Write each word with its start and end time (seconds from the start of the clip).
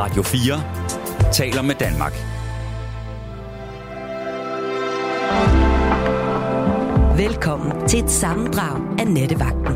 Radio 0.00 0.22
4 0.22 1.32
taler 1.32 1.62
med 1.62 1.74
Danmark. 1.74 2.12
Velkommen 7.18 7.88
til 7.88 8.04
et 8.04 8.10
sammendrag 8.10 9.00
af 9.00 9.06
Nettevagten. 9.06 9.74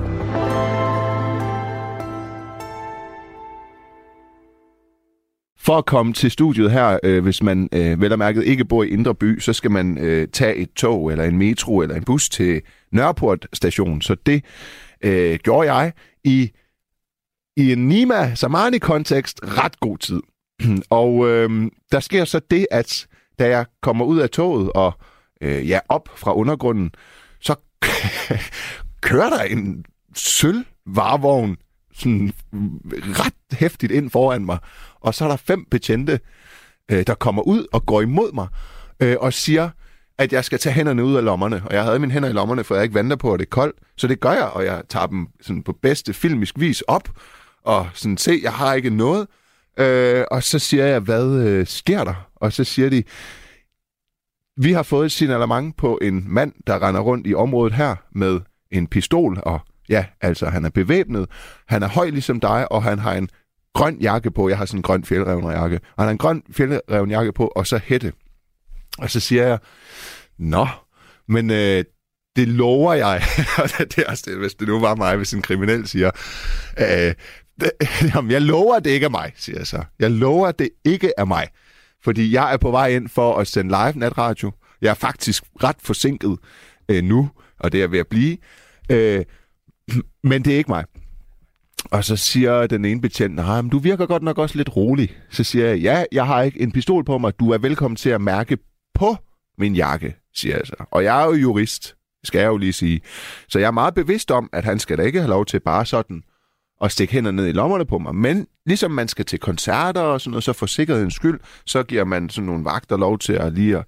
For 5.58 5.78
at 5.78 5.86
komme 5.86 6.12
til 6.12 6.30
studiet 6.30 6.70
her, 6.70 6.98
øh, 7.02 7.22
hvis 7.22 7.42
man 7.42 7.68
øh, 7.72 8.00
vel 8.00 8.12
og 8.12 8.18
mærket 8.18 8.44
ikke 8.44 8.64
bor 8.64 8.82
i 8.82 8.88
Indre 8.88 9.14
By, 9.14 9.40
så 9.40 9.52
skal 9.52 9.70
man 9.70 9.98
øh, 9.98 10.28
tage 10.28 10.56
et 10.56 10.72
tog, 10.72 11.10
eller 11.10 11.24
en 11.24 11.38
metro, 11.38 11.80
eller 11.80 11.96
en 11.96 12.04
bus 12.04 12.28
til 12.28 12.62
Nørreport 12.92 13.46
station. 13.52 14.02
Så 14.02 14.16
det 14.26 14.44
øh, 15.04 15.38
gjorde 15.42 15.72
jeg 15.72 15.92
i, 16.24 16.50
i 17.56 17.72
en 17.72 17.88
Nima 17.88 18.34
Samani-kontekst 18.34 19.40
ret 19.42 19.80
god 19.80 19.98
tid. 19.98 20.20
og 20.90 21.28
øh, 21.28 21.70
der 21.92 22.00
sker 22.00 22.24
så 22.24 22.40
det, 22.50 22.66
at 22.70 23.06
da 23.38 23.48
jeg 23.48 23.66
kommer 23.82 24.04
ud 24.04 24.18
af 24.18 24.30
toget 24.30 24.72
og 24.72 24.92
øh, 25.40 25.68
ja, 25.68 25.78
op 25.88 26.08
fra 26.16 26.34
undergrunden, 26.34 26.90
så 27.40 27.54
kører 29.00 29.30
der 29.30 29.42
en 29.42 29.84
sølvvarevogn 30.14 31.56
sådan 31.94 32.32
ret 32.92 33.58
hæftigt 33.58 33.92
ind 33.92 34.10
foran 34.10 34.44
mig. 34.44 34.58
Og 35.00 35.14
så 35.14 35.24
er 35.24 35.28
der 35.28 35.36
fem 35.36 35.64
betjente, 35.70 36.20
øh, 36.90 37.06
der 37.06 37.14
kommer 37.14 37.42
ud 37.42 37.66
og 37.72 37.86
går 37.86 38.00
imod 38.00 38.32
mig 38.32 38.48
øh, 39.00 39.16
og 39.20 39.32
siger, 39.32 39.70
at 40.18 40.32
jeg 40.32 40.44
skal 40.44 40.58
tage 40.58 40.72
hænderne 40.72 41.04
ud 41.04 41.16
af 41.16 41.24
lommerne. 41.24 41.62
Og 41.66 41.74
jeg 41.74 41.84
havde 41.84 41.98
mine 41.98 42.12
hænder 42.12 42.28
i 42.28 42.32
lommerne, 42.32 42.64
for 42.64 42.74
jeg 42.74 42.84
ikke 42.84 42.94
venter 42.94 43.16
på, 43.16 43.34
at 43.34 43.40
det 43.40 43.46
er 43.46 43.50
koldt. 43.50 43.76
Så 43.96 44.06
det 44.06 44.20
gør 44.20 44.32
jeg, 44.32 44.48
og 44.48 44.64
jeg 44.64 44.82
tager 44.88 45.06
dem 45.06 45.26
sådan 45.40 45.62
på 45.62 45.72
bedste 45.82 46.12
filmisk 46.12 46.58
vis 46.58 46.80
op. 46.80 47.08
Og 47.64 47.88
sådan, 47.94 48.16
se, 48.16 48.40
jeg 48.42 48.52
har 48.52 48.74
ikke 48.74 48.90
noget. 48.90 49.26
Øh, 49.78 50.24
og 50.30 50.42
så 50.42 50.58
siger 50.58 50.84
jeg, 50.84 51.00
hvad 51.00 51.26
øh, 51.26 51.66
sker 51.66 52.04
der? 52.04 52.28
Og 52.36 52.52
så 52.52 52.64
siger 52.64 52.90
de, 52.90 53.02
vi 54.56 54.72
har 54.72 54.82
fået 54.82 55.04
et 55.04 55.12
signalement 55.12 55.76
på 55.76 55.98
en 56.02 56.24
mand, 56.26 56.52
der 56.66 56.88
render 56.88 57.00
rundt 57.00 57.26
i 57.26 57.34
området 57.34 57.74
her 57.74 57.96
med 58.14 58.40
en 58.70 58.86
pistol, 58.86 59.38
og 59.42 59.60
ja, 59.88 60.04
altså 60.20 60.46
han 60.46 60.64
er 60.64 60.70
bevæbnet, 60.70 61.26
han 61.68 61.82
er 61.82 61.88
høj 61.88 62.10
ligesom 62.10 62.40
dig, 62.40 62.72
og 62.72 62.82
han 62.82 62.98
har 62.98 63.14
en 63.14 63.28
grøn 63.74 63.98
jakke 64.00 64.30
på. 64.30 64.48
Jeg 64.48 64.58
har 64.58 64.64
sådan 64.64 64.78
en 64.78 64.82
grøn 64.82 65.04
fjeldrevnerjakke. 65.04 65.76
Og 65.76 66.02
han 66.02 66.06
har 66.06 66.10
en 66.10 66.18
grøn 66.18 66.42
fjeldrevnerjakke 66.52 67.32
på, 67.32 67.46
og 67.46 67.66
så 67.66 67.80
hætte. 67.84 68.12
Og 68.98 69.10
så 69.10 69.20
siger 69.20 69.46
jeg, 69.46 69.58
nå, 70.38 70.66
men 71.28 71.50
øh, 71.50 71.84
det 72.36 72.48
lover 72.48 72.94
jeg. 72.94 73.22
det 73.78 73.98
er 73.98 74.10
også 74.10 74.24
det, 74.26 74.38
hvis 74.38 74.54
det 74.54 74.68
nu 74.68 74.80
var 74.80 74.94
mig, 74.94 75.16
hvis 75.16 75.32
en 75.32 75.42
kriminel 75.42 75.88
siger, 75.88 76.10
øh, 76.78 77.14
jamen, 78.14 78.30
jeg 78.30 78.42
lover, 78.42 78.74
at 78.76 78.84
det 78.84 78.90
ikke 78.90 79.06
er 79.06 79.10
mig, 79.10 79.32
siger 79.36 79.58
jeg 79.58 79.66
så. 79.66 79.84
Jeg 79.98 80.10
lover, 80.10 80.46
at 80.46 80.58
det 80.58 80.68
ikke 80.84 81.12
er 81.18 81.24
mig. 81.24 81.48
Fordi 82.04 82.32
jeg 82.32 82.52
er 82.52 82.56
på 82.56 82.70
vej 82.70 82.88
ind 82.88 83.08
for 83.08 83.36
at 83.36 83.46
sende 83.46 83.70
live 83.70 83.92
natradio. 83.98 84.52
Jeg 84.80 84.90
er 84.90 84.94
faktisk 84.94 85.44
ret 85.64 85.76
forsinket 85.80 86.38
øh, 86.88 87.04
nu, 87.04 87.30
og 87.58 87.72
det 87.72 87.82
er 87.82 87.86
ved 87.86 87.98
at 87.98 88.06
blive. 88.06 88.36
Øh, 88.90 89.24
men 90.30 90.44
det 90.44 90.52
er 90.52 90.56
ikke 90.56 90.70
mig. 90.70 90.84
Og 91.90 92.04
så 92.04 92.16
siger 92.16 92.66
den 92.66 92.84
ene 92.84 93.00
betjent, 93.00 93.34
nej, 93.34 93.62
men 93.62 93.70
du 93.70 93.78
virker 93.78 94.06
godt 94.06 94.22
nok 94.22 94.38
også 94.38 94.56
lidt 94.56 94.76
rolig. 94.76 95.16
Så 95.30 95.44
siger 95.44 95.66
jeg, 95.66 95.78
ja, 95.78 96.04
jeg 96.12 96.26
har 96.26 96.42
ikke 96.42 96.60
en 96.60 96.72
pistol 96.72 97.04
på 97.04 97.18
mig. 97.18 97.38
Du 97.40 97.50
er 97.50 97.58
velkommen 97.58 97.96
til 97.96 98.10
at 98.10 98.20
mærke 98.20 98.58
på 98.94 99.16
min 99.58 99.74
jakke, 99.74 100.16
siger 100.34 100.56
jeg 100.56 100.66
så. 100.66 100.84
Og 100.90 101.04
jeg 101.04 101.22
er 101.22 101.24
jo 101.24 101.32
jurist, 101.32 101.96
skal 102.24 102.38
jeg 102.38 102.46
jo 102.46 102.56
lige 102.56 102.72
sige. 102.72 103.00
Så 103.48 103.58
jeg 103.58 103.66
er 103.66 103.70
meget 103.70 103.94
bevidst 103.94 104.30
om, 104.30 104.50
at 104.52 104.64
han 104.64 104.78
skal 104.78 104.98
da 104.98 105.02
ikke 105.02 105.20
have 105.20 105.30
lov 105.30 105.46
til 105.46 105.60
bare 105.60 105.86
sådan 105.86 106.22
at 106.82 106.92
stikke 106.92 107.12
hænderne 107.12 107.36
ned 107.36 107.46
i 107.46 107.52
lommerne 107.52 107.84
på 107.84 107.98
mig. 107.98 108.14
Men 108.14 108.46
ligesom 108.66 108.90
man 108.90 109.08
skal 109.08 109.24
til 109.24 109.38
koncerter 109.38 110.00
og 110.00 110.20
sådan 110.20 110.30
noget, 110.30 110.44
så 110.44 110.52
for 110.52 110.66
sikkerhedens 110.66 111.14
skyld, 111.14 111.40
så 111.66 111.82
giver 111.82 112.04
man 112.04 112.28
sådan 112.28 112.46
nogle 112.46 112.64
vagter 112.64 112.96
lov 112.96 113.18
til 113.18 113.32
at 113.32 113.52
lige 113.52 113.76
at 113.76 113.84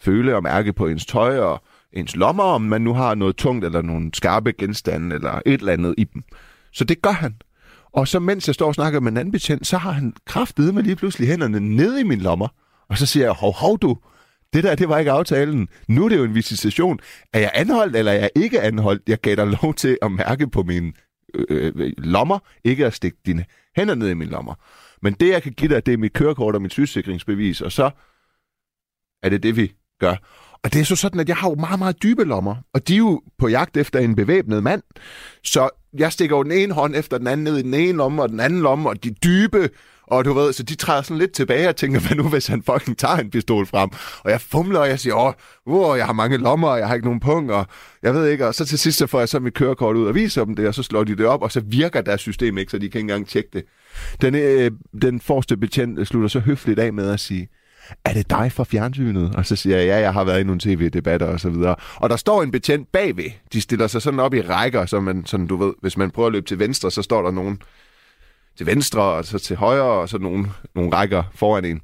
føle 0.00 0.36
og 0.36 0.42
mærke 0.42 0.72
på 0.72 0.86
ens 0.86 1.06
tøj 1.06 1.38
og 1.38 1.62
ens 1.92 2.16
lommer, 2.16 2.44
om 2.44 2.62
man 2.62 2.82
nu 2.82 2.94
har 2.94 3.14
noget 3.14 3.36
tungt 3.36 3.64
eller 3.64 3.82
nogle 3.82 4.10
skarpe 4.14 4.52
genstande 4.52 5.16
eller 5.16 5.40
et 5.46 5.60
eller 5.60 5.72
andet 5.72 5.94
i 5.98 6.04
dem. 6.04 6.22
Så 6.72 6.84
det 6.84 7.02
gør 7.02 7.10
han. 7.10 7.34
Og 7.92 8.08
så 8.08 8.18
mens 8.18 8.46
jeg 8.46 8.54
står 8.54 8.66
og 8.66 8.74
snakker 8.74 9.00
med 9.00 9.12
en 9.12 9.16
anden 9.16 9.32
betjent, 9.32 9.66
så 9.66 9.78
har 9.78 9.90
han 9.90 10.12
kraftedet 10.26 10.74
med 10.74 10.82
lige 10.82 10.96
pludselig 10.96 11.28
hænderne 11.28 11.60
ned 11.60 11.98
i 11.98 12.02
min 12.02 12.20
lommer. 12.20 12.48
Og 12.88 12.98
så 12.98 13.06
siger 13.06 13.26
jeg, 13.26 13.32
hov, 13.32 13.54
hov 13.54 13.78
du, 13.78 13.96
det 14.52 14.64
der, 14.64 14.74
det 14.74 14.88
var 14.88 14.98
ikke 14.98 15.10
aftalen. 15.10 15.68
Nu 15.88 16.04
er 16.04 16.08
det 16.08 16.16
jo 16.16 16.24
en 16.24 16.34
visitation. 16.34 16.98
Er 17.32 17.38
jeg 17.38 17.50
anholdt, 17.54 17.96
eller 17.96 18.12
er 18.12 18.18
jeg 18.18 18.30
ikke 18.36 18.60
anholdt? 18.60 19.02
Jeg 19.06 19.18
gav 19.18 19.36
dig 19.36 19.46
lov 19.62 19.74
til 19.74 19.98
at 20.02 20.12
mærke 20.12 20.50
på 20.50 20.62
mine 20.62 20.92
Øh, 21.34 21.72
øh, 21.76 21.92
lommer, 21.98 22.38
ikke 22.64 22.86
at 22.86 22.94
stikke 22.94 23.18
dine 23.26 23.44
hænder 23.76 23.94
ned 23.94 24.08
i 24.08 24.14
mine 24.14 24.30
lommer. 24.30 24.54
Men 25.02 25.12
det, 25.12 25.28
jeg 25.28 25.42
kan 25.42 25.52
give 25.52 25.74
dig, 25.74 25.86
det 25.86 25.94
er 25.94 25.98
mit 25.98 26.12
kørekort 26.12 26.54
og 26.54 26.62
mit 26.62 26.72
sygesikringsbevis, 26.72 27.60
og 27.60 27.72
så 27.72 27.90
er 29.22 29.28
det 29.28 29.42
det, 29.42 29.56
vi 29.56 29.72
gør. 30.00 30.16
Og 30.62 30.72
det 30.72 30.80
er 30.80 30.84
så 30.84 30.96
sådan, 30.96 31.20
at 31.20 31.28
jeg 31.28 31.36
har 31.36 31.48
jo 31.48 31.54
meget, 31.54 31.78
meget 31.78 32.02
dybe 32.02 32.24
lommer, 32.24 32.56
og 32.74 32.88
de 32.88 32.94
er 32.94 32.98
jo 32.98 33.22
på 33.38 33.48
jagt 33.48 33.76
efter 33.76 33.98
en 33.98 34.16
bevæbnet 34.16 34.62
mand. 34.62 34.82
Så 35.44 35.68
jeg 35.98 36.12
stikker 36.12 36.36
jo 36.36 36.42
den 36.42 36.52
ene 36.52 36.74
hånd 36.74 36.96
efter 36.96 37.18
den 37.18 37.26
anden 37.26 37.44
ned 37.44 37.58
i 37.58 37.62
den 37.62 37.74
ene 37.74 37.98
lomme, 37.98 38.22
og 38.22 38.28
den 38.28 38.40
anden 38.40 38.60
lomme, 38.60 38.88
og 38.88 39.04
de 39.04 39.10
dybe, 39.10 39.70
og 40.12 40.24
du 40.24 40.32
ved, 40.32 40.52
så 40.52 40.62
de 40.62 40.74
træder 40.74 41.02
sådan 41.02 41.18
lidt 41.18 41.32
tilbage 41.32 41.68
og 41.68 41.76
tænker, 41.76 42.00
hvad 42.06 42.16
nu 42.16 42.28
hvis 42.28 42.46
han 42.46 42.62
fucking 42.62 42.98
tager 42.98 43.16
en 43.16 43.30
pistol 43.30 43.66
frem? 43.66 43.90
Og 44.24 44.30
jeg 44.30 44.40
fumler, 44.40 44.80
og 44.80 44.88
jeg 44.88 45.00
siger, 45.00 45.14
åh, 45.14 45.32
wow, 45.66 45.94
jeg 45.94 46.06
har 46.06 46.12
mange 46.12 46.36
lommer, 46.36 46.68
og 46.68 46.78
jeg 46.78 46.88
har 46.88 46.94
ikke 46.94 47.06
nogen 47.06 47.20
punkt, 47.20 47.50
og 47.50 47.66
jeg 48.02 48.14
ved 48.14 48.28
ikke, 48.28 48.46
og 48.46 48.54
så 48.54 48.64
til 48.64 48.78
sidst 48.78 48.98
så 48.98 49.06
får 49.06 49.18
jeg 49.18 49.28
så 49.28 49.40
mit 49.40 49.54
kørekort 49.54 49.96
ud 49.96 50.06
og 50.06 50.14
viser 50.14 50.44
dem 50.44 50.56
det, 50.56 50.68
og 50.68 50.74
så 50.74 50.82
slår 50.82 51.04
de 51.04 51.16
det 51.16 51.26
op, 51.26 51.42
og 51.42 51.52
så 51.52 51.60
virker 51.60 52.00
deres 52.00 52.20
system 52.20 52.58
ikke, 52.58 52.70
så 52.70 52.78
de 52.78 52.88
kan 52.88 52.98
ikke 52.98 53.00
engang 53.00 53.28
tjekke 53.28 53.50
det. 53.52 53.64
Den, 54.20 54.34
øh, 54.34 54.70
den 55.02 55.20
forreste 55.20 55.56
betjent 55.56 56.08
slutter 56.08 56.28
så 56.28 56.40
høfligt 56.40 56.78
af 56.78 56.92
med 56.92 57.10
at 57.10 57.20
sige, 57.20 57.48
er 58.04 58.12
det 58.12 58.30
dig 58.30 58.52
fra 58.52 58.64
fjernsynet? 58.64 59.34
Og 59.34 59.46
så 59.46 59.56
siger 59.56 59.76
jeg, 59.76 59.86
ja, 59.86 59.98
jeg 59.98 60.12
har 60.12 60.24
været 60.24 60.40
i 60.40 60.44
nogle 60.44 60.60
tv-debatter 60.60 61.26
og 61.26 61.40
så 61.40 61.50
videre. 61.50 61.76
Og 61.96 62.10
der 62.10 62.16
står 62.16 62.42
en 62.42 62.50
betjent 62.50 62.92
bagved. 62.92 63.30
De 63.52 63.60
stiller 63.60 63.86
sig 63.86 64.02
sådan 64.02 64.20
op 64.20 64.34
i 64.34 64.40
rækker, 64.40 64.86
så 64.86 65.00
man, 65.00 65.26
sådan, 65.26 65.46
du 65.46 65.56
ved, 65.56 65.72
hvis 65.80 65.96
man 65.96 66.10
prøver 66.10 66.26
at 66.26 66.32
løbe 66.32 66.46
til 66.46 66.58
venstre, 66.58 66.90
så 66.90 67.02
står 67.02 67.22
der 67.22 67.30
nogen 67.30 67.58
til 68.56 68.66
venstre, 68.66 69.02
og 69.02 69.24
så 69.24 69.38
til 69.38 69.56
højre, 69.56 70.00
og 70.00 70.08
så 70.08 70.18
nogle, 70.18 70.46
nogle 70.74 70.92
rækker 70.92 71.22
foran 71.34 71.64
en, 71.64 71.80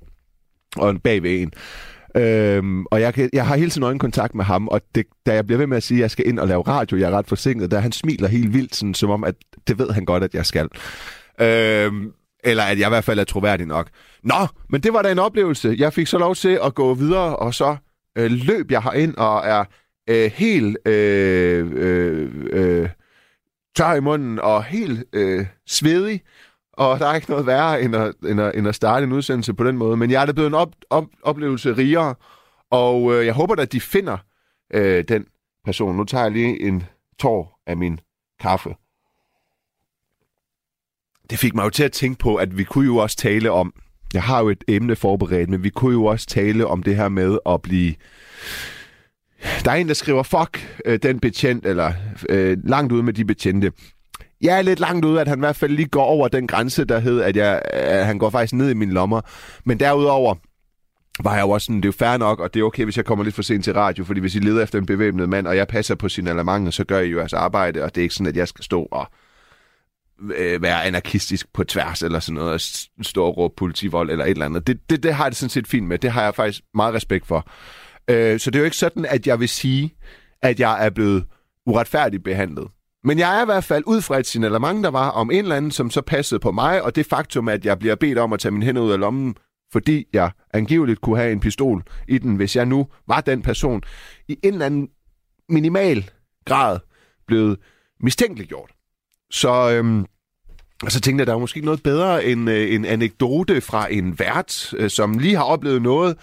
og 0.76 0.90
en 0.90 0.98
bagved 0.98 1.40
en. 1.40 1.52
Øhm, 2.16 2.84
og 2.86 3.00
jeg, 3.00 3.28
jeg 3.32 3.46
har 3.46 3.56
hele 3.56 3.70
tiden 3.70 3.82
øjenkontakt 3.82 4.34
med 4.34 4.44
ham, 4.44 4.68
og 4.68 4.80
det, 4.94 5.06
da 5.26 5.34
jeg 5.34 5.46
bliver 5.46 5.58
ved 5.58 5.66
med 5.66 5.76
at 5.76 5.82
sige, 5.82 5.98
at 5.98 6.02
jeg 6.02 6.10
skal 6.10 6.28
ind 6.28 6.38
og 6.38 6.48
lave 6.48 6.62
radio, 6.62 6.96
jeg 6.96 7.10
er 7.10 7.18
ret 7.18 7.26
forsinket, 7.26 7.70
da 7.70 7.78
han 7.78 7.92
smiler 7.92 8.28
helt 8.28 8.54
vildt, 8.54 8.76
sådan, 8.76 8.94
som 8.94 9.10
om, 9.10 9.24
at 9.24 9.34
det 9.68 9.78
ved 9.78 9.90
han 9.90 10.04
godt, 10.04 10.24
at 10.24 10.34
jeg 10.34 10.46
skal. 10.46 10.68
Øhm, 11.40 12.12
eller 12.44 12.62
at 12.62 12.78
jeg 12.78 12.86
i 12.86 12.88
hvert 12.88 13.04
fald 13.04 13.18
er 13.18 13.24
troværdig 13.24 13.66
nok. 13.66 13.88
Nå, 14.22 14.46
men 14.70 14.80
det 14.80 14.92
var 14.92 15.02
da 15.02 15.12
en 15.12 15.18
oplevelse. 15.18 15.74
Jeg 15.78 15.92
fik 15.92 16.06
så 16.06 16.18
lov 16.18 16.34
til 16.34 16.58
at 16.64 16.74
gå 16.74 16.94
videre, 16.94 17.36
og 17.36 17.54
så 17.54 17.76
øh, 18.18 18.30
løb 18.30 18.70
jeg 18.70 18.82
herind 18.82 19.14
og 19.16 19.46
er 19.46 19.64
øh, 20.08 20.30
helt 20.34 20.88
øh, 20.88 21.72
øh, 21.72 22.30
øh, 22.50 22.88
tør 23.76 23.94
i 23.94 24.00
munden 24.00 24.38
og 24.38 24.64
helt 24.64 25.04
øh, 25.12 25.46
svedig. 25.66 26.22
Og 26.78 26.98
der 26.98 27.06
er 27.06 27.14
ikke 27.14 27.30
noget 27.30 27.46
værre, 27.46 27.82
end 27.82 27.96
at, 27.96 28.14
end 28.24 28.40
at, 28.40 28.54
end 28.54 28.68
at 28.68 28.74
starte 28.74 29.04
en 29.04 29.12
udsendelse 29.12 29.54
på 29.54 29.64
den 29.64 29.76
måde. 29.76 29.96
Men 29.96 30.10
jeg 30.10 30.22
er 30.22 30.26
da 30.26 30.32
blevet 30.32 30.48
en 30.48 30.54
op, 30.54 30.72
op, 30.90 31.04
oplevelse 31.22 31.76
rigere, 31.76 32.14
og 32.70 33.14
øh, 33.14 33.26
jeg 33.26 33.34
håber 33.34 33.54
at 33.62 33.72
de 33.72 33.80
finder 33.80 34.18
øh, 34.74 35.04
den 35.08 35.26
person. 35.64 35.96
Nu 35.96 36.04
tager 36.04 36.24
jeg 36.24 36.32
lige 36.32 36.62
en 36.62 36.82
tår 37.18 37.60
af 37.66 37.76
min 37.76 38.00
kaffe 38.40 38.74
det 41.30 41.38
fik 41.38 41.54
mig 41.54 41.64
jo 41.64 41.70
til 41.70 41.84
at 41.84 41.92
tænke 41.92 42.18
på, 42.18 42.36
at 42.36 42.58
vi 42.58 42.64
kunne 42.64 42.84
jo 42.84 42.96
også 42.96 43.16
tale 43.16 43.50
om, 43.50 43.72
jeg 44.14 44.22
har 44.22 44.40
jo 44.40 44.48
et 44.48 44.64
emne 44.68 44.96
forberedt, 44.96 45.50
men 45.50 45.64
vi 45.64 45.70
kunne 45.70 45.92
jo 45.92 46.04
også 46.04 46.26
tale 46.26 46.66
om 46.66 46.82
det 46.82 46.96
her 46.96 47.08
med 47.08 47.38
at 47.46 47.62
blive... 47.62 47.94
Der 49.64 49.70
er 49.70 49.74
en, 49.74 49.88
der 49.88 49.94
skriver, 49.94 50.22
fuck 50.22 50.80
øh, 50.84 50.98
den 51.02 51.20
betjent, 51.20 51.66
eller 51.66 51.92
øh, 52.28 52.58
langt 52.64 52.92
ude 52.92 53.02
med 53.02 53.12
de 53.12 53.24
betjente. 53.24 53.72
Jeg 54.41 54.59
er 54.59 54.62
lidt 54.62 54.81
langt 54.81 55.04
ude, 55.04 55.21
at 55.21 55.28
han 55.28 55.38
i 55.38 55.41
hvert 55.41 55.56
fald 55.56 55.72
lige 55.72 55.88
går 55.88 56.04
over 56.04 56.28
den 56.28 56.47
grænse, 56.47 56.84
der 56.84 56.99
hed, 56.99 57.21
at, 57.21 57.37
jeg, 57.37 57.62
at 57.64 58.06
han 58.06 58.19
går 58.19 58.31
faktisk 58.31 58.55
ned 58.55 58.70
i 58.70 58.75
mine 58.75 58.93
lommer. 58.93 59.20
Men 59.64 59.81
derudover 59.81 60.35
var 61.23 61.35
jeg 61.35 61.43
jo 61.43 61.50
også 61.50 61.64
sådan, 61.64 61.76
det 61.76 61.85
er 61.85 61.88
jo 61.88 61.93
fair 61.93 62.17
nok, 62.17 62.40
og 62.40 62.55
det 62.55 62.61
er 62.61 62.64
okay, 62.64 62.85
hvis 62.85 62.96
jeg 62.96 63.05
kommer 63.05 63.25
lidt 63.25 63.35
for 63.35 63.43
sent 63.43 63.64
til 63.64 63.73
radio, 63.73 64.05
fordi 64.05 64.20
hvis 64.20 64.35
I 64.35 64.38
leder 64.38 64.62
efter 64.62 64.79
en 64.79 64.87
bevæbnet 64.87 65.29
mand, 65.29 65.46
og 65.46 65.56
jeg 65.56 65.69
passer 65.69 65.94
på 65.94 66.08
sin 66.08 66.29
alementer, 66.29 66.70
så 66.70 66.85
gør 66.85 67.00
I 67.00 67.08
jo 67.08 67.19
jeres 67.19 67.32
arbejde, 67.32 67.85
og 67.85 67.94
det 67.94 68.00
er 68.00 68.02
ikke 68.02 68.14
sådan, 68.14 68.26
at 68.26 68.37
jeg 68.37 68.49
skal 68.49 68.64
stå 68.64 68.82
og 68.82 69.06
øh, 70.37 70.62
være 70.62 70.84
anarkistisk 70.84 71.52
på 71.52 71.64
tværs 71.64 72.02
eller 72.02 72.20
sådan 72.20 72.34
noget, 72.34 72.52
og 72.52 72.61
stå 73.06 73.25
og 73.25 73.37
råbe 73.37 73.55
politivold 73.56 74.11
eller 74.11 74.25
et 74.25 74.31
eller 74.31 74.46
andet. 74.46 74.67
Det, 74.67 74.81
det, 74.91 75.02
det 75.02 75.14
har 75.14 75.25
jeg 75.25 75.31
det 75.31 75.37
sådan 75.37 75.50
set 75.50 75.67
fint 75.67 75.87
med. 75.87 75.99
Det 75.99 76.11
har 76.11 76.23
jeg 76.23 76.34
faktisk 76.34 76.62
meget 76.75 76.94
respekt 76.94 77.26
for. 77.26 77.50
Øh, 78.11 78.41
så 78.41 78.50
det 78.50 78.56
er 78.56 78.61
jo 78.61 78.64
ikke 78.64 78.76
sådan, 78.76 79.05
at 79.05 79.26
jeg 79.26 79.41
vil 79.41 79.49
sige, 79.49 79.94
at 80.43 80.61
jeg 80.61 80.87
er 80.87 80.91
blevet 80.91 81.25
uretfærdigt 81.67 82.25
behandlet. 82.25 82.69
Men 83.04 83.18
jeg 83.18 83.38
er 83.38 83.42
i 83.42 83.44
hvert 83.44 83.64
fald 83.64 83.84
ud 83.86 84.02
fra 84.02 84.18
et 84.18 84.26
signalement, 84.26 84.84
der 84.84 84.90
var 84.90 85.10
om 85.10 85.30
en 85.30 85.38
eller 85.38 85.56
anden, 85.56 85.70
som 85.70 85.90
så 85.90 86.02
passede 86.02 86.40
på 86.40 86.52
mig, 86.52 86.82
og 86.82 86.96
det 86.96 87.06
faktum, 87.06 87.48
at 87.48 87.64
jeg 87.64 87.78
bliver 87.78 87.94
bedt 87.94 88.18
om 88.18 88.32
at 88.32 88.40
tage 88.40 88.52
min 88.52 88.62
hænder 88.62 88.82
ud 88.82 88.92
af 88.92 89.00
lommen, 89.00 89.34
fordi 89.72 90.04
jeg 90.12 90.30
angiveligt 90.54 91.00
kunne 91.00 91.16
have 91.18 91.32
en 91.32 91.40
pistol 91.40 91.82
i 92.08 92.18
den, 92.18 92.36
hvis 92.36 92.56
jeg 92.56 92.66
nu 92.66 92.86
var 93.08 93.20
den 93.20 93.42
person, 93.42 93.82
i 94.28 94.38
en 94.42 94.52
eller 94.52 94.66
anden 94.66 94.88
minimal 95.48 96.10
grad 96.44 96.78
blevet 97.26 97.58
mistænkeliggjort. 98.00 98.70
Så 99.30 99.70
øhm, 99.70 100.06
og 100.82 100.92
så 100.92 101.00
tænkte 101.00 101.22
jeg, 101.22 101.26
der 101.26 101.34
er 101.34 101.38
måske 101.38 101.60
noget 101.60 101.82
bedre 101.82 102.24
end 102.24 102.50
øh, 102.50 102.74
en 102.74 102.84
anekdote 102.84 103.60
fra 103.60 103.92
en 103.92 104.18
vært, 104.18 104.74
øh, 104.76 104.90
som 104.90 105.18
lige 105.18 105.36
har 105.36 105.44
oplevet 105.44 105.82
noget 105.82 106.16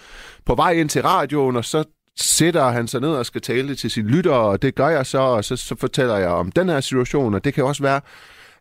på 0.46 0.54
vej 0.54 0.72
ind 0.72 0.88
til 0.88 1.02
radioen, 1.02 1.56
og 1.56 1.64
så 1.64 1.84
sætter 2.16 2.68
han 2.68 2.88
sig 2.88 3.00
ned 3.00 3.08
og 3.08 3.26
skal 3.26 3.40
tale 3.40 3.74
til 3.74 3.90
sine 3.90 4.08
lyttere, 4.08 4.40
og 4.40 4.62
det 4.62 4.74
gør 4.74 4.88
jeg 4.88 5.06
så, 5.06 5.18
og 5.18 5.44
så, 5.44 5.56
så 5.56 5.76
fortæller 5.76 6.16
jeg 6.16 6.28
om 6.28 6.52
den 6.52 6.68
her 6.68 6.80
situation, 6.80 7.34
og 7.34 7.44
det 7.44 7.54
kan 7.54 7.64
også 7.64 7.82
være, 7.82 8.00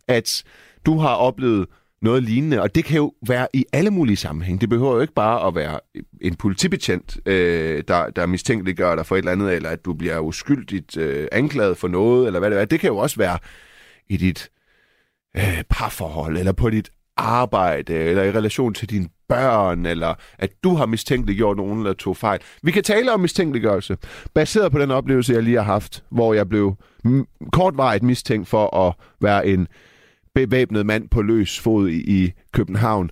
at 0.08 0.44
du 0.86 1.00
har 1.00 1.16
oplevet 1.16 1.68
noget 2.02 2.24
lignende, 2.24 2.62
og 2.62 2.76
det 2.76 2.86
kan 2.86 2.98
jo 2.98 3.14
være 3.28 3.48
i 3.54 3.66
alle 3.74 3.92
mulige 3.92 4.18
sammenhæng. 4.18 4.62
Det 4.62 4.70
behøver 4.70 4.96
jo 4.96 5.02
ikke 5.02 5.14
bare 5.14 5.48
at 5.48 5.56
være 5.56 5.80
en 6.22 6.36
politibetjent, 6.36 7.18
øh, 7.26 7.84
der, 7.88 8.10
der 8.10 8.26
mistænkeliggør 8.26 8.96
dig 8.96 9.06
for 9.06 9.16
et 9.16 9.20
eller 9.20 9.32
andet, 9.32 9.54
eller 9.54 9.70
at 9.70 9.86
du 9.86 9.94
bliver 9.94 10.20
uskyldigt 10.20 10.98
øh, 10.98 11.28
anklaget 11.32 11.78
for 11.78 11.88
noget, 11.88 12.28
eller 12.28 12.40
hvad 12.40 12.52
det 12.52 12.62
er. 12.62 12.66
Det 12.66 12.80
kan 12.80 12.90
jo 12.90 12.98
også 12.98 13.18
være 13.18 13.38
i 14.10 14.18
dit 14.18 14.50
øh, 15.38 15.64
parforhold, 15.70 16.38
eller 16.38 16.52
på 16.52 16.70
dit 16.70 16.92
arbejde, 17.18 17.94
eller 17.94 18.24
i 18.24 18.32
relation 18.32 18.74
til 18.74 18.90
dine 18.90 19.08
børn, 19.28 19.86
eller 19.86 20.14
at 20.38 20.50
du 20.64 20.76
har 20.76 20.86
mistænkeliggjort 20.86 21.58
nogen, 21.58 21.80
eller 21.80 21.94
tog 21.94 22.18
fejl. 22.18 22.40
Vi 22.64 22.72
kan 22.72 22.84
tale 22.84 23.14
om 23.14 23.20
mistænkeliggørelse, 23.20 23.98
baseret 24.34 24.72
på 24.72 24.80
den 24.80 24.92
oplevelse, 24.92 25.34
jeg 25.34 25.44
lige 25.44 25.56
har 25.56 25.64
haft, 25.64 26.04
hvor 26.10 26.34
jeg 26.34 26.50
blev 26.50 26.76
kortvarigt 27.52 28.04
mistænkt 28.04 28.48
for 28.48 28.78
at 28.88 28.94
være 29.22 29.48
en 29.48 29.68
bevæbnet 30.36 30.86
mand 30.86 31.10
på 31.10 31.22
løs 31.22 31.60
fod 31.60 31.90
i, 31.90 32.24
i 32.24 32.34
København, 32.52 33.10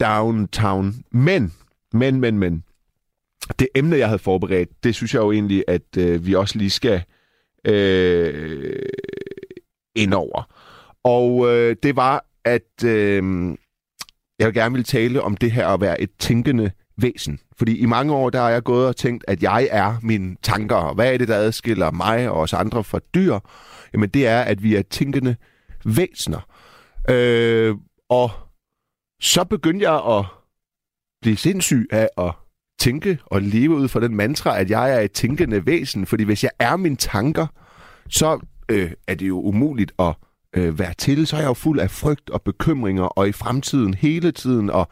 downtown. 0.00 0.94
Men, 1.10 1.52
men, 1.92 2.20
men, 2.20 2.38
men, 2.38 2.64
det 3.58 3.68
emne, 3.74 3.96
jeg 3.96 4.08
havde 4.08 4.18
forberedt, 4.18 4.68
det 4.84 4.94
synes 4.94 5.14
jeg 5.14 5.20
jo 5.20 5.32
egentlig, 5.32 5.64
at 5.68 5.96
øh, 5.98 6.26
vi 6.26 6.34
også 6.34 6.58
lige 6.58 6.70
skal 6.70 7.02
øh, 7.64 8.82
ind 9.94 10.14
over. 10.14 10.42
Og 11.04 11.54
øh, 11.54 11.76
det 11.82 11.96
var, 11.96 12.24
at 12.44 12.84
øh, 12.84 13.54
jeg 14.38 14.52
gerne 14.52 14.74
vil 14.74 14.84
tale 14.84 15.22
om 15.22 15.36
det 15.36 15.52
her 15.52 15.68
at 15.68 15.80
være 15.80 16.00
et 16.00 16.10
tænkende 16.18 16.70
væsen. 16.96 17.40
Fordi 17.58 17.78
i 17.78 17.86
mange 17.86 18.14
år, 18.14 18.30
der 18.30 18.40
har 18.40 18.50
jeg 18.50 18.62
gået 18.62 18.86
og 18.86 18.96
tænkt, 18.96 19.24
at 19.28 19.42
jeg 19.42 19.68
er 19.70 19.96
mine 20.02 20.36
tanker. 20.42 20.94
Hvad 20.94 21.14
er 21.14 21.18
det, 21.18 21.28
der 21.28 21.36
adskiller 21.36 21.90
mig 21.90 22.30
og 22.30 22.40
os 22.40 22.52
andre 22.52 22.84
fra 22.84 23.00
dyr? 23.14 23.38
Jamen 23.92 24.08
det 24.08 24.26
er, 24.26 24.40
at 24.40 24.62
vi 24.62 24.74
er 24.74 24.82
tænkende 24.82 25.36
væsener. 25.84 26.48
Øh, 27.10 27.74
og 28.08 28.30
så 29.20 29.44
begyndte 29.44 29.90
jeg 29.90 30.18
at 30.18 30.24
blive 31.22 31.36
sindssyg 31.36 31.86
af 31.90 32.08
at 32.18 32.32
tænke 32.78 33.18
og 33.26 33.42
leve 33.42 33.74
ud 33.74 33.88
fra 33.88 34.00
den 34.00 34.16
mantra, 34.16 34.58
at 34.58 34.70
jeg 34.70 34.94
er 34.94 35.00
et 35.00 35.12
tænkende 35.12 35.66
væsen. 35.66 36.06
Fordi 36.06 36.24
hvis 36.24 36.42
jeg 36.42 36.50
er 36.58 36.76
mine 36.76 36.96
tanker, 36.96 37.46
så 38.08 38.40
øh, 38.68 38.92
er 39.08 39.14
det 39.14 39.28
jo 39.28 39.40
umuligt 39.40 39.92
at 39.98 40.14
øh, 40.56 40.78
være 40.78 40.94
til. 40.98 41.26
Så 41.26 41.36
er 41.36 41.40
jeg 41.40 41.48
jo 41.48 41.54
fuld 41.54 41.80
af 41.80 41.90
frygt 41.90 42.30
og 42.30 42.42
bekymringer, 42.42 43.04
og 43.04 43.28
i 43.28 43.32
fremtiden 43.32 43.94
hele 43.94 44.32
tiden, 44.32 44.70
og 44.70 44.88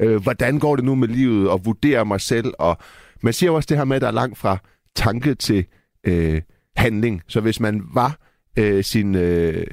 øh, 0.00 0.22
hvordan 0.22 0.58
går 0.58 0.76
det 0.76 0.84
nu 0.84 0.94
med 0.94 1.08
livet, 1.08 1.48
og 1.48 1.64
vurdere 1.64 2.04
mig 2.04 2.20
selv. 2.20 2.52
Og 2.58 2.76
man 3.22 3.32
siger 3.32 3.50
også 3.50 3.66
det 3.66 3.76
her 3.76 3.84
med, 3.84 3.96
at 3.96 4.02
der 4.02 4.08
er 4.08 4.12
langt 4.12 4.38
fra 4.38 4.58
tanke 4.96 5.34
til 5.34 5.64
øh, 6.06 6.42
handling. 6.76 7.22
Så 7.28 7.40
hvis 7.40 7.60
man 7.60 7.82
var 7.94 8.18
øh, 8.58 8.84
sin... 8.84 9.14
Øh, 9.14 9.66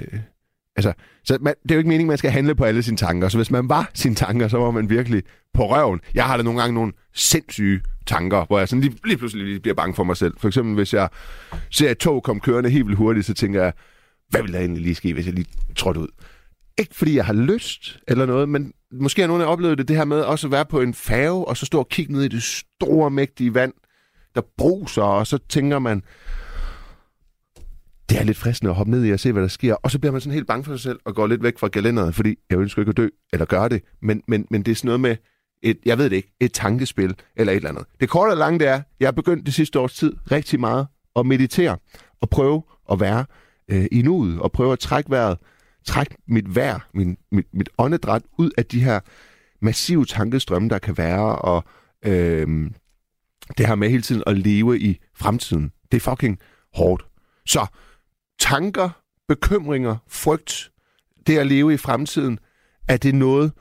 altså, 0.75 0.93
så 1.23 1.37
man, 1.41 1.53
det 1.63 1.71
er 1.71 1.75
jo 1.75 1.79
ikke 1.79 1.87
meningen, 1.87 2.09
at 2.09 2.11
man 2.11 2.17
skal 2.17 2.31
handle 2.31 2.55
på 2.55 2.63
alle 2.63 2.83
sine 2.83 2.97
tanker. 2.97 3.29
Så 3.29 3.37
hvis 3.37 3.51
man 3.51 3.69
var 3.69 3.91
sine 3.93 4.15
tanker, 4.15 4.47
så 4.47 4.57
var 4.57 4.71
man 4.71 4.89
virkelig 4.89 5.23
på 5.53 5.67
røven. 5.75 5.99
Jeg 6.13 6.25
har 6.25 6.37
da 6.37 6.43
nogle 6.43 6.59
gange 6.59 6.73
nogle 6.73 6.93
sindssyge 7.13 7.81
tanker, 8.07 8.45
hvor 8.45 8.59
jeg 8.59 8.69
sådan 8.69 8.81
lige, 8.81 8.97
lige 9.05 9.17
pludselig 9.17 9.45
lige 9.45 9.59
bliver 9.59 9.75
bange 9.75 9.95
for 9.95 10.03
mig 10.03 10.17
selv. 10.17 10.33
For 10.37 10.47
eksempel, 10.47 10.75
hvis 10.75 10.93
jeg 10.93 11.09
ser 11.69 11.91
et 11.91 11.97
tog 11.97 12.23
komme 12.23 12.39
kørende 12.39 12.69
helt 12.69 12.85
vildt 12.85 12.97
hurtigt, 12.97 13.25
så 13.25 13.33
tænker 13.33 13.63
jeg, 13.63 13.73
hvad 14.29 14.41
ville 14.41 14.53
der 14.53 14.59
egentlig 14.59 14.83
lige 14.83 14.95
ske, 14.95 15.13
hvis 15.13 15.25
jeg 15.25 15.33
lige 15.33 15.47
trådte 15.75 15.99
ud? 15.99 16.07
Ikke 16.77 16.95
fordi 16.95 17.15
jeg 17.15 17.25
har 17.25 17.33
lyst 17.33 17.99
eller 18.07 18.25
noget, 18.25 18.49
men 18.49 18.73
måske 18.91 19.21
har 19.21 19.27
nogen 19.27 19.41
af 19.41 19.51
oplevet 19.51 19.77
det, 19.77 19.87
det 19.87 19.95
her 19.95 20.05
med 20.05 20.21
også 20.21 20.47
at 20.47 20.51
være 20.51 20.65
på 20.65 20.81
en 20.81 20.93
færge, 20.93 21.47
og 21.47 21.57
så 21.57 21.65
stå 21.65 21.79
og 21.79 21.89
kigge 21.89 22.13
ned 22.13 22.23
i 22.23 22.27
det 22.27 22.43
store, 22.43 23.09
mægtige 23.09 23.53
vand, 23.53 23.73
der 24.35 24.41
bruser, 24.57 25.01
og 25.01 25.27
så 25.27 25.37
tænker 25.49 25.79
man, 25.79 26.03
det 28.09 28.19
er 28.19 28.23
lidt 28.23 28.37
fristende 28.37 28.69
at 28.69 28.75
hoppe 28.75 28.91
ned 28.91 29.05
i 29.05 29.11
og 29.11 29.19
se, 29.19 29.31
hvad 29.31 29.41
der 29.41 29.47
sker. 29.47 29.73
Og 29.73 29.91
så 29.91 29.99
bliver 29.99 30.11
man 30.11 30.21
sådan 30.21 30.33
helt 30.33 30.47
bange 30.47 30.63
for 30.63 30.71
sig 30.71 30.79
selv 30.79 30.99
og 31.05 31.15
går 31.15 31.27
lidt 31.27 31.43
væk 31.43 31.57
fra 31.59 31.67
galenderet, 31.67 32.15
fordi 32.15 32.35
jeg 32.49 32.59
ønsker 32.59 32.81
ikke 32.81 32.89
at 32.89 32.97
dø 32.97 33.07
eller 33.33 33.45
gøre 33.45 33.69
det. 33.69 33.81
Men, 34.01 34.21
men, 34.27 34.45
men 34.49 34.63
det 34.63 34.71
er 34.71 34.75
sådan 34.75 34.87
noget 34.87 34.99
med, 34.99 35.15
et, 35.63 35.77
jeg 35.85 35.97
ved 35.97 36.09
det 36.09 36.15
ikke, 36.15 36.33
et 36.39 36.53
tankespil 36.53 37.15
eller 37.35 37.53
et 37.53 37.57
eller 37.57 37.69
andet. 37.69 37.85
Det 37.99 38.09
korte 38.09 38.31
og 38.31 38.37
lange 38.37 38.59
det 38.59 38.67
er, 38.67 38.81
jeg 38.99 39.07
har 39.07 39.11
begyndt 39.11 39.45
det 39.45 39.53
sidste 39.53 39.79
års 39.79 39.93
tid 39.93 40.13
rigtig 40.31 40.59
meget 40.59 40.87
at 41.15 41.25
meditere 41.25 41.77
og 42.21 42.29
prøve 42.29 42.63
at 42.91 42.99
være 42.99 43.25
øh, 43.69 43.85
i 43.91 44.01
nuet 44.01 44.39
og 44.39 44.51
prøve 44.51 44.73
at 44.73 44.79
trække 44.79 45.09
vejret, 45.09 45.37
trække 45.85 46.15
mit 46.27 46.55
vejr, 46.55 46.89
min, 46.93 47.17
mit, 47.31 47.45
mit 47.53 47.69
åndedræt 47.77 48.21
ud 48.37 48.51
af 48.57 48.65
de 48.65 48.83
her 48.83 48.99
massive 49.61 50.05
tankestrømme, 50.05 50.69
der 50.69 50.79
kan 50.79 50.97
være, 50.97 51.35
og 51.35 51.63
øh, 52.05 52.71
det 53.57 53.67
her 53.67 53.75
med 53.75 53.89
hele 53.89 54.01
tiden 54.01 54.23
at 54.27 54.37
leve 54.37 54.79
i 54.79 54.99
fremtiden. 55.15 55.71
Det 55.91 55.97
er 55.97 56.11
fucking 56.11 56.39
hårdt. 56.73 57.05
Så 57.45 57.65
tanker, 58.39 58.89
bekymringer, 59.27 59.95
frygt, 60.07 60.71
det 61.27 61.37
at 61.37 61.47
leve 61.47 61.73
i 61.73 61.77
fremtiden, 61.77 62.39
er 62.87 62.97
det 62.97 63.15
noget, 63.15 63.51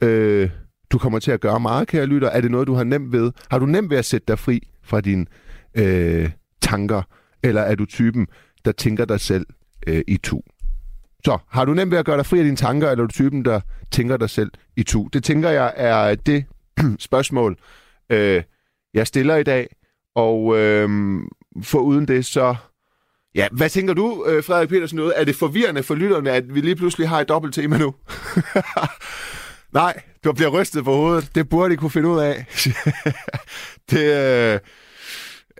øh, 0.00 0.50
du 0.90 0.98
kommer 0.98 1.18
til 1.18 1.30
at 1.30 1.40
gøre 1.40 1.60
meget, 1.60 1.88
kære 1.88 2.06
lytter? 2.06 2.28
Er 2.28 2.40
det 2.40 2.50
noget, 2.50 2.66
du 2.66 2.74
har 2.74 2.84
nemt 2.84 3.12
ved? 3.12 3.32
Har 3.50 3.58
du 3.58 3.66
nemt 3.66 3.90
ved 3.90 3.98
at 3.98 4.04
sætte 4.04 4.24
dig 4.28 4.38
fri 4.38 4.68
fra 4.82 5.00
dine 5.00 5.26
øh, 5.74 6.30
tanker? 6.60 7.02
Eller 7.42 7.62
er 7.62 7.74
du 7.74 7.84
typen, 7.84 8.26
der 8.64 8.72
tænker 8.72 9.04
dig 9.04 9.20
selv 9.20 9.46
øh, 9.86 10.02
i 10.08 10.16
tu? 10.16 10.40
Så, 11.24 11.38
har 11.48 11.64
du 11.64 11.74
nemt 11.74 11.90
ved 11.90 11.98
at 11.98 12.04
gøre 12.04 12.16
dig 12.16 12.26
fri 12.26 12.38
af 12.38 12.44
dine 12.44 12.56
tanker, 12.56 12.90
eller 12.90 13.04
er 13.04 13.06
du 13.06 13.12
typen, 13.12 13.44
der 13.44 13.60
tænker 13.90 14.16
dig 14.16 14.30
selv 14.30 14.50
i 14.76 14.82
tu? 14.82 15.08
Det 15.12 15.24
tænker 15.24 15.50
jeg 15.50 15.72
er 15.76 16.14
det 16.14 16.44
spørgsmål, 16.98 17.56
øh, 18.10 18.42
jeg 18.94 19.06
stiller 19.06 19.36
i 19.36 19.42
dag. 19.42 19.76
Og 20.14 20.58
øh, 20.58 20.88
for 21.62 21.78
uden 21.78 22.08
det, 22.08 22.26
så 22.26 22.54
Ja, 23.34 23.48
hvad 23.52 23.70
tænker 23.70 23.94
du, 23.94 24.24
øh, 24.28 24.44
Frederik 24.44 24.68
Petersen, 24.68 24.96
noget? 24.96 25.12
Er 25.16 25.24
det 25.24 25.36
forvirrende 25.36 25.82
for 25.82 25.94
lytterne, 25.94 26.30
at 26.30 26.54
vi 26.54 26.60
lige 26.60 26.76
pludselig 26.76 27.08
har 27.08 27.20
et 27.20 27.28
dobbelt 27.28 27.54
tema 27.54 27.78
nu? 27.78 27.94
Nej, 29.72 30.02
du 30.24 30.32
bliver 30.32 30.50
rystet 30.50 30.84
på 30.84 30.94
hovedet. 30.94 31.34
Det 31.34 31.48
burde 31.48 31.74
I 31.74 31.76
kunne 31.76 31.90
finde 31.90 32.08
ud 32.08 32.18
af. 32.18 32.46
det, 33.90 34.54
øh, 34.54 34.60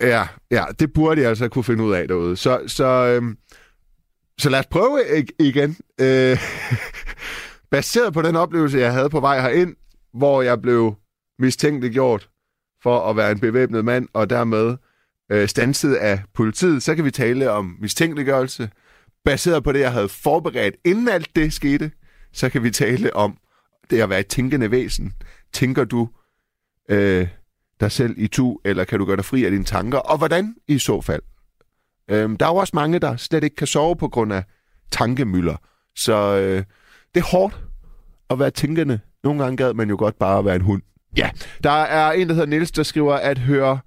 ja, 0.01 0.27
ja, 0.51 0.65
det 0.79 0.93
burde 0.93 1.21
jeg 1.21 1.29
altså 1.29 1.49
kunne 1.49 1.65
finde 1.65 1.85
ud 1.85 1.93
af 1.93 2.09
derude. 2.09 2.37
Så, 2.37 2.63
så, 2.67 2.85
øhm, 2.85 3.37
så 4.39 4.51
lad 4.51 4.59
os 4.59 4.67
prøve 4.67 5.01
igen. 5.39 5.77
Øh, 6.01 6.39
baseret 7.71 8.13
på 8.13 8.23
den 8.23 8.37
oplevelse, 8.37 8.79
jeg 8.79 8.93
havde 8.93 9.11
på 9.11 9.21
vej 9.21 9.41
herind, 9.41 9.77
hvor 10.15 10.43
jeg 10.43 10.63
blev 10.63 10.95
mistænkeliggjort 11.39 12.29
for 12.83 13.11
at 13.11 13.17
være 13.17 13.33
en 13.33 13.41
bevæbnet 13.41 13.85
mand, 13.85 14.09
og 14.13 14.31
dermed 14.31 14.77
øh, 15.33 15.49
stanset 15.49 15.95
af 15.95 16.23
politiet, 16.35 16.83
så 16.83 16.95
kan 16.95 17.05
vi 17.05 17.11
tale 17.11 17.51
om 17.51 17.77
mistænkeliggørelse. 17.81 18.71
Baseret 19.25 19.65
på 19.65 19.73
det, 19.73 19.81
jeg 19.81 19.93
havde 19.93 20.09
forberedt, 20.09 20.77
inden 20.85 21.09
alt 21.09 21.37
det 21.37 21.53
skete, 21.53 21.91
så 22.33 22.49
kan 22.49 22.63
vi 22.63 22.71
tale 22.71 23.17
om 23.17 23.37
det 23.91 24.01
at 24.01 24.11
være 24.11 24.21
et 24.21 24.27
tænkende 24.27 24.71
væsen. 24.71 25.13
Tænker 25.53 25.85
du 25.85 26.09
øh, 26.91 27.29
dig 27.81 27.93
selv 27.93 28.15
i 28.17 28.27
tu, 28.27 28.59
eller 28.65 28.85
kan 28.85 28.99
du 28.99 29.05
gøre 29.05 29.17
dig 29.17 29.25
fri 29.25 29.45
af 29.45 29.51
dine 29.51 29.65
tanker? 29.65 29.99
Og 29.99 30.19
hvordan 30.19 30.55
i 30.69 30.79
så 30.79 31.01
fald? 31.01 31.23
Øhm, 32.11 32.37
der 32.37 32.47
er 32.47 32.51
jo 32.51 32.57
også 32.57 32.73
mange, 32.75 32.99
der 32.99 33.17
slet 33.17 33.45
ikke 33.45 33.57
kan 33.57 33.67
sove 33.67 33.97
på 33.97 34.09
grund 34.09 34.33
af 34.33 34.45
tankemøller. 34.91 35.57
Så 35.97 36.37
øh, 36.37 36.65
det 37.15 37.21
er 37.21 37.25
hårdt 37.25 37.61
at 38.31 38.39
være 38.39 38.51
tænkende. 38.51 39.01
Nogle 39.25 39.43
gange 39.43 39.57
gad 39.57 39.75
man 39.75 39.89
jo 39.89 39.97
godt 39.99 40.19
bare 40.19 40.39
at 40.39 40.45
være 40.45 40.57
en 40.57 40.61
hund. 40.61 40.83
Ja, 41.17 41.31
der 41.65 41.71
er 41.71 42.13
en, 42.13 42.29
der 42.29 42.35
hedder 42.35 42.49
Niels, 42.49 42.71
der 42.71 42.83
skriver, 42.83 43.15
at 43.15 43.39
høre 43.39 43.79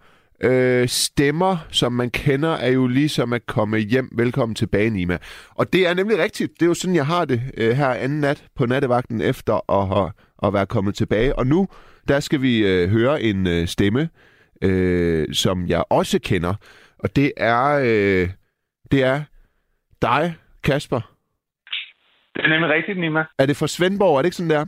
Øh, 0.43 0.87
stemmer, 0.87 1.57
som 1.69 1.93
man 1.93 2.09
kender, 2.09 2.49
er 2.49 2.69
jo 2.69 2.87
ligesom 2.87 3.33
at 3.33 3.45
komme 3.45 3.77
hjem. 3.77 4.09
Velkommen 4.11 4.55
tilbage, 4.55 4.89
Nima. 4.89 5.17
Og 5.55 5.73
det 5.73 5.87
er 5.87 5.93
nemlig 5.93 6.17
rigtigt. 6.17 6.53
Det 6.53 6.61
er 6.61 6.65
jo 6.65 6.73
sådan, 6.73 6.95
jeg 6.95 7.05
har 7.05 7.25
det 7.25 7.41
øh, 7.57 7.77
her 7.77 7.89
anden 7.89 8.19
nat 8.19 8.43
på 8.55 8.65
nattevagten 8.65 9.21
efter 9.21 9.71
at, 9.81 9.87
have, 9.87 10.11
at 10.43 10.53
være 10.53 10.65
kommet 10.65 10.95
tilbage. 10.95 11.39
Og 11.39 11.47
nu, 11.47 11.67
der 12.07 12.19
skal 12.19 12.41
vi 12.41 12.67
øh, 12.67 12.89
høre 12.89 13.21
en 13.21 13.47
øh, 13.47 13.67
stemme, 13.67 14.09
øh, 14.61 15.33
som 15.33 15.67
jeg 15.67 15.83
også 15.89 16.19
kender. 16.19 16.53
Og 16.99 17.15
det 17.15 17.31
er, 17.37 17.79
øh, 17.79 18.29
det 18.91 19.03
er 19.03 19.21
dig, 20.01 20.35
Kasper. 20.63 21.01
Det 22.35 22.45
er 22.45 22.49
nemlig 22.49 22.69
rigtigt, 22.69 22.99
Nima. 22.99 23.25
Er 23.39 23.45
det 23.45 23.57
fra 23.57 23.67
Svendborg? 23.67 24.17
Er 24.17 24.21
det 24.21 24.27
ikke 24.27 24.35
sådan 24.35 24.49
der? 24.49 24.65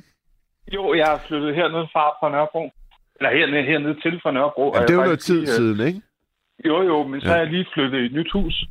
Jo, 0.74 0.93
jeg 0.93 1.05
har 1.05 1.22
flyttet 1.27 1.55
hernede 1.55 1.88
fra, 1.93 2.10
fra 2.19 2.29
Nørrebro. 2.31 2.72
Eller 3.19 3.31
hernede, 3.38 3.63
hernede 3.63 4.01
til 4.01 4.19
fra 4.24 4.31
Nørrebro. 4.31 4.74
Ja, 4.75 4.81
det 4.81 4.89
er 4.89 4.93
jo 4.93 5.01
noget 5.01 5.19
tid 5.19 5.39
lige, 5.39 5.48
siden, 5.48 5.88
ikke? 5.88 6.01
Jo, 6.65 6.81
jo, 6.81 7.08
men 7.08 7.22
så 7.22 7.27
ja. 7.27 7.34
er 7.34 7.39
jeg 7.39 7.48
lige 7.48 7.67
flyttet 7.74 8.00
i 8.00 8.05
et 8.05 8.13
nyt 8.13 8.31
hus. 8.31 8.65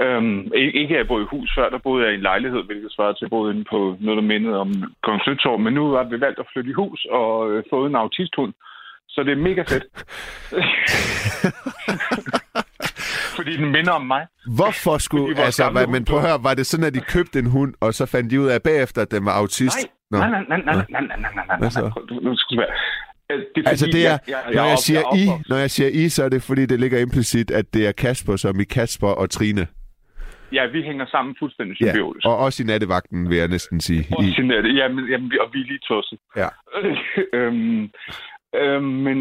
Øhm, 0.00 0.52
ikke 0.54 0.94
at 0.94 0.98
jeg 0.98 1.06
boede 1.08 1.24
i 1.24 1.28
hus 1.30 1.52
før, 1.58 1.68
der 1.70 1.78
boede 1.78 2.04
jeg 2.04 2.12
i 2.12 2.14
en 2.14 2.20
lejlighed, 2.30 2.62
hvilket 2.62 2.92
svarede 2.92 3.14
til, 3.14 3.18
at 3.18 3.22
jeg 3.22 3.30
boede 3.30 3.52
inde 3.54 3.64
på 3.70 3.96
noget, 4.00 4.16
der 4.16 4.22
mindede 4.34 4.58
om 4.60 4.92
Kongens 5.02 5.46
men 5.64 5.74
nu 5.74 5.92
har 5.92 6.02
vi 6.04 6.20
valgt 6.20 6.38
at 6.38 6.46
flytte 6.52 6.70
i 6.70 6.72
hus 6.72 7.06
og 7.10 7.50
øh, 7.50 7.64
fået 7.70 7.90
en 7.90 7.96
autisthund. 7.96 8.52
Så 9.08 9.22
det 9.22 9.32
er 9.32 9.36
mega 9.48 9.62
fedt. 9.62 9.84
fordi 13.36 13.56
den 13.56 13.70
minder 13.72 13.92
om 13.92 14.06
mig. 14.06 14.26
Hvorfor 14.56 14.98
skulle... 14.98 15.42
Altså, 15.42 15.70
hvad, 15.70 15.86
men 15.86 16.04
prøv 16.04 16.18
at 16.18 16.24
høre, 16.28 16.44
var 16.44 16.54
det 16.54 16.66
sådan, 16.66 16.86
at 16.86 16.94
de 16.94 17.00
købte 17.00 17.38
en 17.38 17.46
hund, 17.46 17.74
og 17.80 17.94
så 17.94 18.06
fandt 18.06 18.30
de 18.30 18.40
ud 18.40 18.46
af 18.46 18.62
bagefter, 18.62 19.02
at 19.02 19.10
den 19.10 19.24
var 19.24 19.32
autist? 19.32 19.78
Nej, 20.10 20.30
nej, 20.30 20.44
nej, 20.48 20.48
nej, 20.48 20.74
nej, 20.74 20.74
nej, 20.74 20.84
nej, 21.00 21.16
nej, 21.16 21.30
nej, 21.34 21.46
nej, 21.46 21.56
nej, 21.58 21.70
Det 23.54 23.66
er 23.66 23.70
Altså, 23.70 23.86
det 23.86 24.06
er, 24.06 24.10
jeg- 24.10 24.18
jeg- 24.28 24.54
når 24.54 24.64
jeg 24.64 24.78
siger 24.78 25.00
er 25.00 25.16
I, 25.16 25.26
når 25.48 25.56
jeg 25.56 25.70
siger 25.70 25.88
I, 26.04 26.08
så 26.08 26.24
er 26.24 26.28
det 26.28 26.42
fordi, 26.42 26.66
det 26.66 26.80
ligger 26.80 26.98
implicit, 26.98 27.50
at 27.50 27.74
det 27.74 27.86
er 27.86 27.92
Kasper 27.92 28.36
som 28.36 28.60
i 28.60 28.64
Kasper 28.64 29.08
og 29.08 29.30
Trine. 29.30 29.66
Ja, 30.52 30.66
vi 30.66 30.82
hænger 30.82 31.06
sammen 31.06 31.36
fuldstændig 31.38 31.76
Ja, 31.80 31.90
symbiotisk. 31.90 32.26
og 32.26 32.36
også 32.36 32.62
i 32.62 32.66
nattevagten, 32.66 33.30
vil 33.30 33.38
jeg 33.38 33.48
næsten 33.48 33.80
sige. 33.80 34.02
Og 34.16 34.24
I, 34.24 34.28
er 34.56 34.62
det. 34.62 34.76
Jamen, 34.76 35.08
jamen, 35.08 35.32
og 35.40 35.48
vi 35.52 35.60
er 35.60 35.64
lige 35.64 35.78
tosset. 35.88 36.18
Ja. 36.36 36.48
øhm, 37.38 37.90
øhm, 38.54 38.84
men 39.06 39.18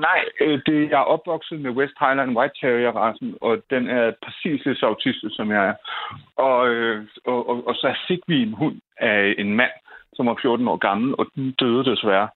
nej, 0.00 0.20
øh, 0.40 0.60
det, 0.66 0.90
jeg 0.90 0.98
er 1.04 1.10
opvokset 1.16 1.60
med 1.60 1.70
West 1.70 1.94
Highland 2.00 2.36
White 2.36 2.54
Terrier-rasen, 2.60 3.34
og 3.40 3.62
den 3.70 3.88
er 3.88 4.12
præcis 4.24 4.64
lige 4.64 4.76
så 4.76 4.86
autistisk, 4.86 5.36
som 5.36 5.50
jeg 5.50 5.68
er. 5.68 5.74
Og, 6.36 6.68
øh, 6.68 7.06
og, 7.26 7.48
og, 7.48 7.66
og 7.68 7.74
så 7.74 7.98
fik 8.08 8.20
vi 8.26 8.42
en 8.42 8.52
hund 8.52 8.76
af 9.00 9.34
en 9.38 9.56
mand, 9.56 9.74
som 10.16 10.26
var 10.26 10.38
14 10.42 10.68
år 10.68 10.76
gammel, 10.76 11.14
og 11.18 11.26
den 11.34 11.52
døde 11.60 11.84
desværre. 11.84 12.28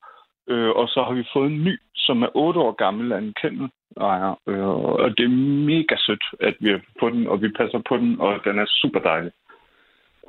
Øh, 0.48 0.70
og 0.70 0.88
så 0.88 1.04
har 1.06 1.14
vi 1.14 1.24
fået 1.32 1.50
en 1.50 1.64
ny, 1.64 1.74
som 1.96 2.22
er 2.22 2.28
8 2.34 2.60
år 2.60 2.72
gammel 2.84 3.12
af 3.12 3.18
en 3.18 3.34
kennel. 3.42 3.70
ejer. 4.00 4.34
Øh, 4.48 4.68
og 5.04 5.10
det 5.16 5.24
er 5.24 5.34
mega 5.72 5.96
sødt, 6.06 6.24
at 6.40 6.54
vi 6.60 6.68
har 6.70 6.80
fået 7.00 7.12
den, 7.14 7.26
og 7.26 7.42
vi 7.42 7.48
passer 7.48 7.80
på 7.88 7.96
den, 7.96 8.20
og 8.20 8.32
den 8.44 8.58
er 8.58 8.66
super 8.82 9.00
dejlig. 9.00 9.32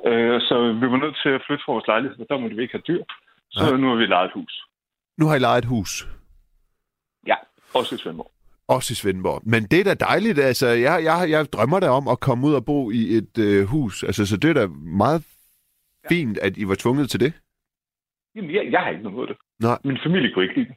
Øh, 0.06 0.40
så 0.48 0.54
vi 0.80 0.86
var 0.92 0.96
nødt 1.04 1.18
til 1.22 1.28
at 1.28 1.42
flytte 1.46 1.62
fra 1.64 1.72
vores 1.72 1.86
lejlighed, 1.86 2.20
og 2.20 2.26
der 2.28 2.38
måtte 2.38 2.56
vi 2.56 2.62
ikke 2.62 2.74
have 2.78 2.88
dyr. 2.88 3.04
Så 3.50 3.64
Nej. 3.70 3.80
nu 3.80 3.88
har 3.88 3.96
vi 3.96 4.06
lejet 4.06 4.26
et 4.26 4.32
hus. 4.34 4.54
nu 5.18 5.26
har 5.28 5.36
I 5.36 5.38
lejet 5.38 5.58
et 5.64 5.68
hus. 5.74 6.08
Ja, 7.26 7.34
også 7.74 7.94
i 7.94 7.98
Svendborg. 7.98 8.30
Også 8.68 8.92
i 8.92 8.94
Svendborg. 8.94 9.42
Men 9.46 9.62
det 9.70 9.80
er 9.80 9.84
da 9.84 9.94
dejligt. 9.94 10.38
Altså, 10.38 10.66
jeg, 10.68 11.04
jeg, 11.04 11.26
jeg 11.30 11.46
drømmer 11.52 11.80
da 11.80 11.88
om 11.88 12.08
at 12.08 12.20
komme 12.20 12.46
ud 12.46 12.54
og 12.54 12.64
bo 12.64 12.90
i 12.90 13.02
et 13.18 13.38
øh, 13.38 13.64
hus. 13.66 14.02
Altså, 14.02 14.26
så 14.26 14.36
det 14.36 14.50
er 14.50 14.54
da 14.54 14.66
meget 14.98 15.26
fint, 16.08 16.38
at 16.38 16.56
I 16.56 16.68
var 16.68 16.74
tvunget 16.74 17.10
til 17.10 17.20
det. 17.20 17.32
Jamen, 18.36 18.50
jeg, 18.56 18.62
jeg 18.74 18.80
har 18.80 18.90
ikke 18.90 19.02
noget 19.02 19.16
mod 19.18 19.26
det. 19.26 19.36
Nej. 19.60 19.78
Min 19.84 19.98
familie 20.06 20.30
kunne 20.32 20.44
ikke 20.44 20.56
lide 20.60 20.68
det. 20.70 20.76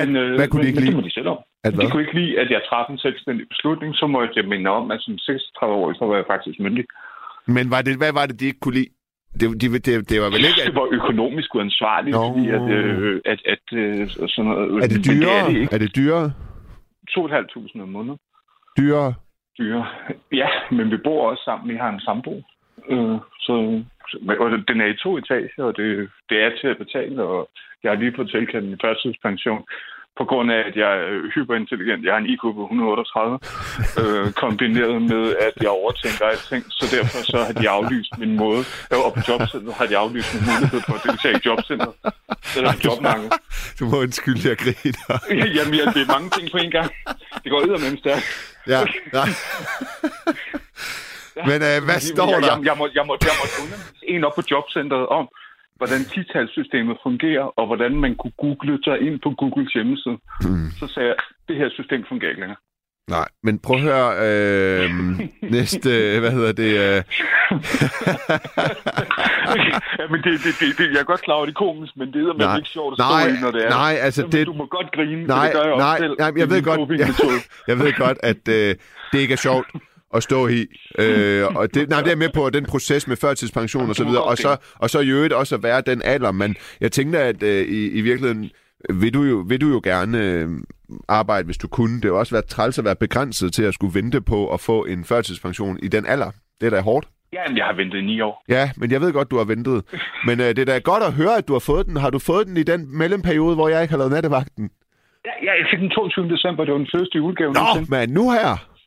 At- 0.00 0.08
hvad 0.38 0.48
kunne 0.48 0.62
de 0.62 0.66
men, 0.66 0.68
ikke 0.70 0.76
men 0.80 0.84
lide? 0.84 0.86
det 0.86 0.96
må 0.96 1.08
de 1.08 1.12
selv 1.18 1.28
om. 1.34 1.38
At 1.64 1.72
De 1.72 1.76
hvad? 1.76 1.90
kunne 1.90 2.02
ikke 2.06 2.18
lide, 2.20 2.38
at 2.42 2.48
jeg 2.50 2.60
træffede 2.68 2.92
en 2.96 2.98
selvstændig 3.06 3.48
beslutning. 3.48 3.90
Så 3.94 4.06
må 4.06 4.16
jeg 4.22 4.44
minde 4.52 4.70
om, 4.70 4.90
at 4.90 5.00
som 5.00 5.18
36 5.18 5.74
år, 5.74 5.92
så 5.98 6.04
var 6.10 6.16
jeg 6.16 6.24
faktisk 6.34 6.60
myndig. 6.60 6.84
Men 7.46 7.70
var 7.70 7.82
det, 7.82 7.96
hvad 8.02 8.12
var 8.12 8.26
det, 8.26 8.40
de 8.40 8.46
ikke 8.46 8.60
kunne 8.60 8.74
lide? 8.80 8.90
Det, 9.40 9.46
de, 9.62 9.66
det, 9.86 10.10
det 10.10 10.16
var 10.24 10.30
vel 10.34 10.44
ikke... 10.48 10.62
Det 10.66 10.74
var 10.74 10.88
økonomisk 11.00 11.54
uansvarligt, 11.54 12.14
Nå. 12.16 12.22
fordi 12.28 12.48
at, 12.56 12.66
øh, 12.78 13.20
at, 13.32 13.40
at 13.54 13.64
øh, 13.72 14.08
sådan 14.10 14.44
noget... 14.50 14.84
Er 14.84 14.88
det 14.88 14.96
Men 14.96 15.04
dyrere? 15.08 15.46
Det 15.48 15.62
er 15.62 15.66
det 15.66 15.72
er 15.74 15.78
det 15.78 15.96
dyrere? 15.96 16.32
2.500 17.10 17.82
om 17.82 17.88
måneden. 17.88 18.18
Dyrere? 18.78 19.14
dyre. 19.58 19.86
Ja, 20.32 20.48
men 20.70 20.90
vi 20.90 20.96
bor 21.04 21.30
også 21.30 21.42
sammen. 21.44 21.68
Vi 21.72 21.76
har 21.76 21.88
en 21.92 22.00
sambo. 22.00 22.42
Øh, 22.90 23.18
så, 23.46 23.54
så, 24.08 24.16
og 24.40 24.50
den 24.68 24.80
er 24.80 24.86
i 24.86 25.00
to 25.02 25.18
etager, 25.18 25.64
og 25.68 25.76
det, 25.76 26.10
det 26.28 26.36
er 26.42 26.50
til 26.60 26.68
at 26.68 26.78
betale, 26.78 27.22
og 27.22 27.50
jeg 27.82 27.90
har 27.90 27.98
lige 27.98 28.16
fået 28.16 28.30
tilkendt 28.30 28.66
en 28.68 28.80
førstidspension 28.82 29.62
på 30.18 30.24
grund 30.30 30.48
af, 30.52 30.60
at 30.68 30.76
jeg 30.82 30.92
er 31.02 31.30
hyperintelligent. 31.34 32.04
Jeg 32.04 32.12
har 32.14 32.20
en 32.24 32.30
IQ 32.34 32.42
på 32.58 32.62
138, 32.62 33.38
øh, 34.00 34.32
kombineret 34.42 35.02
med, 35.12 35.24
at 35.46 35.54
jeg 35.62 35.70
overtænker 35.80 36.24
alting. 36.32 36.64
Så 36.78 36.84
derfor 36.96 37.18
så 37.32 37.38
har 37.46 37.54
de 37.60 37.68
aflyst 37.68 38.12
min 38.22 38.36
måde. 38.42 38.62
Øh, 38.92 38.98
og 39.06 39.10
på 39.16 39.20
jobcenteret 39.28 39.74
har 39.80 39.86
de 39.86 39.96
aflyst 40.02 40.28
min 40.34 40.42
mulighed 40.50 40.80
for 40.86 40.94
at 40.98 41.02
deltage 41.06 41.34
i 41.38 41.40
jobcenteret. 41.48 41.94
Eller 42.56 42.72
på 42.72 42.80
jobmarkedet. 42.84 43.32
Du 43.78 43.84
må 43.90 43.96
undskylde, 44.04 44.42
jeg 44.50 44.56
griner. 44.64 45.16
Jamen, 45.56 45.74
ja, 45.80 45.84
det 45.94 46.02
er 46.06 46.10
mange 46.16 46.30
ting 46.36 46.46
på 46.54 46.58
en 46.64 46.70
gang. 46.78 46.90
Det 47.42 47.48
går 47.52 47.58
ud 47.60 47.96
stærkt. 48.02 48.26
Ja, 48.72 48.80
nej. 49.18 49.28
Men 51.50 51.58
øh, 51.68 51.78
hvad 51.88 52.00
står 52.12 52.28
jeg, 52.34 52.42
der? 52.42 52.56
Jeg, 52.56 52.64
jeg, 52.68 52.74
må, 52.80 52.84
jeg, 52.98 53.04
må, 53.08 53.14
jeg 53.28 53.34
må 53.40 53.44
undervise 53.62 54.04
en 54.14 54.24
op 54.24 54.32
på 54.38 54.42
jobcentret 54.50 55.06
om, 55.18 55.28
hvordan 55.76 56.00
titalssystemet 56.14 56.96
fungerer, 57.02 57.46
og 57.58 57.66
hvordan 57.66 57.92
man 58.04 58.12
kunne 58.20 58.36
google 58.44 58.78
sig 58.84 58.96
ind 59.06 59.16
på 59.24 59.30
Googles 59.40 59.72
hjemmeside. 59.72 60.18
Mm. 60.42 60.70
Så 60.80 60.86
sagde 60.94 61.08
jeg, 61.08 61.16
det 61.48 61.56
her 61.56 61.68
system 61.78 62.00
fungerer 62.08 62.30
ikke 62.30 62.40
længere. 62.44 62.60
Nej, 63.10 63.28
men 63.42 63.58
prøv 63.58 63.76
at 63.76 63.82
høre, 63.82 64.08
øh, 64.26 64.90
næste, 65.56 65.90
hvad 66.20 66.30
hedder 66.30 66.52
det? 66.52 66.72
Øh, 66.84 67.02
ja, 69.98 70.04
men 70.10 70.22
det, 70.22 70.32
det, 70.44 70.52
det, 70.60 70.78
det, 70.78 70.86
jeg 70.92 71.00
er 71.00 71.04
godt 71.04 71.22
klar 71.22 71.34
over, 71.34 71.46
det 71.46 71.52
er 71.52 71.58
komisk, 71.66 71.92
men 71.96 72.12
det 72.12 72.22
er 72.28 72.32
Nej. 72.32 72.56
ikke 72.56 72.68
sjovt 72.68 72.92
at 72.92 72.96
stå 72.98 73.04
Nej, 73.14 73.26
i, 73.28 73.40
når 73.40 73.50
det 73.50 73.64
er. 73.64 73.68
nej, 73.70 73.94
altså 74.00 74.20
Jamen, 74.22 74.32
det- 74.32 74.46
Du 74.46 74.52
må 74.52 74.66
godt 74.66 74.92
grine, 74.92 75.24
nej, 75.26 75.44
det 75.46 75.52
gør 75.54 75.62
jeg 75.68 75.76
nej, 75.76 75.90
også 75.90 76.02
selv. 76.02 76.14
nej, 76.18 76.32
jeg 76.36 76.50
ved 76.50 76.62
godt, 76.62 76.80
jeg, 77.02 77.08
jeg 77.68 77.78
ved 77.78 77.92
godt, 77.92 78.18
at 78.22 78.48
øh, 78.48 78.74
det 79.12 79.18
ikke 79.18 79.32
er 79.32 79.36
sjovt 79.36 79.66
at 80.14 80.22
stå 80.22 80.48
i. 80.48 80.66
Øh, 80.98 81.46
og 81.56 81.74
det, 81.74 81.88
nej, 81.88 82.00
det 82.00 82.12
er 82.12 82.16
med 82.16 82.28
på 82.34 82.50
den 82.50 82.64
proces 82.66 83.08
med 83.08 83.16
førtidspension 83.16 83.88
og 83.88 83.94
så 83.94 84.04
videre, 84.04 84.22
og 84.22 84.36
så, 84.36 84.56
og 84.74 84.90
så 84.90 85.00
i 85.00 85.08
øvrigt 85.08 85.32
også 85.32 85.54
at 85.54 85.62
være 85.62 85.80
den 85.80 86.02
alder, 86.04 86.32
men 86.32 86.56
jeg 86.80 86.92
tænkte, 86.92 87.18
at 87.18 87.42
øh, 87.42 87.68
i, 87.68 87.90
i 87.90 88.00
virkeligheden 88.00 88.50
vil 88.94 89.14
du 89.14 89.22
jo, 89.22 89.44
vil 89.48 89.60
du 89.60 89.68
jo 89.68 89.80
gerne 89.84 90.24
øh, 90.24 90.48
arbejde, 91.08 91.46
hvis 91.46 91.58
du 91.58 91.68
kunne. 91.68 92.00
Det 92.00 92.04
har 92.04 92.12
også 92.12 92.34
været 92.34 92.44
træls 92.44 92.78
at 92.78 92.84
være 92.84 92.96
begrænset 92.96 93.52
til 93.52 93.62
at 93.62 93.74
skulle 93.74 93.94
vente 93.94 94.20
på 94.20 94.52
at 94.54 94.60
få 94.60 94.84
en 94.84 95.04
førtidspension 95.04 95.78
i 95.82 95.88
den 95.88 96.06
alder. 96.06 96.30
Det 96.60 96.66
er 96.66 96.70
da 96.70 96.80
hårdt. 96.80 97.06
Jamen, 97.32 97.56
jeg 97.56 97.64
har 97.64 97.72
ventet 97.72 97.98
i 97.98 98.02
ni 98.02 98.20
år. 98.20 98.44
Ja, 98.48 98.70
men 98.76 98.90
jeg 98.90 99.00
ved 99.00 99.12
godt, 99.12 99.30
du 99.30 99.36
har 99.36 99.44
ventet. 99.44 99.84
Men 100.26 100.40
øh, 100.40 100.46
det 100.46 100.58
er 100.58 100.64
da 100.64 100.78
godt 100.78 101.02
at 101.02 101.12
høre, 101.12 101.36
at 101.38 101.48
du 101.48 101.52
har 101.52 101.64
fået 101.70 101.86
den. 101.86 101.96
Har 101.96 102.10
du 102.10 102.18
fået 102.18 102.46
den 102.46 102.56
i 102.56 102.62
den 102.62 102.98
mellemperiode, 102.98 103.54
hvor 103.54 103.68
jeg 103.68 103.82
ikke 103.82 103.92
har 103.92 103.98
lavet 103.98 104.12
nattevagten? 104.12 104.70
Ja, 105.24 105.30
ja, 105.46 105.52
jeg 105.60 105.66
fik 105.70 105.80
den 105.80 105.90
22. 105.90 106.28
december, 106.28 106.64
det 106.64 106.72
var 106.72 106.78
den 106.78 106.92
første 106.94 107.16
julegave. 107.18 107.52
Nå, 107.52 107.66
mand, 107.88 108.10
nu 108.12 108.30
her. 108.30 108.77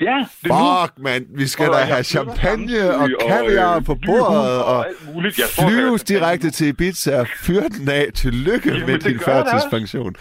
Ja, 0.00 0.18
det. 0.42 0.50
Fuck, 0.52 0.98
mand. 0.98 1.26
Vi 1.36 1.46
skal 1.46 1.68
Og 1.68 1.74
da 1.74 1.80
have 1.80 2.04
champagne 2.04 2.94
og 2.94 3.10
kaviar 3.28 3.76
øh, 3.76 3.84
på 3.84 3.94
bordet 4.06 4.62
og 4.64 4.86
muligt. 5.14 5.38
Jeg 5.38 5.46
tror, 5.56 5.68
flyves 5.68 6.02
direkte 6.04 6.50
til 6.50 6.66
Ibiza 6.66 7.20
og 7.20 7.26
fyr 7.28 7.60
den 7.60 7.88
af. 7.88 8.06
Tillykke 8.14 8.72
Jamen, 8.72 8.86
med 8.86 8.98
din 8.98 9.20
førtidspension. 9.20 10.14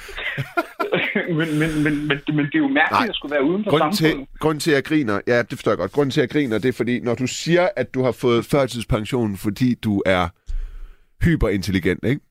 men, 1.37 1.59
men, 1.59 1.83
men, 1.83 2.07
men, 2.07 2.21
men 2.27 2.45
det 2.45 2.55
er 2.55 2.59
jo 2.59 2.67
mærkeligt 2.67 2.91
Nej. 2.91 3.07
at 3.09 3.15
skulle 3.15 3.31
være 3.31 3.43
uden 3.43 3.63
for 3.63 3.71
Grunden 3.71 3.93
til, 3.93 4.27
grunden 4.39 4.59
til, 4.59 4.71
at 4.71 4.75
jeg 4.75 4.83
griner, 4.83 5.19
ja, 5.27 5.37
det 5.41 5.49
forstår 5.49 5.71
jeg 5.71 5.77
godt. 5.77 5.91
Grunden 5.91 6.11
til, 6.11 6.21
at 6.21 6.23
jeg 6.23 6.29
griner, 6.29 6.57
det 6.57 6.69
er 6.69 6.73
fordi, 6.73 6.99
når 6.99 7.15
du 7.15 7.27
siger, 7.27 7.69
at 7.75 7.93
du 7.93 8.03
har 8.03 8.11
fået 8.11 8.45
førtidspension, 8.45 9.37
fordi 9.37 9.75
du 9.83 10.01
er 10.05 10.27
hyperintelligent, 11.23 11.99
ikke? 12.03 12.21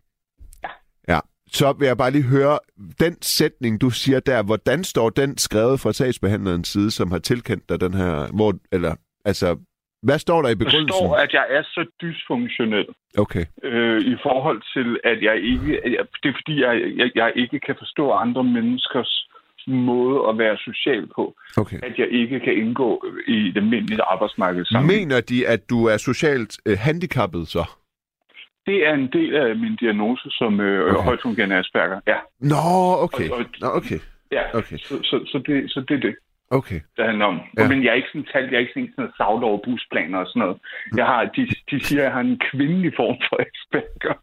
Så 1.53 1.73
vil 1.79 1.87
jeg 1.87 1.97
bare 1.99 2.11
lige 2.11 2.23
høre, 2.25 2.59
den 3.01 3.23
sætning, 3.23 3.81
du 3.81 3.91
siger 3.91 4.21
der, 4.21 4.43
hvordan 4.43 4.85
står 4.85 5.11
den 5.11 5.39
skrevet 5.39 5.81
fra 5.81 5.93
sagsbehandlerens 5.93 6.69
side, 6.69 6.91
som 6.91 7.11
har 7.11 7.19
tilkendt 7.19 7.69
dig 7.69 7.81
den 7.81 7.95
her, 7.95 8.33
hvor, 8.37 8.55
eller, 8.73 8.95
altså, 9.25 9.57
hvad 10.03 10.19
står 10.19 10.43
der 10.43 10.49
i 10.49 10.53
Der 10.53 10.59
begrundelsen? 10.59 10.89
står, 10.89 11.17
at 11.17 11.33
jeg 11.33 11.47
er 11.51 11.63
så 11.63 11.87
dysfunktionel 12.03 12.87
Okay. 13.19 13.45
øh, 13.63 14.01
i 14.01 14.17
forhold 14.23 14.63
til, 14.75 15.01
at 15.05 15.23
jeg 15.23 15.37
ikke... 15.37 15.85
At 15.85 15.93
jeg, 15.93 16.05
det 16.23 16.29
er 16.29 16.33
fordi, 16.33 16.61
jeg, 16.61 16.75
jeg, 16.97 17.11
jeg 17.15 17.33
ikke 17.37 17.61
kan 17.67 17.75
forstå 17.79 18.11
andre 18.13 18.45
menneskers 18.45 19.29
måde 19.67 20.29
at 20.29 20.39
være 20.39 20.57
social 20.57 21.07
på. 21.17 21.35
Okay. 21.57 21.79
At 21.83 21.99
jeg 21.99 22.09
ikke 22.11 22.41
kan 22.41 22.55
indgå 22.57 23.05
i 23.27 23.51
det 23.55 23.57
almindelige 23.57 24.03
arbejdsmarked 24.03 24.65
sammen. 24.65 24.97
Mener 24.97 25.21
de, 25.21 25.49
at 25.49 25.71
du 25.71 25.85
er 25.85 25.97
socialt 25.97 26.59
øh, 26.67 26.79
handicappet 26.79 27.49
så? 27.49 27.65
Det 28.67 28.87
er 28.87 28.95
en 28.95 29.09
del 29.13 29.35
af 29.37 29.57
min 29.57 29.77
diagnose 29.77 30.31
som 30.31 30.61
øh, 30.61 30.81
Okay. 30.85 30.95
okay. 30.95 31.05
højtfungerende 31.05 31.57
Asperger. 31.57 32.01
Ja, 32.07 32.19
Nå, 32.41 32.57
okay. 33.07 33.29
Og- 33.31 33.39
og- 33.39 33.45
Nå, 33.61 33.67
okay. 33.67 33.99
ja. 34.33 34.43
Okay. 34.59 34.77
Så, 34.79 34.95
så, 35.03 35.17
så, 35.27 35.39
det, 35.47 35.71
så 35.71 35.81
det 35.89 35.95
er 35.97 36.01
det. 36.01 36.17
Okay. 36.51 36.81
det 36.97 37.05
handler 37.05 37.25
om. 37.27 37.41
Ja. 37.59 37.69
Men 37.69 37.85
jeg 37.85 37.91
er 37.91 37.95
ikke 37.95 38.09
sådan 38.13 38.29
talt, 38.33 38.51
jeg 38.51 38.57
er 38.57 38.61
ikke 38.61 38.73
sådan, 38.73 38.89
sådan 38.89 39.03
noget 39.03 39.15
savl 39.17 39.45
over 39.45 39.59
busplaner 39.65 40.19
og 40.19 40.27
sådan 40.27 40.41
noget. 40.41 40.59
Jeg 40.97 41.07
har, 41.07 41.25
de, 41.25 41.47
de 41.71 41.85
siger, 41.85 42.01
at 42.01 42.05
jeg 42.05 42.13
har 42.13 42.21
en 42.21 42.41
kvindelig 42.51 42.93
form 42.97 43.17
for 43.29 43.37
Asperger. 43.47 44.19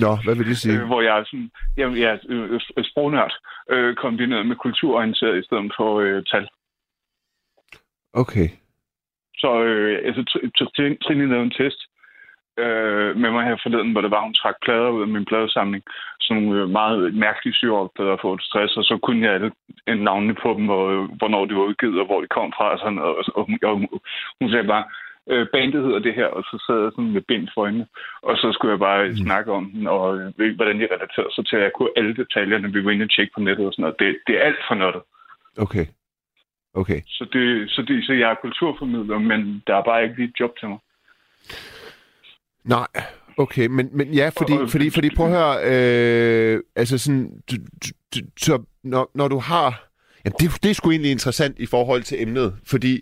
Nå, 0.00 0.12
hvad 0.24 0.34
vil 0.36 0.46
det 0.46 0.56
sige? 0.58 0.80
øh, 0.80 0.86
hvor 0.86 1.00
jeg 1.02 1.18
er 1.18 1.24
sådan, 1.24 1.50
jeg, 1.76 1.96
jeg 1.98 2.10
er 2.14 2.18
øh, 2.28 2.60
øh, 2.76 2.84
sprognørd, 2.84 3.32
øh, 3.70 3.94
kombineret 3.94 4.46
med 4.46 4.56
kulturorienteret 4.56 5.38
i 5.38 5.44
stedet 5.46 5.72
for 5.76 6.00
øh, 6.00 6.22
tal. 6.24 6.48
Okay. 8.12 8.48
Så 9.42 9.62
øh, 9.62 9.98
altså, 10.04 10.20
Tr- 10.30 10.50
Tr- 10.58 10.70
Tr- 10.76 10.98
Trine 11.06 11.28
lavede 11.28 11.44
en 11.44 11.50
test 11.50 11.80
øh, 12.64 13.16
med 13.22 13.30
mig 13.30 13.44
her 13.44 13.56
forleden, 13.62 13.92
hvor 13.92 14.00
det 14.00 14.10
var, 14.10 14.22
hun 14.22 14.34
trak 14.34 14.56
plader 14.64 14.88
ud 14.88 15.02
af 15.02 15.08
min 15.08 15.24
pladesamling. 15.24 15.84
Sådan 16.20 16.42
nogle 16.42 16.62
øh, 16.62 16.68
meget 16.68 17.14
mærkelige 17.14 17.54
syreplader 17.54 18.16
for 18.20 18.34
et 18.34 18.42
stress, 18.42 18.76
og 18.76 18.84
så 18.84 18.98
kunne 19.02 19.26
jeg 19.26 19.34
alle 19.34 19.50
en 19.86 19.98
navne 19.98 20.34
på 20.42 20.54
dem, 20.58 20.68
og 20.68 20.84
øh, 20.94 21.02
hvornår 21.18 21.44
de 21.44 21.54
var 21.54 21.68
udgivet, 21.70 22.00
og 22.00 22.06
hvor 22.06 22.20
de 22.20 22.26
kom 22.36 22.52
fra. 22.56 22.66
Og, 22.72 22.78
sådan, 22.78 22.94
noget. 22.94 23.16
og, 23.16 23.24
og, 23.36 23.44
hun- 23.48 23.64
og 23.68 23.74
hun, 24.40 24.50
sagde 24.50 24.66
bare, 24.74 24.84
øh, 25.30 25.46
bandet 25.52 25.84
hedder 25.84 25.98
det 25.98 26.14
her, 26.14 26.26
og 26.26 26.42
så 26.50 26.64
sad 26.66 26.82
jeg 26.82 26.90
sådan 26.92 27.12
med 27.16 27.22
bind 27.30 27.48
for 27.54 27.60
øjnene. 27.62 27.86
Og 28.22 28.36
så 28.36 28.46
skulle 28.52 28.72
jeg 28.72 28.78
bare 28.88 29.08
mm. 29.08 29.16
snakke 29.16 29.52
om 29.52 29.64
den, 29.70 29.86
og 29.86 30.06
øh, 30.18 30.56
hvordan 30.56 30.80
de 30.80 30.92
relaterede 30.94 31.34
sig 31.34 31.46
til, 31.46 31.56
at 31.56 31.62
jeg 31.62 31.72
kunne 31.74 31.96
alle 31.96 32.14
detaljerne, 32.16 32.72
vi 32.72 32.84
var 32.84 32.90
inde 32.90 33.08
og 33.08 33.10
tjekke 33.10 33.32
på 33.34 33.40
nettet 33.40 33.66
og 33.66 33.72
sådan 33.72 33.82
noget. 33.82 34.00
Det, 34.00 34.08
det 34.26 34.34
er 34.38 34.42
alt 34.48 34.62
for 34.68 34.74
nørdet. 34.74 35.02
Okay. 35.66 35.86
Okay. 36.74 37.00
Så, 37.06 37.24
det, 37.32 37.70
så, 37.70 37.82
det, 37.82 38.06
så 38.06 38.12
jeg 38.12 38.30
er 38.30 38.34
kulturformidler, 38.34 39.18
men 39.18 39.62
der 39.66 39.76
er 39.76 39.82
bare 39.82 40.02
ikke 40.02 40.16
lige 40.16 40.28
et 40.28 40.40
job 40.40 40.52
til 40.60 40.68
mig. 40.68 40.78
Nej, 42.68 42.86
okay, 43.36 43.66
men, 43.66 43.88
men 43.92 44.14
ja, 44.14 44.30
fordi, 44.38 44.52
fordi, 44.68 44.90
fordi 44.90 45.10
prøv 45.16 45.26
at 45.26 45.32
høre, 45.32 45.56
øh, 46.54 46.60
altså 46.76 46.98
sådan, 46.98 47.30
du, 47.50 47.56
du, 48.14 48.20
så 48.40 48.62
når, 48.84 49.10
når 49.14 49.28
du 49.28 49.38
har, 49.38 49.84
Ja, 50.24 50.30
det, 50.40 50.50
det 50.62 50.70
er 50.70 50.74
sgu 50.74 50.90
egentlig 50.90 51.10
interessant 51.10 51.58
i 51.58 51.66
forhold 51.66 52.02
til 52.02 52.22
emnet, 52.22 52.54
fordi 52.66 52.94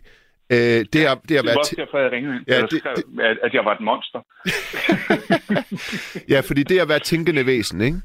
øh, 0.50 0.56
det, 0.58 0.66
er, 0.76 0.84
det 0.92 1.04
er 1.04 1.14
Det 1.28 1.36
var 1.44 1.54
også 1.58 1.74
derfor, 1.78 1.98
jeg 1.98 2.12
ringede 2.12 2.36
ind. 2.36 2.44
Ja, 2.48 2.60
det- 2.62 2.70
det, 2.70 2.78
skrev, 2.78 2.94
at, 3.20 3.38
at 3.42 3.54
jeg 3.54 3.64
var 3.64 3.72
et 3.74 3.80
monster. 3.80 4.20
Ja, 6.32 6.40
fordi 6.40 6.62
det 6.62 6.76
er 6.78 6.82
at 6.82 6.88
være 6.88 6.98
tænkende 6.98 7.46
væsen, 7.46 7.80
ikke? 7.80 7.98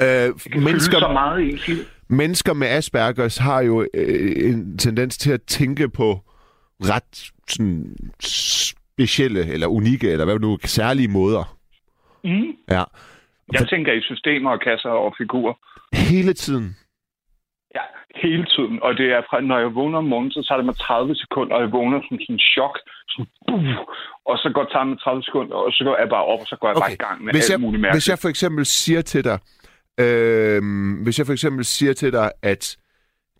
Øh, 0.00 0.30
Mennesker... 0.62 0.98
så 0.98 1.08
meget 1.12 1.40
i 1.42 1.52
ens 1.52 1.70
mennesker 2.08 2.52
med 2.52 2.68
Aspergers 2.68 3.36
har 3.36 3.60
jo 3.60 3.86
øh, 3.94 4.50
en 4.50 4.78
tendens 4.78 5.18
til 5.18 5.32
at 5.32 5.42
tænke 5.42 5.88
på 5.88 6.20
ret 6.80 7.30
sådan, 7.48 7.96
specielle, 9.00 9.42
eller 9.54 9.66
unikke, 9.66 10.08
eller 10.12 10.24
hvad 10.24 10.38
nu, 10.38 10.58
særlige 10.64 11.08
måder. 11.08 11.44
Mm. 12.24 12.50
Ja. 12.76 12.84
Jeg 13.52 13.68
tænker 13.72 13.92
i 13.92 14.02
systemer 14.10 14.50
og 14.50 14.60
kasser 14.60 14.90
og 15.06 15.14
figurer. 15.18 15.54
Hele 16.10 16.32
tiden. 16.32 16.66
Ja, 17.76 17.84
hele 18.24 18.44
tiden. 18.54 18.82
Og 18.82 18.90
det 19.00 19.06
er 19.16 19.22
fra, 19.28 19.40
når 19.40 19.58
jeg 19.58 19.74
vågner 19.74 19.98
om 19.98 20.04
morgenen, 20.04 20.32
så 20.32 20.42
tager 20.48 20.58
det 20.60 20.66
mig 20.66 20.76
30 20.76 21.14
sekunder, 21.14 21.54
og 21.56 21.62
jeg 21.62 21.72
vågner 21.72 21.98
som 22.08 22.18
sådan 22.20 22.34
en 22.34 22.38
chok. 22.54 22.74
Sådan, 23.08 23.26
buh, 23.48 23.76
og 24.30 24.36
så 24.42 24.48
går 24.54 24.64
det 24.64 24.88
mig 24.88 24.98
30 25.00 25.22
sekunder, 25.22 25.56
og 25.56 25.72
så 25.72 25.84
går 25.84 25.96
jeg 26.02 26.08
bare 26.16 26.24
op, 26.32 26.40
og 26.44 26.46
så 26.46 26.56
går 26.60 26.68
jeg 26.68 26.76
okay. 26.76 26.84
bare 26.84 26.92
i 26.98 27.02
gang 27.06 27.24
med 27.24 27.32
hvis 27.32 27.50
alt 27.50 27.52
jeg, 27.52 27.60
muligt 27.60 27.80
mærkeligt. 27.80 27.96
Hvis 27.96 28.08
jeg 28.12 28.18
for 28.24 28.28
eksempel 28.34 28.64
siger 28.66 29.02
til 29.12 29.22
dig, 29.24 29.38
øh, 30.04 30.60
hvis 31.04 31.18
jeg 31.18 31.26
for 31.26 31.32
eksempel 31.38 31.64
siger 31.64 31.92
til 31.92 32.12
dig, 32.12 32.28
at 32.42 32.62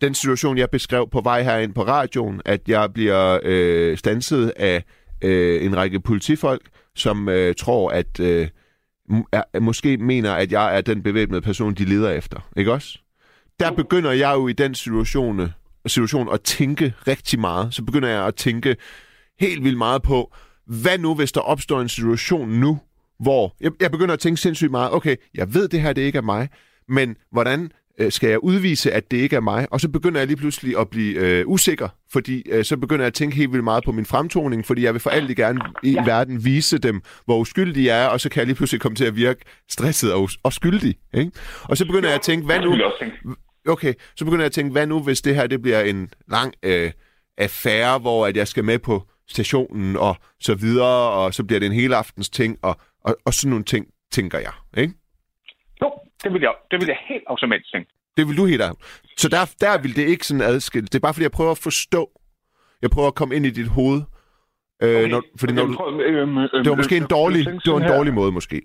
den 0.00 0.14
situation, 0.14 0.59
jeg 0.59 0.71
beskrev 0.71 1.05
på 1.11 1.21
vej 1.21 1.43
herind 1.43 1.75
på 1.75 1.83
radioen, 1.83 2.43
at 2.45 2.61
jeg 2.69 2.85
bliver 2.95 3.38
øh, 3.43 3.97
stanset 3.97 4.52
af 4.57 4.85
øh, 5.22 5.64
en 5.64 5.76
række 5.76 6.00
politifolk, 6.00 6.68
som 6.96 7.28
øh, 7.28 7.54
tror, 7.54 7.90
at 7.90 8.20
øh, 8.20 8.48
er, 9.32 9.60
måske 9.60 9.96
mener, 9.96 10.32
at 10.32 10.52
jeg 10.52 10.76
er 10.76 10.80
den 10.80 11.02
bevæbnede 11.02 11.42
person, 11.42 11.74
de 11.74 11.84
leder 11.84 12.10
efter. 12.10 12.48
Ikke 12.56 12.72
også? 12.72 12.98
Der 13.60 13.72
begynder 13.72 14.12
jeg 14.12 14.34
jo 14.34 14.48
i 14.48 14.52
den 14.52 14.74
situation, 14.74 15.48
situation 15.86 16.28
at 16.32 16.40
tænke 16.40 16.94
rigtig 17.06 17.40
meget. 17.40 17.74
Så 17.74 17.84
begynder 17.84 18.08
jeg 18.08 18.26
at 18.26 18.34
tænke 18.34 18.76
helt 19.40 19.64
vildt 19.64 19.78
meget 19.78 20.02
på, 20.02 20.34
hvad 20.66 20.98
nu, 20.98 21.14
hvis 21.14 21.32
der 21.32 21.40
opstår 21.40 21.80
en 21.80 21.88
situation 21.88 22.48
nu, 22.48 22.78
hvor 23.20 23.56
jeg, 23.60 23.70
jeg 23.80 23.90
begynder 23.90 24.12
at 24.12 24.20
tænke 24.20 24.40
sindssygt 24.40 24.70
meget, 24.70 24.92
okay, 24.92 25.16
jeg 25.34 25.54
ved 25.54 25.68
det 25.68 25.80
her, 25.80 25.92
det 25.92 26.02
ikke 26.02 26.18
er 26.18 26.22
mig, 26.22 26.48
men 26.88 27.16
hvordan 27.32 27.72
øh, 28.00 28.12
skal 28.12 28.28
jeg 28.28 28.45
udvise, 28.45 28.92
at 28.92 29.11
det 29.11 29.16
ikke 29.16 29.37
er 29.37 29.40
mig? 29.40 29.66
Og 29.71 29.80
så 29.80 29.88
begynder 29.88 30.21
jeg 30.21 30.26
lige 30.26 30.37
pludselig 30.37 30.78
at 30.78 30.88
blive 30.88 31.14
øh, 31.14 31.49
usikker, 31.49 31.88
fordi 32.12 32.42
øh, 32.49 32.64
så 32.64 32.76
begynder 32.76 33.02
jeg 33.02 33.07
at 33.07 33.14
tænke 33.14 33.37
helt 33.37 33.52
vildt 33.52 33.64
meget 33.64 33.85
på 33.85 33.92
min 33.92 34.07
fremtoning, 34.07 34.66
fordi 34.66 34.83
jeg 34.83 34.92
vil 34.92 35.00
for 35.00 35.11
alt 35.11 35.37
gerne 35.37 35.61
i 35.83 35.90
ja. 35.90 36.04
verden 36.04 36.45
vise 36.45 36.78
dem, 36.78 37.02
hvor 37.25 37.38
uskyldig 37.38 37.85
jeg 37.85 38.04
er, 38.04 38.07
og 38.07 38.21
så 38.21 38.28
kan 38.28 38.38
jeg 38.38 38.47
lige 38.47 38.57
pludselig 38.57 38.80
komme 38.80 38.97
til 38.97 39.04
at 39.04 39.16
virke 39.16 39.40
stresset 39.69 40.12
og, 40.12 40.30
og 40.42 40.52
skyldig. 40.52 40.95
Ikke? 41.14 41.30
Og 41.62 41.76
så 41.76 41.87
begynder 41.87 42.09
jeg 42.09 42.14
at 42.14 42.23
tænke, 42.23 42.47
hvad 42.47 42.61
nu? 42.61 42.76
Okay, 43.69 43.95
så 44.16 44.25
begynder 44.25 44.42
jeg 44.42 44.47
at 44.47 44.52
tænke, 44.52 44.73
hvad 44.73 44.87
nu, 44.87 45.02
hvis 45.02 45.23
det 45.23 45.35
her 45.35 45.47
det 45.47 45.62
bliver 45.62 45.80
en 45.80 46.11
lang 46.28 46.54
øh, 46.62 46.90
affære, 47.38 47.99
hvor 47.99 48.26
at 48.26 48.37
jeg 48.37 48.49
skal 48.49 48.64
med 48.64 48.78
på 48.78 49.02
stationen 49.28 49.97
og 49.97 50.16
så 50.40 50.54
videre, 50.54 51.11
og 51.11 51.35
så 51.35 51.45
bliver 51.45 51.61
det 51.61 51.66
en 51.66 51.73
hele 51.73 51.97
aftens 51.97 52.30
ting, 52.30 52.59
og, 52.62 52.76
og, 53.04 53.16
og 53.25 53.35
sådan 53.35 53.50
nogle 53.50 53.64
ting, 53.64 53.87
tænker 54.12 54.38
jeg. 54.38 54.52
Ikke? 54.76 54.95
Det 56.24 56.32
vil 56.32 56.40
jeg, 56.40 56.54
det 56.70 56.80
vil 56.80 56.86
jeg 56.88 56.98
helt 57.08 57.24
automatisk 57.26 57.72
tænke. 57.72 57.90
Det 58.16 58.28
vil 58.28 58.36
du 58.36 58.44
helt 58.46 58.62
af. 58.62 58.70
Så 59.16 59.28
der, 59.28 59.54
der 59.60 59.82
vil 59.82 59.96
det 59.96 60.02
ikke 60.12 60.26
sådan 60.26 60.42
adskilt. 60.42 60.92
Det 60.92 60.98
er 60.98 61.04
bare 61.06 61.14
fordi, 61.14 61.22
jeg 61.22 61.30
prøver 61.38 61.50
at 61.50 61.60
forstå. 61.68 62.10
Jeg 62.82 62.90
prøver 62.90 63.08
at 63.08 63.14
komme 63.14 63.34
ind 63.36 63.46
i 63.46 63.50
dit 63.50 63.68
hoved. 63.68 64.00
Øh, 64.82 64.88
okay. 64.96 65.08
når, 65.10 65.22
fordi 65.40 65.52
når 65.52 65.66
du, 65.66 66.00
øhm, 66.02 66.38
øhm, 66.38 66.48
det 66.64 66.70
var 66.70 66.76
måske 66.76 66.96
en 66.96 67.10
dårlig, 67.18 67.46
det 67.64 67.72
var 67.72 67.80
en 67.80 67.92
dårlig 67.96 68.14
måde, 68.14 68.32
måske. 68.32 68.62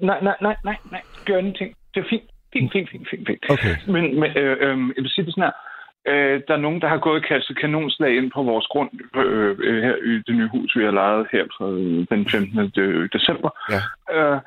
Nej, 0.00 0.18
nej, 0.22 0.36
nej, 0.40 0.56
nej, 0.64 0.76
nej. 0.90 1.02
Gør 1.26 1.36
ingenting. 1.38 1.74
Det 1.94 2.00
er 2.04 2.08
fint. 2.10 2.22
Fint, 2.52 2.72
fint, 2.72 2.90
fint, 2.90 3.06
fint. 3.10 3.26
fint. 3.28 3.44
Okay. 3.50 3.74
Men, 3.94 4.20
men 4.20 4.30
øh, 4.36 4.56
øh, 4.60 4.76
jeg 4.96 5.02
vil 5.04 5.10
sige 5.14 5.24
det 5.26 5.34
sådan 5.34 5.48
her. 5.48 5.54
Øh, 6.10 6.40
der 6.48 6.54
er 6.54 6.64
nogen, 6.66 6.80
der 6.80 6.88
har 6.88 6.98
gået 6.98 7.20
og 7.22 7.28
kastet 7.28 7.58
kanonslag 7.60 8.16
ind 8.16 8.30
på 8.34 8.42
vores 8.42 8.66
grund 8.66 8.90
øh, 9.16 9.56
øh, 9.68 9.82
her 9.82 9.94
i 10.10 10.12
det 10.26 10.34
nye 10.38 10.48
hus, 10.54 10.76
vi 10.76 10.84
har 10.84 10.90
lejet 10.90 11.26
her 11.32 11.44
fra 11.56 11.66
øh, 11.70 12.06
den 12.10 12.28
15. 12.28 12.58
de- 12.76 13.08
december. 13.16 13.50
Ja. 13.74 13.80
Øh, 14.16 14.40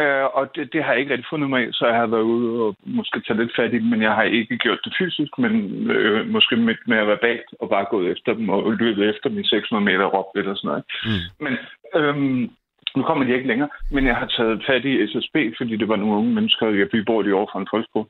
øh, 0.00 0.24
og 0.38 0.44
det, 0.54 0.72
det 0.72 0.84
har 0.84 0.92
jeg 0.92 1.00
ikke 1.00 1.12
rigtig 1.12 1.30
fundet 1.30 1.50
mig 1.50 1.60
af, 1.62 1.68
så 1.72 1.86
jeg 1.86 1.96
har 1.96 2.06
været 2.06 2.30
ude 2.34 2.62
og 2.62 2.76
måske 2.84 3.20
tage 3.20 3.38
lidt 3.40 3.56
fat 3.56 3.74
i 3.74 3.78
det, 3.78 3.90
men 3.92 4.02
jeg 4.02 4.14
har 4.14 4.22
ikke 4.22 4.58
gjort 4.58 4.80
det 4.84 4.94
fysisk, 4.98 5.32
men 5.38 5.52
øh, 5.90 6.28
måske 6.28 6.56
med, 6.56 6.74
med 6.86 6.98
at 6.98 7.06
være 7.06 7.24
bagt 7.26 7.48
og 7.60 7.68
bare 7.68 7.86
gået 7.90 8.10
efter 8.12 8.34
dem 8.34 8.48
og 8.48 8.72
løbet 8.72 9.08
efter 9.10 9.28
dem 9.28 9.38
i 9.38 9.46
600 9.46 9.84
meter 9.84 10.04
og 10.04 10.14
råbt 10.14 10.36
lidt 10.36 10.46
og 10.46 10.56
sådan 10.56 10.68
noget. 10.68 10.84
Mm. 11.04 11.44
Men 11.44 11.52
øhm, 11.94 12.50
nu 12.96 13.02
kommer 13.02 13.24
de 13.24 13.34
ikke 13.34 13.48
længere, 13.48 13.68
men 13.90 14.06
jeg 14.06 14.16
har 14.16 14.26
taget 14.26 14.62
fat 14.66 14.84
i 14.84 15.06
SSB, 15.06 15.36
fordi 15.58 15.76
det 15.76 15.88
var 15.88 15.96
nogle 15.96 16.16
unge 16.16 16.34
mennesker, 16.34 16.68
jeg 16.68 17.04
bor 17.06 17.22
lige 17.22 17.34
over 17.34 17.46
fra 17.52 17.60
en 17.60 17.68
folkeskole. 17.70 18.06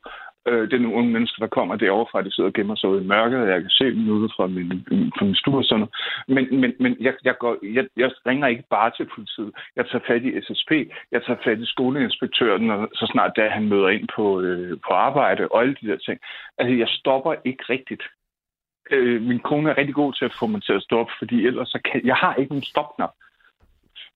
Øh, 0.47 0.61
det 0.69 0.73
er 0.73 0.79
nogle 0.79 0.97
unge 0.97 1.11
mennesker, 1.11 1.39
der 1.39 1.55
kommer 1.57 1.75
derovre 1.75 2.07
fra, 2.11 2.21
de 2.21 2.31
sidder 2.31 2.49
og 2.49 2.53
gemmer 2.53 2.75
sig 2.75 2.89
ude 2.89 3.03
i 3.03 3.07
mørket, 3.07 3.39
og 3.39 3.47
jeg 3.47 3.61
kan 3.61 3.69
se 3.69 3.85
dem 3.85 4.09
ude 4.09 4.29
fra 4.35 4.47
min, 4.47 4.69
fra 5.17 5.25
min 5.25 5.35
stue 5.35 5.57
og 5.57 5.63
sådan 5.63 5.79
noget. 5.79 5.95
Men, 6.27 6.61
men, 6.61 6.73
men 6.79 6.97
jeg, 6.99 7.13
jeg, 7.23 7.35
går, 7.37 7.57
jeg, 7.63 7.85
jeg 7.97 8.11
ringer 8.27 8.47
ikke 8.47 8.63
bare 8.69 8.91
til 8.97 9.09
politiet. 9.15 9.51
Jeg 9.75 9.85
tager 9.85 10.05
fat 10.07 10.23
i 10.23 10.41
SSP, 10.41 10.71
jeg 11.11 11.21
tager 11.23 11.39
fat 11.43 11.59
i 11.59 11.65
skoleinspektøren, 11.65 12.69
og 12.69 12.89
så 12.93 13.09
snart 13.11 13.31
da 13.37 13.49
han 13.49 13.69
møder 13.69 13.89
ind 13.89 14.07
på, 14.15 14.41
øh, 14.41 14.77
på 14.87 14.93
arbejde 14.93 15.47
og 15.47 15.61
alle 15.61 15.75
de 15.81 15.87
der 15.87 15.97
ting. 15.97 16.19
Altså, 16.57 16.75
jeg 16.75 16.87
stopper 16.87 17.33
ikke 17.45 17.63
rigtigt. 17.69 18.03
Øh, 18.91 19.21
min 19.21 19.39
kone 19.39 19.69
er 19.69 19.77
rigtig 19.77 19.95
god 19.95 20.13
til 20.13 20.25
at 20.25 20.35
få 20.39 20.47
mig 20.47 20.63
til 20.63 20.73
at 20.73 20.83
stoppe, 20.83 21.13
fordi 21.19 21.45
ellers 21.45 21.69
så 21.69 21.79
kan, 21.85 22.01
jeg 22.03 22.15
har 22.15 22.35
ikke 22.35 22.55
en 22.55 22.63
stopknap. 22.63 23.13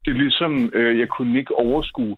Det 0.05 0.11
er 0.11 0.21
ligesom, 0.25 0.71
øh, 0.73 0.99
jeg 0.99 1.09
kunne 1.09 1.39
ikke 1.39 1.55
overskue, 1.55 2.17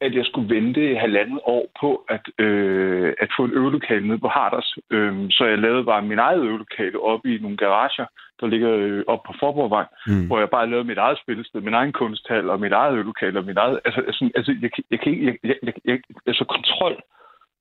at 0.00 0.14
jeg 0.14 0.24
skulle 0.24 0.54
vente 0.54 0.96
halvandet 0.98 1.40
år 1.44 1.64
på 1.80 2.04
at, 2.08 2.44
øh, 2.44 3.14
at 3.18 3.28
få 3.36 3.44
et 3.44 3.50
øvelokale 3.52 4.06
nede 4.08 4.18
på 4.18 4.28
Harders. 4.28 4.76
Øh, 4.90 5.26
så 5.30 5.44
jeg 5.44 5.58
lavede 5.58 5.84
bare 5.84 6.02
min 6.02 6.18
eget 6.18 6.42
øvelokale 6.42 7.00
op 7.02 7.26
i 7.26 7.38
nogle 7.38 7.56
garager, 7.56 8.06
der 8.40 8.46
ligger 8.46 8.70
øh, 8.70 9.04
op 9.06 9.22
på 9.26 9.32
Forborgvej, 9.40 9.86
Mm. 10.06 10.26
hvor 10.26 10.38
jeg 10.38 10.50
bare 10.50 10.70
lavede 10.70 10.86
mit 10.88 10.98
eget 10.98 11.18
spillested, 11.22 11.60
min 11.60 11.74
egen 11.74 11.92
kunsthal 11.92 12.50
og 12.50 12.60
mit 12.60 12.72
eget 12.72 12.94
øvelokale 12.94 13.38
og 13.38 13.44
mit 13.44 13.56
eget... 13.56 13.80
Altså, 13.84 14.00
altså, 14.00 14.30
altså 14.34 14.52
jeg, 14.62 14.70
jeg 14.90 15.00
kan 15.00 15.12
ikke... 15.12 15.26
Jeg, 15.26 15.36
jeg, 15.44 15.56
jeg, 15.62 15.74
jeg, 15.84 15.98
altså, 16.26 16.44
kontrol 16.44 17.02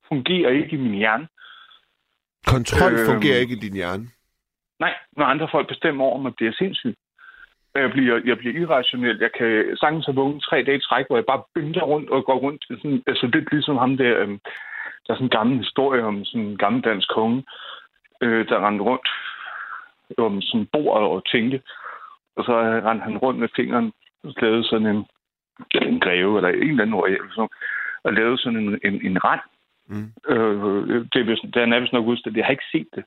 fungerer 0.07 0.49
ikke 0.51 0.75
i 0.75 0.79
min 0.79 0.93
hjerne. 1.03 1.27
Kontrol 2.47 2.91
Øhm. 2.93 3.05
fungerer 3.11 3.37
ikke 3.39 3.53
i 3.53 3.59
din 3.65 3.73
hjerne. 3.73 4.05
Nej, 4.79 4.93
når 5.17 5.25
andre 5.25 5.47
folk 5.51 5.67
bestemmer 5.67 6.05
over 6.05 6.19
mig, 6.21 6.35
bliver 6.35 6.49
jeg 6.49 6.55
sindssyg. 6.55 6.95
Jeg 7.75 7.91
bliver, 7.91 8.21
jeg 8.25 8.37
bliver 8.37 8.61
irrationel. 8.61 9.17
Jeg 9.19 9.31
kan 9.37 9.77
sagtens 9.77 10.05
have 10.05 10.15
vågnet 10.15 10.43
tre 10.43 10.63
dage 10.63 10.77
i 10.77 10.81
træk, 10.81 11.05
hvor 11.07 11.17
jeg 11.17 11.25
bare 11.25 11.43
binder 11.55 11.81
rundt 11.81 12.09
og 12.09 12.25
går 12.25 12.39
rundt. 12.39 12.65
Sådan, 12.67 13.03
altså 13.07 13.25
lidt 13.33 13.51
ligesom 13.51 13.77
ham 13.77 13.97
der. 13.97 14.19
Øhm, 14.19 14.39
der 15.09 15.13
er 15.13 15.17
sådan 15.17 15.25
en 15.25 15.37
gammel 15.39 15.57
historie 15.57 16.03
om 16.03 16.25
sådan 16.25 16.41
en 16.41 16.57
gammel 16.57 16.81
dansk 16.83 17.09
konge, 17.09 17.43
øh, 18.21 18.47
der 18.49 18.67
rendte 18.67 18.83
rundt 18.83 19.09
om 20.17 20.41
sådan 20.41 20.67
bord 20.73 21.01
og 21.01 21.25
tænkte. 21.31 21.61
Og 22.35 22.43
så 22.43 22.53
rendte 22.61 23.03
han 23.03 23.17
rundt 23.17 23.39
med 23.39 23.49
fingeren 23.55 23.93
og 24.23 24.33
lavede 24.41 24.63
sådan 24.63 24.87
en, 24.87 25.05
en 25.81 25.99
greve, 25.99 26.37
eller 26.37 26.49
en 26.49 26.69
eller 26.69 26.83
anden 26.83 26.93
ord, 26.93 27.49
og 28.03 28.13
lavede 28.13 28.37
sådan 28.37 28.59
en, 28.59 28.79
en, 28.83 29.05
en 29.05 29.23
rand. 29.23 29.41
Mm. 29.87 30.11
Øh, 30.33 31.05
det 31.13 31.29
er 31.29 31.49
den 31.53 31.73
er 31.73 31.79
vist 31.79 31.93
nok 31.93 32.05
udstedt. 32.05 32.37
Jeg 32.37 32.45
har 32.45 32.51
ikke 32.51 32.71
set 32.71 32.87
det. 32.95 33.03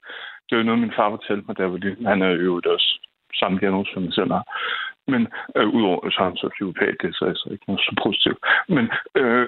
Det 0.51 0.59
var 0.59 0.65
noget, 0.65 0.81
min 0.81 0.93
far 0.97 1.11
fortalte 1.11 1.45
mig, 1.49 1.57
der 1.57 1.67
var 1.67 1.77
lille. 1.77 2.09
Han 2.09 2.23
er 2.23 2.31
jo 2.31 2.61
også 2.67 2.99
samme 3.41 3.59
diagnose, 3.59 3.93
som 3.93 4.05
jeg 4.05 4.13
selv 4.13 4.33
har. 4.39 4.45
Men 5.13 5.23
øh, 5.57 5.69
udover 5.69 6.11
så 6.11 6.19
er 6.21 6.25
han 6.25 6.37
så 6.37 6.49
psykopat, 6.49 6.95
det 7.01 7.09
er 7.09 7.17
så 7.19 7.25
altså 7.25 7.49
ikke 7.53 7.65
noget 7.69 7.81
så 7.89 7.93
positivt. 8.05 8.41
Men, 8.77 8.85
øh, 9.21 9.47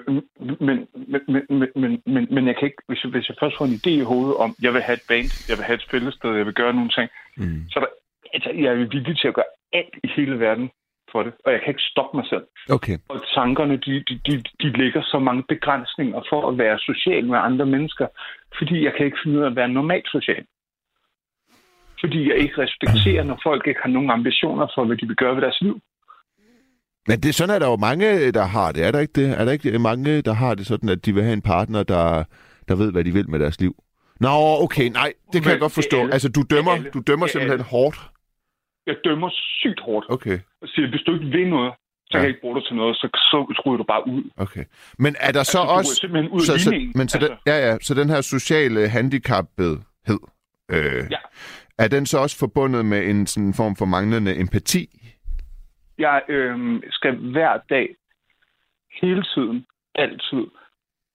men, 0.67 0.77
men, 1.11 1.21
men, 1.33 1.43
men, 1.49 1.69
men, 1.81 1.91
men, 2.13 2.23
men 2.35 2.47
jeg 2.47 2.55
kan 2.55 2.65
ikke, 2.69 2.83
hvis 2.87 3.03
jeg, 3.03 3.11
hvis 3.11 3.29
jeg 3.29 3.37
først 3.39 3.57
får 3.57 3.65
en 3.65 3.79
idé 3.81 3.93
i 4.01 4.09
hovedet 4.11 4.35
om, 4.45 4.55
jeg 4.61 4.73
vil 4.73 4.81
have 4.87 4.97
et 5.01 5.07
band, 5.09 5.29
jeg 5.49 5.57
vil 5.57 5.65
have 5.69 5.79
et 5.79 5.87
spillested, 5.87 6.35
jeg 6.35 6.45
vil 6.45 6.59
gøre 6.61 6.73
nogle 6.73 6.89
ting, 6.97 7.09
Mm. 7.37 7.61
så 7.71 7.79
er 7.79 7.83
der, 7.83 7.91
altså, 8.33 8.49
jeg 8.63 8.69
er 8.71 8.75
villig 8.93 9.17
til 9.17 9.27
at 9.27 9.33
gøre 9.33 9.51
alt 9.73 9.95
i 10.03 10.07
hele 10.15 10.39
verden 10.39 10.69
for 11.11 11.23
det, 11.23 11.33
og 11.45 11.51
jeg 11.51 11.59
kan 11.61 11.69
ikke 11.69 11.89
stoppe 11.91 12.17
mig 12.17 12.25
selv. 12.33 12.45
Okay. 12.69 12.97
Og 13.09 13.19
tankerne, 13.35 13.77
de, 13.85 13.93
de, 14.07 14.15
de, 14.27 14.43
de 14.61 14.69
lægger 14.81 15.01
så 15.03 15.19
mange 15.19 15.43
begrænsninger 15.53 16.21
for 16.29 16.49
at 16.49 16.57
være 16.57 16.79
social 16.79 17.25
med 17.25 17.39
andre 17.49 17.65
mennesker, 17.65 18.07
fordi 18.57 18.85
jeg 18.85 18.93
kan 18.93 19.05
ikke 19.05 19.17
finde 19.23 19.37
ud 19.37 19.43
af 19.43 19.49
at 19.49 19.55
være 19.55 19.67
normalt 19.79 20.07
social. 20.17 20.45
Fordi 21.99 22.29
jeg 22.29 22.37
ikke 22.37 22.55
respekterer, 22.57 23.23
når 23.23 23.39
folk 23.43 23.67
ikke 23.67 23.79
har 23.83 23.89
nogen 23.89 24.09
ambitioner 24.11 24.67
for, 24.75 24.85
hvad 24.85 24.97
de 24.97 25.07
vil 25.07 25.15
gøre 25.15 25.35
ved 25.35 25.41
deres 25.41 25.61
liv. 25.61 25.79
Men 27.07 27.19
det, 27.19 27.35
sådan 27.35 27.55
er 27.55 27.59
der 27.59 27.67
jo 27.69 27.75
mange, 27.75 28.31
der 28.31 28.43
har 28.45 28.71
det. 28.71 28.85
Er 28.87 28.91
der 28.91 28.99
ikke 28.99 29.21
det? 29.21 29.39
Er 29.39 29.45
der 29.45 29.51
ikke 29.51 29.79
mange, 29.79 30.21
der 30.21 30.33
har 30.33 30.55
det 30.55 30.65
sådan, 30.67 30.89
at 30.89 31.05
de 31.05 31.13
vil 31.13 31.23
have 31.23 31.33
en 31.33 31.41
partner, 31.41 31.83
der, 31.83 32.23
der 32.67 32.75
ved, 32.75 32.91
hvad 32.91 33.03
de 33.03 33.11
vil 33.13 33.29
med 33.29 33.39
deres 33.39 33.59
liv? 33.59 33.75
Nå, 34.19 34.29
okay, 34.65 34.87
nej, 34.89 35.13
det 35.33 35.33
kan 35.33 35.41
Men 35.43 35.49
jeg 35.51 35.59
godt 35.59 35.71
forstå. 35.71 35.99
alle. 35.99 36.13
Altså, 36.13 36.29
du 36.29 36.43
dømmer, 36.49 36.71
er 36.71 36.91
du 36.93 36.99
dømmer 37.07 37.25
er 37.25 37.29
simpelthen 37.29 37.61
hårdt. 37.61 37.97
Jeg 38.87 38.95
dømmer 39.03 39.29
sygt 39.33 39.79
hårdt 39.85 40.05
Okay, 40.09 40.39
og 40.61 40.67
siger, 40.67 40.89
hvis 40.89 41.01
du 41.01 41.13
ikke 41.13 41.25
vil 41.25 41.49
noget, 41.49 41.73
så 42.05 42.11
Ja. 42.13 42.17
kan 42.17 42.21
jeg 42.21 42.29
ikke 42.29 42.41
bruge 42.41 42.55
dig 42.59 42.67
til 42.67 42.75
noget, 42.75 42.95
så, 42.95 43.07
så 43.13 43.37
ryger 43.65 43.77
du 43.77 43.83
bare 43.83 44.07
ud. 44.07 44.23
okay. 44.37 44.63
Men 44.99 45.15
er 45.19 45.31
der 45.31 45.43
så 45.43 45.59
Altså, 45.59 46.07
du 46.07 46.15
er 46.15 46.21
også... 46.21 46.33
ud 46.35 46.39
så, 46.39 46.59
så, 46.59 46.69
men 46.95 47.09
så, 47.09 47.17
Altså. 47.17 47.19
den, 47.19 47.37
ja, 47.47 47.67
ja, 47.69 47.77
så 47.81 47.93
den 47.93 48.09
her 48.09 48.21
sociale 48.21 48.87
handicapethed, 48.87 49.77
øh, 50.71 51.03
Ja. 51.11 51.17
Er 51.77 51.87
den 51.87 52.05
så 52.05 52.17
også 52.19 52.39
forbundet 52.39 52.85
med 52.85 53.09
en 53.09 53.27
sådan 53.27 53.53
form 53.53 53.75
for 53.75 53.85
manglende 53.85 54.39
empati? 54.39 54.89
Jeg 55.97 56.21
øh, 56.29 56.81
skal 56.91 57.15
hver 57.15 57.57
dag, 57.69 57.95
hele 59.01 59.23
tiden, 59.23 59.65
altid, 59.95 60.45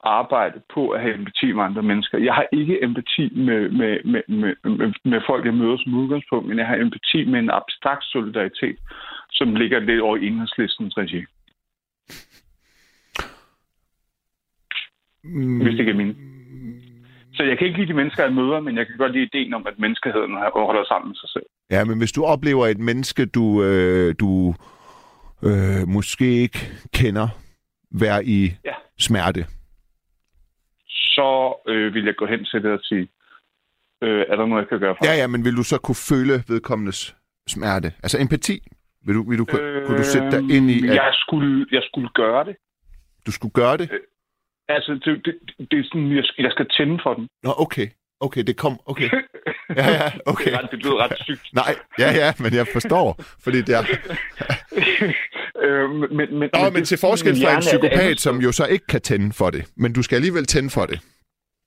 arbejde 0.04 0.62
på 0.74 0.90
at 0.90 1.00
have 1.00 1.14
empati 1.14 1.52
med 1.52 1.64
andre 1.64 1.82
mennesker. 1.82 2.18
Jeg 2.18 2.34
har 2.34 2.46
ikke 2.52 2.82
empati 2.82 3.34
med, 3.34 3.70
med, 3.70 4.04
med, 4.04 4.22
med, 4.28 4.54
med, 4.64 4.92
med 5.04 5.20
folk, 5.26 5.44
jeg 5.44 5.54
møder 5.54 5.76
som 5.76 5.94
udgangspunkt, 5.94 6.48
men 6.48 6.58
jeg 6.58 6.66
har 6.66 6.76
empati 6.76 7.24
med 7.24 7.38
en 7.38 7.50
abstrakt 7.50 8.04
solidaritet, 8.04 8.78
som 9.30 9.54
ligger 9.54 9.78
lidt 9.78 10.00
over 10.00 10.16
enhedslistens 10.16 10.96
regi. 10.96 11.24
Mm. 15.24 15.62
Hvis 15.62 15.74
det 15.76 15.84
giver 15.84 15.96
mening. 15.96 16.18
Så 17.34 17.42
jeg 17.42 17.58
kan 17.58 17.66
ikke 17.66 17.78
lide 17.78 17.88
de 17.92 17.96
mennesker, 17.96 18.22
jeg 18.22 18.32
møder, 18.32 18.60
men 18.60 18.76
jeg 18.76 18.86
kan 18.86 18.96
godt 18.96 19.12
lide 19.12 19.24
ideen 19.32 19.54
om, 19.54 19.66
at 19.66 19.78
menneskeheden 19.78 20.32
holder 20.52 20.84
sammen 20.84 21.08
med 21.08 21.16
sig 21.16 21.28
selv. 21.28 21.46
Ja, 21.70 21.84
men 21.84 21.98
hvis 21.98 22.12
du 22.12 22.24
oplever 22.24 22.66
et 22.66 22.78
menneske, 22.78 23.26
du, 23.26 23.62
øh, 23.62 24.14
du 24.20 24.54
øh, 25.42 25.88
måske 25.88 26.24
ikke 26.24 26.58
kender, 26.94 27.28
være 27.90 28.24
i 28.24 28.52
ja. 28.64 28.74
smerte, 28.98 29.46
så 30.88 31.54
øh, 31.68 31.94
vil 31.94 32.04
jeg 32.04 32.14
gå 32.16 32.26
hen 32.26 32.44
til 32.44 32.62
det 32.62 32.70
og 32.70 32.80
sige, 32.82 33.08
øh, 34.02 34.24
er 34.28 34.36
der 34.36 34.46
noget, 34.46 34.62
jeg 34.62 34.68
kan 34.68 34.80
gøre 34.80 34.94
for 34.98 35.06
Ja, 35.06 35.14
ja, 35.20 35.26
men 35.26 35.44
vil 35.44 35.56
du 35.56 35.62
så 35.62 35.78
kunne 35.78 36.00
føle 36.10 36.34
vedkommendes 36.48 37.16
smerte? 37.48 37.92
Altså 38.02 38.18
empati? 38.20 38.56
Vil 39.06 39.14
du, 39.14 39.22
vil 39.30 39.38
du, 39.38 39.46
øh, 39.58 39.86
kunne 39.86 39.98
du 39.98 40.04
sætte 40.04 40.30
dig 40.30 40.56
ind 40.56 40.70
i... 40.70 40.88
At... 40.88 40.94
Jeg, 40.94 41.10
skulle, 41.12 41.66
jeg 41.72 41.82
skulle 41.82 42.08
gøre 42.14 42.44
det. 42.44 42.56
Du 43.26 43.32
skulle 43.32 43.52
gøre 43.52 43.76
det? 43.76 43.88
Øh, 43.92 44.00
altså, 44.74 44.92
det, 45.04 45.12
det, 45.24 45.34
det 45.70 45.78
er 45.78 45.84
sådan, 45.84 46.16
jeg 46.16 46.24
skal, 46.24 46.42
jeg 46.42 46.52
skal 46.52 46.66
tænde 46.76 46.98
for 47.02 47.14
den. 47.14 47.28
Nå, 47.42 47.52
okay. 47.58 47.88
Okay, 48.22 48.42
det 48.42 48.56
kom, 48.56 48.80
okay. 48.86 49.10
Ja, 49.76 49.86
ja, 49.98 50.10
okay. 50.26 50.50
det, 50.50 50.58
ret, 50.58 50.70
det 50.70 50.78
lyder 50.78 50.96
ret 51.04 51.18
sygt. 51.20 51.46
Nej, 51.52 51.74
ja, 51.98 52.10
ja, 52.22 52.32
men 52.38 52.54
jeg 52.54 52.66
forstår, 52.72 53.06
fordi 53.44 53.58
det 53.62 53.74
er... 53.78 53.84
øh, 55.64 55.90
men, 55.90 56.38
men, 56.38 56.50
Nå, 56.54 56.64
men, 56.64 56.72
men 56.72 56.84
til 56.84 56.98
forskel 56.98 57.34
fra 57.42 57.54
en 57.54 57.60
psykopat, 57.60 58.20
som 58.20 58.36
jo 58.36 58.52
så 58.52 58.66
ikke 58.66 58.86
kan 58.86 59.00
tænde 59.00 59.32
for 59.32 59.50
det, 59.50 59.62
men 59.76 59.92
du 59.92 60.02
skal 60.02 60.16
alligevel 60.16 60.46
tænde 60.46 60.70
for 60.70 60.86
det. 60.86 60.98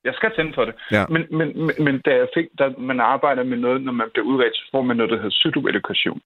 Jeg 0.03 0.13
skal 0.15 0.31
tænde 0.35 0.51
for 0.55 0.65
det. 0.65 0.75
Ja. 0.91 1.05
Men, 1.09 1.23
men, 1.37 1.47
men, 1.65 1.75
men 1.85 2.01
da 2.05 2.11
jeg 2.11 2.27
fik, 2.35 2.45
da 2.59 2.69
man 2.77 2.99
arbejder 2.99 3.43
med 3.43 3.57
noget, 3.57 3.81
når 3.81 3.91
man 3.91 4.07
bliver 4.13 4.25
udredt, 4.25 4.55
så 4.55 4.63
får 4.71 4.81
man 4.81 4.97
noget, 4.97 5.09
der 5.09 5.17
hedder 5.17 5.29
psykoedukation. 5.29 6.21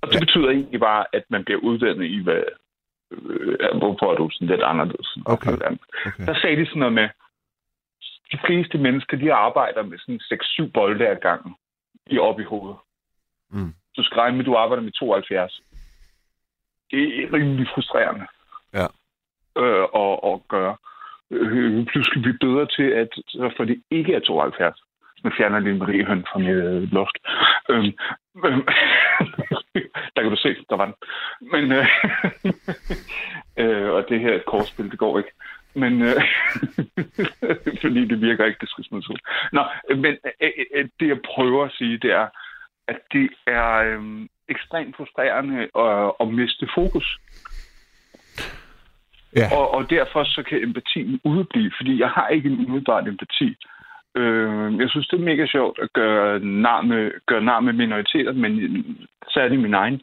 Og 0.00 0.08
det 0.08 0.14
ja. 0.14 0.20
betyder 0.20 0.50
egentlig 0.50 0.80
bare, 0.80 1.04
at 1.12 1.24
man 1.30 1.44
bliver 1.44 1.60
uddannet 1.60 2.06
i, 2.06 2.22
hvad, 2.22 2.42
hvorfor 3.78 4.12
er 4.12 4.16
du 4.16 4.30
sådan 4.32 4.48
lidt 4.48 4.62
anderledes. 4.62 5.18
Okay. 5.26 5.52
okay. 5.52 5.76
Der 6.26 6.34
sagde 6.34 6.56
de 6.56 6.66
sådan 6.66 6.78
noget 6.78 6.94
med, 6.94 7.08
de 8.32 8.38
fleste 8.46 8.78
mennesker, 8.78 9.16
de 9.16 9.32
arbejder 9.32 9.82
med 9.82 9.98
sådan 9.98 10.20
6-7 10.66 10.70
bolde 10.74 11.08
ad 11.08 11.16
gangen 11.16 11.54
i 12.06 12.18
op 12.18 12.40
i 12.40 12.44
hovedet. 12.44 12.78
Mm. 13.50 13.74
Du 13.96 14.02
skal 14.02 14.18
regne 14.18 14.36
med, 14.36 14.44
du 14.44 14.56
arbejder 14.56 14.82
med 14.82 14.92
72. 14.92 15.62
Det 16.90 17.22
er 17.22 17.32
rimelig 17.32 17.68
frustrerende 17.74 18.26
ja. 18.74 18.86
øh, 19.62 19.86
at, 19.94 20.18
at 20.32 20.40
gøre. 20.48 20.76
Øh, 21.30 21.86
pludselig 21.86 22.22
blive 22.22 22.38
bedre 22.40 22.66
til, 22.66 22.88
at 23.02 23.08
for 23.56 23.64
det 23.64 23.82
ikke 23.90 24.14
er 24.14 24.20
72. 24.20 24.82
Nu 25.24 25.30
fjerner 25.36 25.58
lige 25.58 25.78
Marie 25.78 26.04
Høn 26.04 26.24
fra 26.32 26.38
mit 26.38 26.48
øh, 26.48 26.82
luft. 26.92 27.16
Øhm, 27.68 27.92
øhm, 28.46 28.66
der 30.16 30.22
kan 30.22 30.30
du 30.30 30.36
se, 30.36 30.56
der 30.70 30.76
var 30.76 30.84
den. 30.84 30.94
Men, 31.52 31.72
øh, 31.72 31.86
øh, 33.62 33.90
og 33.90 34.06
det 34.08 34.20
her 34.20 34.38
kortspil, 34.46 34.90
det 34.90 34.98
går 34.98 35.18
ikke. 35.18 35.32
Men 35.74 36.02
øh, 36.02 36.22
fordi 37.82 38.04
det 38.08 38.20
virker 38.20 38.44
ikke, 38.44 38.60
det 38.60 38.70
skal 38.70 38.84
smides 38.84 39.10
ud. 39.10 39.18
Nå, 39.52 39.62
men 39.96 40.16
øh, 40.40 40.50
øh, 40.74 40.88
det 41.00 41.08
jeg 41.08 41.20
prøver 41.34 41.64
at 41.64 41.72
sige, 41.72 41.98
det 41.98 42.10
er, 42.10 42.28
at 42.88 42.98
det 43.12 43.30
er 43.46 43.72
øh, 43.74 44.28
ekstremt 44.48 44.96
frustrerende 44.96 45.68
at, 45.78 46.12
at 46.20 46.28
miste 46.28 46.68
fokus. 46.74 47.18
Ja. 49.36 49.56
Og, 49.56 49.74
og 49.74 49.90
derfor 49.90 50.24
så 50.24 50.42
kan 50.42 50.62
empatien 50.62 51.20
udeblive, 51.24 51.72
fordi 51.76 52.00
jeg 52.00 52.08
har 52.08 52.28
ikke 52.28 52.48
en 52.48 52.64
umiddelbart 52.66 53.08
empati. 53.08 53.56
Øh, 54.14 54.80
jeg 54.80 54.90
synes, 54.90 55.08
det 55.08 55.20
er 55.20 55.24
mega 55.24 55.46
sjovt 55.46 55.78
at 55.78 55.92
gøre 55.92 56.38
nar 56.38 56.82
med, 56.82 57.12
gøre 57.26 57.44
nar 57.44 57.60
med 57.60 57.72
minoriteter, 57.72 58.32
men 58.32 58.52
særligt 59.34 59.60
min 59.60 59.74
egen. 59.74 60.02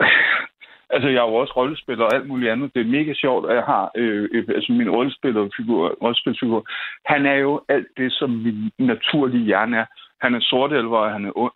altså, 0.94 1.08
jeg 1.08 1.18
er 1.18 1.30
jo 1.30 1.34
også 1.34 1.52
rollespiller 1.56 2.04
og 2.04 2.14
alt 2.14 2.26
muligt 2.26 2.52
andet. 2.52 2.74
Det 2.74 2.80
er 2.80 2.96
mega 2.98 3.12
sjovt, 3.14 3.50
at 3.50 3.56
jeg 3.56 3.64
har 3.64 3.90
øh, 3.94 4.44
altså 4.48 4.72
min 4.72 4.90
rollespillerfigur, 4.90 5.96
rollespilfigur. 6.02 6.66
Han 7.04 7.26
er 7.26 7.34
jo 7.34 7.60
alt 7.68 7.88
det, 7.96 8.12
som 8.12 8.30
min 8.30 8.70
naturlige 8.78 9.44
hjerne 9.44 9.76
er. 9.76 9.86
Han 10.20 10.34
er 10.34 10.40
sortelver, 10.40 10.98
og 10.98 11.12
han 11.12 11.24
er 11.24 11.32
ond. 11.36 11.52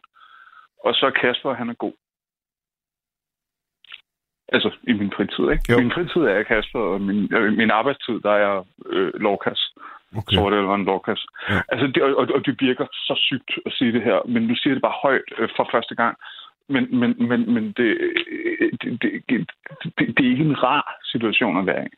Og 0.85 0.95
så 0.95 1.11
Kasper, 1.21 1.53
han 1.55 1.69
er 1.69 1.75
god. 1.75 1.93
Altså, 4.49 4.71
i 4.83 4.93
min 4.93 5.12
fritid, 5.17 5.51
ikke? 5.51 5.65
Jo. 5.73 5.79
Min 5.79 5.93
fritid 5.93 6.21
er 6.21 6.35
jeg 6.35 6.47
Kasper, 6.47 6.79
og 6.79 7.01
min, 7.01 7.35
øh, 7.35 7.53
min 7.53 7.71
arbejdstid, 7.71 8.21
der 8.21 8.31
er 8.31 8.38
jeg 8.47 8.65
øh, 8.87 9.15
lovkast. 9.15 9.79
Okay. 10.16 10.37
Sorte 10.37 10.57
eller 10.57 10.75
en 10.75 10.85
lovkast. 10.85 11.27
Ja. 11.51 11.61
Altså, 11.72 11.87
det, 11.87 12.03
og, 12.03 12.29
og 12.37 12.46
det 12.46 12.55
virker 12.61 12.87
så 12.92 13.14
sygt 13.29 13.51
at 13.66 13.72
sige 13.72 13.92
det 13.92 14.03
her, 14.03 14.18
men 14.29 14.48
du 14.48 14.55
siger 14.57 14.75
det 14.75 14.83
bare 14.83 15.03
højt 15.03 15.29
øh, 15.38 15.48
for 15.57 15.68
første 15.72 15.94
gang. 15.94 16.16
Men, 16.68 16.98
men, 17.01 17.29
men, 17.29 17.55
men 17.55 17.64
det, 17.77 17.90
det, 18.83 19.03
det, 19.03 19.11
det, 19.29 19.51
det, 19.98 20.07
det 20.16 20.27
er 20.27 20.31
ikke 20.31 20.44
en 20.44 20.62
rar 20.62 20.85
situation 21.12 21.59
at 21.59 21.66
være 21.66 21.85
i. 21.87 21.94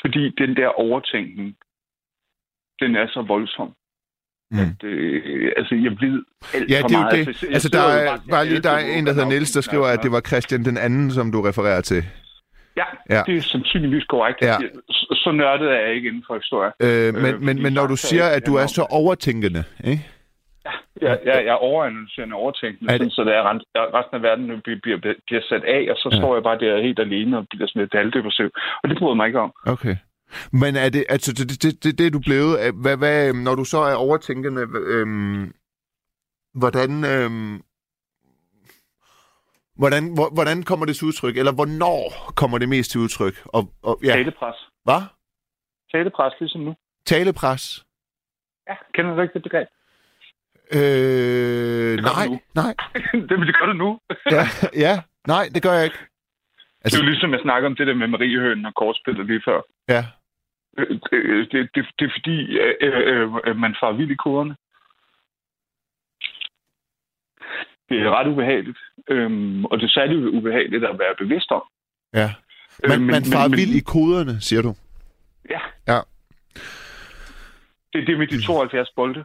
Fordi 0.00 0.22
den 0.42 0.56
der 0.56 0.68
overtænkning, 0.68 1.56
den 2.80 2.96
er 2.96 3.06
så 3.06 3.22
voldsom. 3.22 3.74
Mm. 4.50 4.58
At, 4.58 4.84
øh, 4.84 5.52
altså, 5.56 5.74
jeg 5.74 5.92
ved 6.00 6.24
alt 6.54 6.70
ja, 6.70 6.76
det 6.76 6.94
er 6.94 6.98
jo 6.98 6.98
meget. 6.98 7.12
det. 7.12 7.28
Altså, 7.28 7.46
altså 7.46 7.68
der 7.68 7.82
er, 7.82 8.18
bare 8.30 8.46
lige, 8.46 8.62
der 8.62 8.70
er 8.70 8.84
en, 8.96 9.06
der 9.06 9.12
hedder 9.12 9.28
Niels, 9.28 9.52
der 9.52 9.60
skriver, 9.60 9.86
at 9.86 10.02
det 10.02 10.12
var 10.12 10.20
Christian 10.20 10.64
den 10.64 10.78
anden, 10.78 11.10
som 11.10 11.32
du 11.32 11.40
refererer 11.40 11.80
til. 11.80 12.04
Ja, 12.76 12.84
ja, 13.10 13.22
det 13.26 13.36
er 13.36 13.42
sandsynligvis 13.42 14.04
korrekt. 14.04 14.42
Ja. 14.42 14.56
Så, 14.90 15.20
så 15.24 15.32
nørdet 15.32 15.68
er 15.70 15.80
jeg 15.80 15.94
ikke 15.94 16.08
inden 16.08 16.24
for 16.26 16.34
historie. 16.34 16.72
Øh, 16.80 17.14
men, 17.14 17.34
øh, 17.34 17.40
men, 17.42 17.62
men 17.62 17.72
når 17.72 17.86
du 17.86 17.96
siger, 17.96 18.26
at 18.36 18.46
du 18.46 18.54
er 18.54 18.66
så 18.66 18.82
overtænkende, 18.90 19.64
ikke? 19.84 20.08
Ja, 21.02 21.12
ja, 21.28 21.36
jeg 21.36 21.46
er 21.46 21.62
overanalyserende 21.70 22.34
overtænkende, 22.34 22.98
det... 22.98 23.12
så 23.12 23.24
det 23.24 23.34
er 23.34 23.42
resten 23.98 24.16
af 24.16 24.22
verden 24.22 24.60
bliver, 24.64 24.78
bliver, 24.82 24.98
bliver 25.26 25.42
sat 25.48 25.64
af, 25.64 25.82
og 25.90 25.96
så 25.96 26.08
ja. 26.12 26.18
står 26.18 26.34
jeg 26.34 26.42
bare 26.42 26.58
der 26.58 26.82
helt 26.82 26.98
alene 26.98 27.38
og 27.38 27.46
bliver 27.50 27.66
sådan 27.66 27.82
lidt 27.82 27.94
halvdepressiv. 27.94 28.50
Og 28.82 28.88
det 28.88 28.98
bryder 28.98 29.14
mig 29.14 29.26
ikke 29.26 29.40
om. 29.40 29.52
Okay. 29.66 29.96
Men 30.52 30.76
er 30.76 30.88
det, 30.88 31.04
altså, 31.08 31.32
det, 31.32 31.62
det, 31.62 31.84
det, 31.84 31.98
det 31.98 32.06
er 32.06 32.10
du 32.10 32.20
blevet, 32.20 32.52
hvad, 32.82 32.96
hvad, 32.96 33.32
når 33.32 33.54
du 33.54 33.64
så 33.64 33.78
er 33.78 33.94
overtænkende, 33.94 34.62
øhm, 34.86 35.52
hvordan, 36.54 37.04
øhm, 37.04 37.54
hvordan, 39.80 40.04
hvordan 40.32 40.62
kommer 40.62 40.86
det 40.86 40.96
til 40.96 41.06
udtryk, 41.06 41.36
eller 41.36 41.52
hvornår 41.52 42.32
kommer 42.36 42.58
det 42.58 42.68
mest 42.68 42.90
til 42.90 43.00
udtryk? 43.00 43.34
Og, 43.44 43.62
og, 43.82 43.98
ja. 44.04 44.12
Talepres. 44.12 44.56
Hvad? 44.84 45.02
Talepres, 45.92 46.34
ligesom 46.40 46.60
nu. 46.60 46.74
Talepres? 47.06 47.84
Ja, 48.68 48.74
kender 48.94 49.14
du 49.14 49.22
ikke 49.22 49.34
det 49.34 49.42
begreb? 49.42 49.68
Øh, 50.78 51.94
nej, 52.10 52.26
nej. 52.54 52.74
det, 53.28 53.38
det 53.48 53.56
gør 53.58 53.66
du 53.66 53.72
nu. 53.72 53.98
ja, 54.36 54.44
ja, 54.86 54.94
nej, 55.26 55.44
det 55.54 55.62
gør 55.62 55.72
jeg 55.72 55.84
ikke. 55.84 55.98
Altså... 56.84 56.96
Det 56.96 57.02
er 57.02 57.06
jo 57.06 57.10
ligesom, 57.10 57.32
jeg 57.32 57.40
snakker 57.42 57.68
om 57.68 57.76
det 57.76 57.86
der 57.86 57.94
med 57.94 58.06
Marie 58.06 58.40
Høen 58.40 58.66
og 58.66 58.74
kortspillet 58.74 59.26
lige 59.26 59.42
før. 59.44 59.60
Ja. 59.88 60.02
Øh, 60.78 60.88
det, 60.88 61.52
det, 61.52 61.70
det, 61.74 61.86
det 61.98 62.04
er 62.04 62.12
fordi, 62.18 62.58
øh, 62.58 62.74
øh, 62.80 63.32
øh, 63.44 63.56
man 63.56 63.74
får 63.80 63.92
vild 63.92 64.10
i 64.10 64.14
koderne. 64.14 64.56
Det 67.88 68.00
er 68.00 68.10
ret 68.18 68.28
ubehageligt. 68.32 68.78
Øhm, 69.10 69.64
og 69.64 69.78
det 69.78 69.84
er 69.84 69.88
særligt 69.88 70.20
ubehageligt 70.36 70.84
at 70.84 70.98
være 70.98 71.14
bevidst 71.18 71.50
om. 71.50 71.62
Ja. 72.14 72.30
Man, 72.88 72.92
øh, 72.92 73.00
men, 73.00 73.06
man 73.06 73.24
farer 73.24 73.48
vild 73.48 73.74
i 73.74 73.80
koderne, 73.80 74.40
siger 74.40 74.62
du? 74.62 74.74
Ja. 75.50 75.60
Ja. 75.88 76.00
Det, 77.92 78.06
det 78.06 78.12
er 78.14 78.18
med 78.18 78.26
de 78.26 78.46
72 78.46 78.90
bolde. 78.96 79.24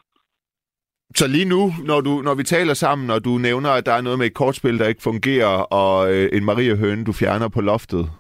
Så 1.16 1.28
lige 1.28 1.46
nu, 1.46 1.72
når, 1.86 2.02
du, 2.02 2.22
når 2.22 2.36
vi 2.36 2.44
taler 2.44 2.74
sammen, 2.74 3.10
og 3.10 3.26
du 3.26 3.38
nævner, 3.38 3.70
at 3.70 3.86
der 3.86 3.94
er 3.94 4.02
noget 4.02 4.20
med 4.20 4.26
et 4.26 4.34
kortspil, 4.34 4.80
der 4.80 4.88
ikke 4.88 5.02
fungerer, 5.02 5.56
og 5.82 6.13
øh, 6.13 6.30
en 6.34 6.46
Maria 6.46 6.76
Høne, 6.76 7.06
du 7.06 7.13
fjerner 7.13 7.50
på 7.50 7.62
loftet. 7.62 8.12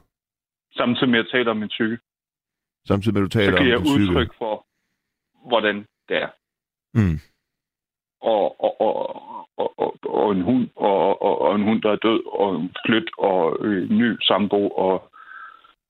Samtidig 0.71 1.09
med 1.09 1.19
at 1.19 1.27
tale 1.31 1.51
om 1.51 1.57
min 1.57 1.67
psyke. 1.67 1.97
Samtidig 2.87 3.13
med, 3.13 3.21
at 3.21 3.25
du 3.25 3.39
taler 3.39 3.57
om 3.57 3.63
din 3.63 3.73
psyke. 3.73 3.87
Så 3.87 3.93
giver 3.93 4.01
jeg 4.01 4.09
udtryk 4.09 4.37
for, 4.37 4.65
hvordan 5.49 5.75
det 6.09 6.17
er. 6.23 6.29
Mm. 6.93 7.19
Og, 8.21 8.63
og, 8.63 8.81
og, 8.81 9.71
og, 9.77 9.95
og, 10.03 10.31
en 10.31 10.41
hund, 10.41 10.67
og, 10.75 11.21
og, 11.21 11.41
og 11.41 11.55
en 11.55 11.63
hund, 11.63 11.81
der 11.81 11.91
er 11.91 11.95
død, 11.95 12.21
og 12.39 12.69
flyt, 12.85 13.09
og 13.17 13.57
øh, 13.61 13.89
ny 13.89 14.17
sambo, 14.21 14.67
og 14.67 15.11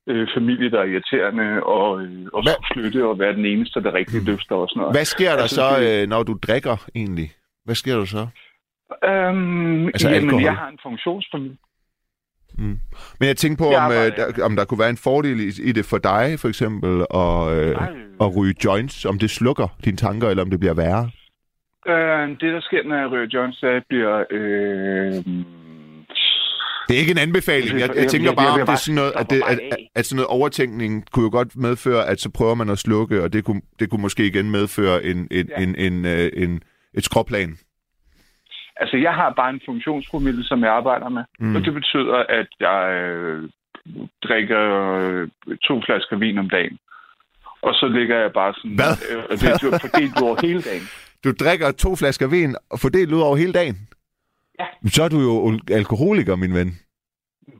øh, 0.08 0.28
familie, 0.34 0.72
der 0.72 0.80
er 0.80 0.84
irriterende, 0.84 1.64
og, 1.64 2.02
øh, 2.02 2.26
og 2.34 2.44
så 2.44 2.66
flytte 2.74 3.06
og 3.06 3.20
være 3.20 3.34
den 3.34 3.46
eneste, 3.46 3.84
der 3.84 3.94
rigtig 3.94 4.20
mm. 4.22 4.26
løfter 4.26 4.56
og 4.56 4.68
sådan 4.70 4.80
noget. 4.80 4.96
Hvad 4.96 5.06
sker 5.06 5.32
der 5.36 5.42
altså, 5.42 5.56
så, 5.56 6.02
øh, 6.02 6.10
når 6.10 6.24
du 6.24 6.34
drikker 6.48 6.78
egentlig? 6.96 7.32
Hvad 7.66 7.76
sker 7.76 7.96
der 7.98 8.06
så? 8.06 8.28
Øhm, 9.04 9.88
altså 9.88 10.10
jamen, 10.10 10.24
alkohol? 10.24 10.44
jeg 10.44 10.56
har 10.56 10.68
en 10.68 10.80
funktionsfamilie. 10.84 11.58
Mm. 12.58 12.80
Men 13.20 13.28
jeg 13.28 13.38
tænker 13.38 13.58
på, 13.58 13.70
om, 13.76 13.92
øh, 13.92 14.18
der, 14.18 14.46
om 14.46 14.56
der 14.56 14.66
kunne 14.66 14.80
være 14.80 14.90
en 14.90 14.98
fordel 14.98 15.40
i, 15.40 15.70
i 15.70 15.72
det 15.72 15.86
for 15.86 15.98
dig, 15.98 16.40
for 16.40 16.48
eksempel, 16.48 17.06
at, 17.24 17.40
øh, 17.58 17.76
at 18.22 18.38
ryge 18.38 18.56
joints, 18.66 19.06
om 19.06 19.20
det 19.20 19.30
slukker 19.30 19.68
dine 19.86 19.98
tanker, 19.98 20.30
eller 20.30 20.44
om 20.44 20.50
det 20.50 20.60
bliver 20.60 20.74
værre? 20.74 21.10
Øh, 21.88 22.30
det, 22.30 22.54
der 22.54 22.62
sker, 22.62 22.82
er, 22.94 23.06
at 23.24 23.34
jeg 23.62 23.84
bliver... 23.90 24.24
Øh, 24.32 25.14
Det 26.88 26.96
er 26.96 27.00
ikke 27.00 27.12
en 27.12 27.18
anbefaling. 27.28 27.80
Jeg, 27.80 27.90
jeg 27.96 28.08
tænker 28.08 28.36
bare, 28.36 28.52
om 28.54 28.60
det 28.60 28.70
er 28.70 28.76
sådan 28.76 28.96
noget, 28.96 29.14
at, 29.16 29.30
det, 29.30 29.42
at, 29.48 29.60
at, 29.96 30.06
sådan 30.06 30.16
noget 30.16 30.28
overtænkning 30.40 31.12
kunne 31.12 31.24
jo 31.24 31.32
godt 31.32 31.56
medføre, 31.56 32.08
at 32.08 32.20
så 32.20 32.30
prøver 32.38 32.56
man 32.56 32.70
at 32.70 32.78
slukke, 32.78 33.24
og 33.24 33.34
det 33.34 33.44
kunne, 33.46 33.62
det 33.80 33.90
kunne 33.90 34.02
måske 34.02 34.28
igen 34.28 34.52
medføre 34.52 35.04
en, 35.04 35.28
en, 35.32 35.50
ja. 35.50 35.64
en, 35.64 35.76
en, 35.76 36.06
en, 36.06 36.30
en, 36.44 36.62
et 36.94 37.06
skråplan. 37.06 37.58
Altså, 38.82 38.98
jeg 38.98 39.14
har 39.14 39.34
bare 39.34 39.50
en 39.50 39.62
funktionspromille, 39.66 40.44
som 40.44 40.64
jeg 40.64 40.72
arbejder 40.72 41.10
med. 41.10 41.24
Mm. 41.40 41.56
Og 41.56 41.62
det 41.66 41.74
betyder, 41.74 42.18
at 42.30 42.48
jeg 42.60 42.80
øh, 42.92 43.50
drikker 44.24 44.64
øh, 44.94 45.28
to 45.68 45.82
flasker 45.86 46.18
vin 46.18 46.38
om 46.38 46.50
dagen. 46.50 46.78
Og 47.62 47.74
så 47.74 47.88
ligger 47.88 48.18
jeg 48.20 48.32
bare 48.34 48.54
sådan... 48.58 48.76
Hvad? 48.76 48.94
Øh, 49.12 49.38
det 49.40 49.50
er 49.50 49.80
fordelt 49.82 50.22
over 50.22 50.36
hele 50.42 50.62
dagen. 50.62 50.88
Du 51.28 51.32
drikker 51.44 51.72
to 51.72 51.96
flasker 52.02 52.28
vin 52.28 52.56
og 52.72 52.78
fordelt 52.84 53.12
ud 53.14 53.22
over 53.28 53.36
hele 53.36 53.54
dagen? 53.54 53.76
Ja. 54.60 54.68
Så 54.96 55.04
er 55.04 55.10
du 55.16 55.20
jo 55.30 55.60
alkoholiker, 55.80 56.36
min 56.36 56.54
ven. 56.60 56.70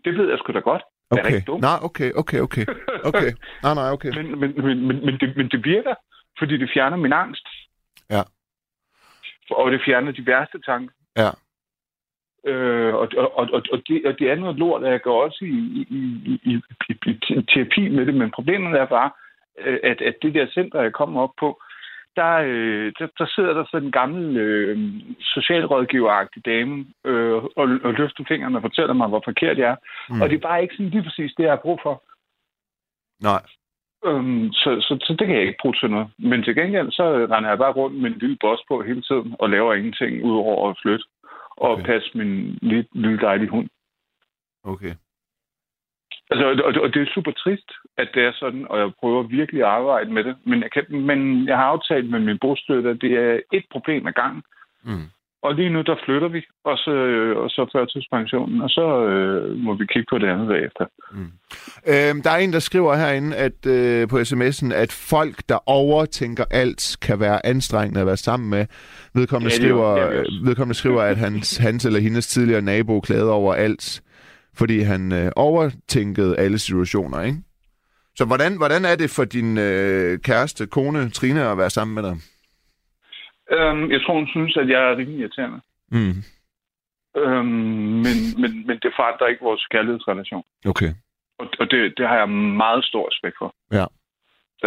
Det 0.06 0.14
ved 0.18 0.30
jeg 0.30 0.38
sgu 0.40 0.54
da 0.54 0.60
godt. 0.60 0.84
Okay. 1.10 1.24
Det 1.24 1.32
er 1.32 1.36
ikke 1.36 1.52
dumt. 1.52 1.62
Nej, 1.62 1.80
okay, 1.88 2.12
okay, 2.22 2.40
okay. 2.40 2.66
okay. 3.10 3.32
Nej, 3.64 3.74
nej, 3.74 3.90
okay. 3.96 4.12
Men, 4.18 4.40
men, 4.40 4.50
men, 4.66 4.88
men, 4.88 5.06
men, 5.06 5.14
det, 5.20 5.38
men 5.38 5.50
det 5.54 5.66
virker, 5.66 5.96
fordi 6.40 6.58
det 6.58 6.70
fjerner 6.74 6.98
min 6.98 7.14
angst. 7.14 7.48
Ja. 8.10 8.22
Og 9.52 9.72
det 9.72 9.82
fjerner 9.86 10.12
de 10.12 10.26
værste 10.26 10.60
tanker. 10.66 10.94
Ja. 11.18 11.32
Øh, 12.52 12.94
og, 12.94 13.08
og, 13.18 13.32
og, 13.40 13.62
og, 13.74 13.80
det, 13.88 14.06
og 14.06 14.14
det 14.20 14.32
er 14.32 14.36
noget 14.36 14.56
lort, 14.56 14.84
at 14.84 14.92
jeg 14.92 15.02
går 15.02 15.24
også 15.24 15.46
i, 15.46 15.48
i, 15.48 16.00
i, 16.00 16.02
i, 16.52 16.54
i, 17.08 17.12
i 17.30 17.46
terapi 17.54 17.90
med 17.90 18.06
det, 18.06 18.16
men 18.16 18.32
problemet 18.32 18.80
er 18.80 18.86
bare, 18.86 19.12
øh, 19.66 19.80
at, 19.84 20.02
at 20.02 20.16
det 20.22 20.34
der 20.34 20.48
center, 20.48 20.82
jeg 20.82 20.94
kommer 20.94 21.22
op 21.22 21.36
på, 21.40 21.62
der, 22.20 22.34
øh, 22.50 22.94
der, 23.00 23.08
der 23.20 23.28
sidder 23.36 23.54
der 23.54 23.66
sådan 23.66 23.86
en 23.86 23.92
gammel 23.92 24.38
øh, 24.38 24.78
socialrådgiveragtig 25.22 26.46
dame 26.46 26.86
øh, 27.06 27.34
og, 27.34 27.66
og 27.88 27.92
løfter 28.00 28.24
fingrene 28.28 28.58
og 28.58 28.62
fortæller 28.62 28.94
mig, 28.94 29.08
hvor 29.08 29.22
forkert 29.26 29.58
jeg 29.58 29.70
er. 29.72 29.80
Mm. 30.10 30.22
Og 30.22 30.30
det 30.30 30.36
er 30.36 30.48
bare 30.50 30.62
ikke 30.62 30.76
sådan 30.76 30.90
lige 30.90 31.04
præcis 31.04 31.32
det, 31.38 31.44
jeg 31.44 31.52
har 31.52 31.66
brug 31.66 31.80
for. 31.84 31.96
Nej. 33.30 33.42
Øhm, 34.06 34.52
så, 34.52 34.70
så, 34.88 34.94
så 35.06 35.16
det 35.20 35.28
kan 35.28 35.36
jeg 35.36 35.46
ikke 35.48 35.62
bruge 35.62 35.76
til 35.76 35.90
noget. 35.90 36.08
Men 36.18 36.44
til 36.44 36.56
gengæld, 36.56 36.92
så 36.92 37.04
render 37.34 37.50
jeg 37.50 37.58
bare 37.58 37.78
rundt 37.80 37.98
med 38.02 38.10
en 38.12 38.20
lille 38.20 38.38
boss 38.42 38.62
på 38.68 38.82
hele 38.82 39.02
tiden 39.02 39.36
og 39.40 39.50
laver 39.50 39.74
ingenting 39.74 40.24
udover 40.24 40.70
at 40.70 40.78
flytte 40.82 41.06
og 41.58 41.72
Okay. 41.72 41.84
passe 41.84 42.18
min 42.18 42.60
lille, 42.62 42.86
lille 42.94 43.20
dejlige 43.20 43.50
hund. 43.50 43.70
Okay. 44.64 44.94
Altså, 46.32 46.46
og, 46.68 46.74
og, 46.84 46.94
det 46.94 47.02
er 47.02 47.14
super 47.14 47.32
trist, 47.32 47.72
at 47.98 48.10
det 48.14 48.24
er 48.24 48.32
sådan, 48.36 48.66
og 48.70 48.80
jeg 48.80 48.90
prøver 49.00 49.24
virkelig 49.24 49.62
at 49.62 49.68
arbejde 49.68 50.14
med 50.14 50.24
det. 50.24 50.36
Men 50.46 50.62
jeg, 50.62 50.72
kan, 50.72 50.84
men 51.10 51.48
jeg 51.48 51.58
har 51.58 51.64
aftalt 51.64 52.10
med 52.10 52.20
min 52.20 52.40
bostøtte, 52.42 52.90
at 52.90 53.02
det 53.02 53.12
er 53.12 53.40
et 53.54 53.66
problem 53.72 54.08
ad 54.08 54.14
gangen. 54.14 54.44
Mm. 54.84 55.08
Og 55.42 55.56
lige 55.56 55.70
nu, 55.70 55.82
der 55.82 55.96
flytter 56.06 56.28
vi, 56.28 56.42
og 56.64 56.78
så, 56.78 56.92
og 57.38 57.50
så 57.50 57.70
førtidspensionen, 57.74 58.62
og 58.62 58.70
så 58.70 59.06
øh, 59.06 59.58
må 59.58 59.74
vi 59.74 59.86
kigge 59.86 60.08
på 60.10 60.18
det 60.18 60.28
andet 60.28 60.48
bagefter. 60.48 60.86
Øhm, 61.88 62.22
der 62.24 62.30
er 62.30 62.38
en, 62.38 62.54
der 62.54 62.60
skriver 62.60 62.96
herinde 62.96 63.36
at, 63.36 63.66
øh, 63.66 64.08
på 64.08 64.18
sms'en, 64.18 64.74
at 64.74 64.92
folk, 65.10 65.36
der 65.50 65.70
overtænker 65.70 66.46
alt, 66.52 66.98
kan 67.02 67.20
være 67.20 67.46
anstrengende 67.46 68.00
at 68.02 68.08
være 68.08 68.18
sammen 68.18 68.50
med. 68.50 68.66
Vedkommende, 69.14 69.54
Ja, 69.54 69.58
det 69.58 69.64
er 69.64 69.68
skriver, 69.68 70.24
det 70.24 70.46
vedkommende 70.48 70.78
skriver, 70.78 71.02
at 71.02 71.18
hans, 71.18 71.58
hans 71.58 71.86
eller 71.86 72.00
hendes 72.00 72.28
tidligere 72.28 72.62
nabo 72.62 73.00
klagede 73.00 73.32
over 73.32 73.54
alt, 73.54 74.02
fordi 74.58 74.80
han 74.80 75.12
øh, 75.12 75.32
overtænkede 75.36 76.38
alle 76.38 76.60
situationer, 76.60 77.22
ikke? 77.22 77.38
Så 78.16 78.26
hvordan, 78.26 78.58
hvordan 78.58 78.86
er 78.86 78.96
det 78.96 79.10
for 79.10 79.26
din 79.26 79.58
øh, 79.58 80.20
kæreste, 80.20 80.68
kone, 80.68 81.10
Trine, 81.10 81.42
at 81.42 81.58
være 81.58 81.70
sammen 81.70 81.96
med 81.96 82.04
dig? 82.04 82.16
Øhm, 83.52 83.92
jeg 83.92 84.02
tror, 84.02 84.14
hun 84.14 84.28
synes, 84.28 84.58
at 84.58 84.70
jeg 84.70 84.82
er 84.92 84.98
rimelig 84.98 85.20
irriterende. 85.20 85.60
Mm. 85.92 86.16
Øhm, 87.22 87.46
men, 88.06 88.16
men, 88.42 88.52
men 88.68 88.76
det 88.84 88.92
forandrer 88.96 89.28
ikke 89.28 89.44
vores 89.44 89.66
kærlighedsrelation. 89.72 90.44
Okay. 90.66 90.92
Og, 91.40 91.48
og 91.60 91.72
det, 91.72 91.94
det 91.98 92.08
har 92.08 92.18
jeg 92.18 92.30
meget 92.64 92.86
stor 92.86 93.10
respekt 93.12 93.36
for. 93.42 93.56
Ja. 93.72 93.86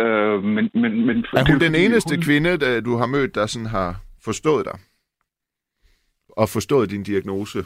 Øh, 0.00 0.42
men, 0.42 0.70
men, 0.74 1.06
men, 1.06 1.16
Er 1.32 1.44
det 1.44 1.48
hun 1.48 1.58
jo 1.58 1.66
den 1.66 1.74
eneste 1.74 2.14
hun, 2.14 2.22
kvinde, 2.22 2.58
der, 2.58 2.80
du 2.80 2.96
har 2.96 3.06
mødt, 3.06 3.34
der 3.34 3.46
sådan 3.46 3.66
har 3.66 3.96
forstået 4.24 4.64
dig? 4.64 4.78
Og 6.28 6.48
forstået 6.48 6.90
din 6.90 7.02
diagnose? 7.02 7.58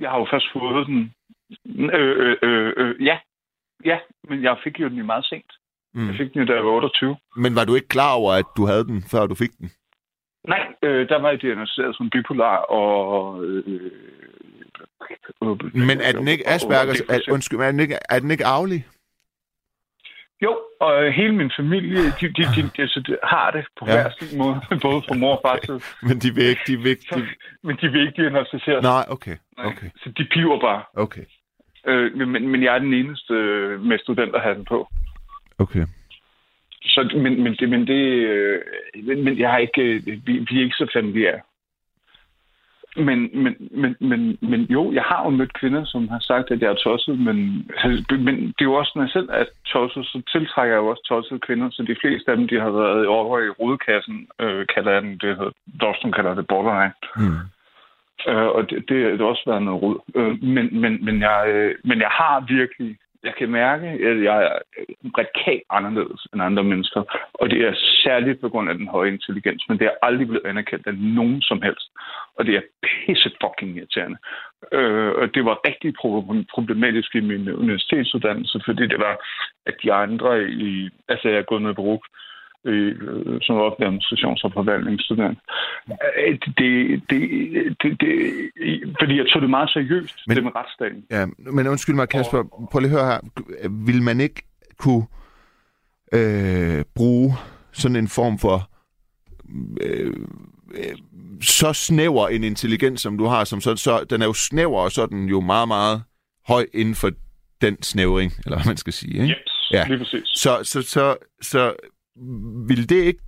Jeg 0.00 0.10
har 0.10 0.18
jo 0.18 0.26
først 0.30 0.46
fået 0.52 0.86
den. 0.86 1.12
Øh, 1.98 2.16
øh, 2.24 2.36
øh, 2.42 2.72
øh, 2.76 3.04
ja. 3.04 3.18
ja, 3.84 3.98
men 4.28 4.42
jeg 4.42 4.56
fik 4.64 4.80
jo 4.80 4.88
den 4.88 4.98
jo 4.98 5.04
meget 5.04 5.24
sent. 5.24 5.52
Mm. 5.94 6.06
Jeg 6.08 6.14
fik 6.16 6.32
den 6.32 6.40
jo, 6.40 6.46
da 6.46 6.54
jeg 6.54 6.64
var 6.64 6.70
28. 6.70 7.16
Men 7.36 7.54
var 7.54 7.64
du 7.64 7.74
ikke 7.74 7.88
klar 7.88 8.14
over, 8.14 8.32
at 8.32 8.44
du 8.56 8.66
havde 8.66 8.84
den, 8.84 9.02
før 9.10 9.26
du 9.26 9.34
fik 9.34 9.50
den? 9.58 9.70
Nej, 10.48 10.62
øh, 10.82 11.08
der 11.08 11.20
var 11.20 11.30
jeg 11.30 11.42
diagnosticeret 11.42 11.96
som 11.96 12.10
bipolar 12.10 12.56
og... 12.56 13.44
Øh, 13.44 13.62
øh, 13.66 13.90
Men 15.74 16.00
er 16.00 16.12
den 16.12 16.28
ikke 16.28 16.48
Aspergers? 16.48 17.00
Er, 17.00 17.32
undskyld, 17.32 17.60
er 17.60 17.70
den 17.70 17.80
ikke, 17.80 17.98
er 18.10 18.18
den 18.18 18.30
ikke 18.30 18.46
arvelig? 18.46 18.86
Jo, 20.42 20.58
og 20.80 21.12
hele 21.12 21.34
min 21.34 21.50
familie, 21.56 21.96
de, 22.20 22.26
de, 22.36 22.42
de, 22.56 22.62
de, 22.76 22.82
altså, 22.82 23.00
de 23.06 23.16
har 23.22 23.50
det 23.50 23.64
på 23.78 23.84
Ja. 23.88 23.92
hver 23.92 24.10
sin 24.18 24.38
måde, 24.38 24.60
både 24.86 25.02
fra 25.08 25.14
mor 25.14 25.34
og 25.36 25.40
far 25.46 25.58
side. 25.66 25.80
Men 26.08 26.18
de 26.18 26.34
vil 26.34 26.44
ikke, 26.44 26.60
de 26.66 26.76
vil 26.76 26.90
ikke, 26.90 27.06
de... 27.14 27.26
Men 27.62 27.76
de 27.80 27.88
vil 27.92 28.00
ikke 28.06 28.22
diagnosticeres. 28.22 28.82
Nej, 28.82 29.04
okay, 29.08 29.36
okay, 29.58 29.88
Så 29.96 30.12
de 30.18 30.24
piver 30.34 30.60
bare. 30.60 30.82
okay, 30.94 31.22
Øh, 31.88 32.16
men, 32.28 32.48
men 32.48 32.62
jeg 32.62 32.74
er 32.74 32.78
den 32.78 32.94
eneste 32.94 33.34
øh, 33.34 33.80
med 33.80 33.98
studenterhatten 33.98 34.64
på. 34.64 34.88
okay. 35.58 35.84
Så, 36.82 37.10
men, 37.14 37.42
men, 37.42 37.56
det, 37.60 37.68
men, 37.68 37.86
det, 37.86 38.00
øh, 38.04 38.60
men, 39.24 39.38
jeg 39.38 39.50
har 39.50 39.58
ikke, 39.58 39.82
øh, 39.82 40.02
vi, 40.06 40.32
vi 40.50 40.58
er 40.58 40.62
ikke 40.64 40.74
så 40.78 40.90
familiære. 40.92 41.40
Men, 42.96 43.30
men, 43.42 43.54
men, 43.70 43.96
men, 44.00 44.38
men 44.40 44.60
jo, 44.60 44.92
jeg 44.92 45.02
har 45.02 45.24
jo 45.24 45.30
mødt 45.30 45.58
kvinder, 45.60 45.84
som 45.84 46.08
har 46.08 46.18
sagt, 46.20 46.50
at 46.50 46.60
jeg 46.62 46.70
er 46.70 46.74
tosset, 46.74 47.18
men, 47.18 47.36
men 48.10 48.36
det 48.36 48.60
er 48.60 48.70
jo 48.70 48.74
også, 48.74 48.92
når 48.94 49.02
jeg 49.02 49.10
selv 49.10 49.28
er 49.32 49.44
tosset, 49.66 50.06
så 50.06 50.22
tiltrækker 50.32 50.74
jeg 50.74 50.82
jo 50.82 50.86
også 50.86 51.04
tossede 51.08 51.40
kvinder, 51.40 51.70
så 51.70 51.82
de 51.82 51.96
fleste 52.00 52.30
af 52.30 52.36
dem, 52.36 52.48
de 52.48 52.60
har 52.60 52.70
været 52.70 53.06
over 53.06 53.38
i 53.38 53.48
rodekassen, 53.48 54.26
øh, 54.40 54.66
kalder 54.74 54.92
jeg 54.92 55.02
den, 55.02 55.12
det 55.12 55.36
hedder, 55.36 55.50
Dostum 55.80 56.12
kalder 56.12 56.34
det 56.34 56.46
borderline. 56.46 56.92
Mm. 57.16 57.38
Øh, 58.28 58.48
og 58.56 58.70
det, 58.70 58.78
det, 58.88 58.96
det 59.12 59.18
har 59.18 59.34
også 59.34 59.46
været 59.46 59.62
noget 59.62 59.82
rod. 59.82 59.98
Øh, 60.14 60.42
men, 60.42 60.80
men, 60.80 61.04
men, 61.04 61.20
jeg, 61.20 61.42
øh, 61.48 61.74
men 61.84 62.00
jeg 62.00 62.12
har 62.20 62.44
virkelig, 62.48 62.96
jeg 63.26 63.34
kan 63.38 63.50
mærke, 63.50 63.86
at 64.10 64.18
jeg 64.28 64.38
er 64.44 64.58
radikalt 65.18 65.66
anderledes 65.70 66.20
end 66.32 66.42
andre 66.42 66.64
mennesker. 66.64 67.02
Og 67.40 67.50
det 67.50 67.60
er 67.68 67.74
særligt 68.04 68.40
på 68.40 68.48
grund 68.48 68.68
af 68.70 68.76
den 68.78 68.88
høje 68.88 69.12
intelligens, 69.12 69.62
men 69.68 69.78
det 69.78 69.86
er 69.86 69.98
aldrig 70.02 70.26
blevet 70.28 70.46
anerkendt 70.46 70.86
af 70.86 70.94
nogen 70.94 71.42
som 71.42 71.62
helst. 71.62 71.88
Og 72.36 72.46
det 72.46 72.54
er 72.56 72.62
pisse 72.86 73.30
fucking 73.42 73.76
irriterende. 73.76 74.18
Øh, 74.72 75.12
og 75.20 75.34
det 75.34 75.44
var 75.44 75.66
rigtig 75.68 75.94
problematisk 76.54 77.14
i 77.14 77.20
min 77.20 77.48
universitetsuddannelse, 77.48 78.60
fordi 78.66 78.82
det 78.86 78.98
var, 78.98 79.14
at 79.66 79.74
de 79.82 79.92
andre 79.92 80.48
i... 80.48 80.88
Altså, 81.08 81.28
jeg 81.28 81.38
er 81.38 81.50
gået 81.50 81.62
med 81.62 81.74
brug 81.74 82.04
øh, 82.66 83.40
som 83.42 83.56
offentlig 83.56 83.88
administrations- 83.88 84.44
og 84.44 84.52
forvaltningsstudent. 84.52 85.38
Øh, 85.90 86.38
Det, 86.58 87.02
det, 87.10 87.22
det, 87.82 88.00
det, 88.00 88.10
fordi 89.00 89.16
jeg 89.18 89.26
tog 89.32 89.42
det 89.42 89.50
meget 89.50 89.70
seriøst, 89.70 90.16
Men- 90.26 90.36
det 90.36 90.44
med 90.44 90.52
retsstaten. 90.56 91.04
Ja, 91.10 91.26
men 91.52 91.66
undskyld 91.66 91.94
mig, 91.94 92.08
Kasper, 92.08 92.42
prøv 92.72 92.80
lige 92.80 92.92
at 92.92 92.96
høre 92.98 93.06
her. 93.12 93.20
Vil 93.86 94.02
man 94.02 94.20
ikke 94.20 94.42
kunne 94.78 95.04
øh, 96.12 96.84
bruge 96.94 97.34
sådan 97.72 97.96
en 97.96 98.08
form 98.08 98.38
for 98.38 98.70
øh, 99.82 100.14
øh, 100.74 100.96
så 101.42 101.72
snæver 101.72 102.28
en 102.28 102.44
intelligens, 102.44 103.00
som 103.00 103.18
du 103.18 103.24
har, 103.24 103.44
som 103.44 103.60
så, 103.60 103.76
så 103.76 104.04
den 104.10 104.22
er 104.22 104.26
jo 104.26 104.32
snæver, 104.32 104.80
og 104.80 104.92
så 104.92 105.02
er 105.02 105.06
den 105.06 105.28
jo 105.28 105.40
meget, 105.40 105.68
meget 105.68 106.02
høj 106.48 106.66
inden 106.74 106.94
for 106.94 107.10
den 107.60 107.82
snævring, 107.82 108.32
eller 108.44 108.56
hvad 108.58 108.66
man 108.66 108.76
skal 108.76 108.92
sige, 108.92 109.12
ikke? 109.12 109.24
Yes, 109.34 109.52
Ja. 109.72 109.78
ja. 109.78 109.84
lige 109.88 109.98
præcis. 109.98 110.22
Så, 110.34 110.60
så, 110.62 110.82
så, 110.82 111.16
så 111.42 111.72
vil 112.68 112.88
det 112.88 112.96
ikke 112.96 113.20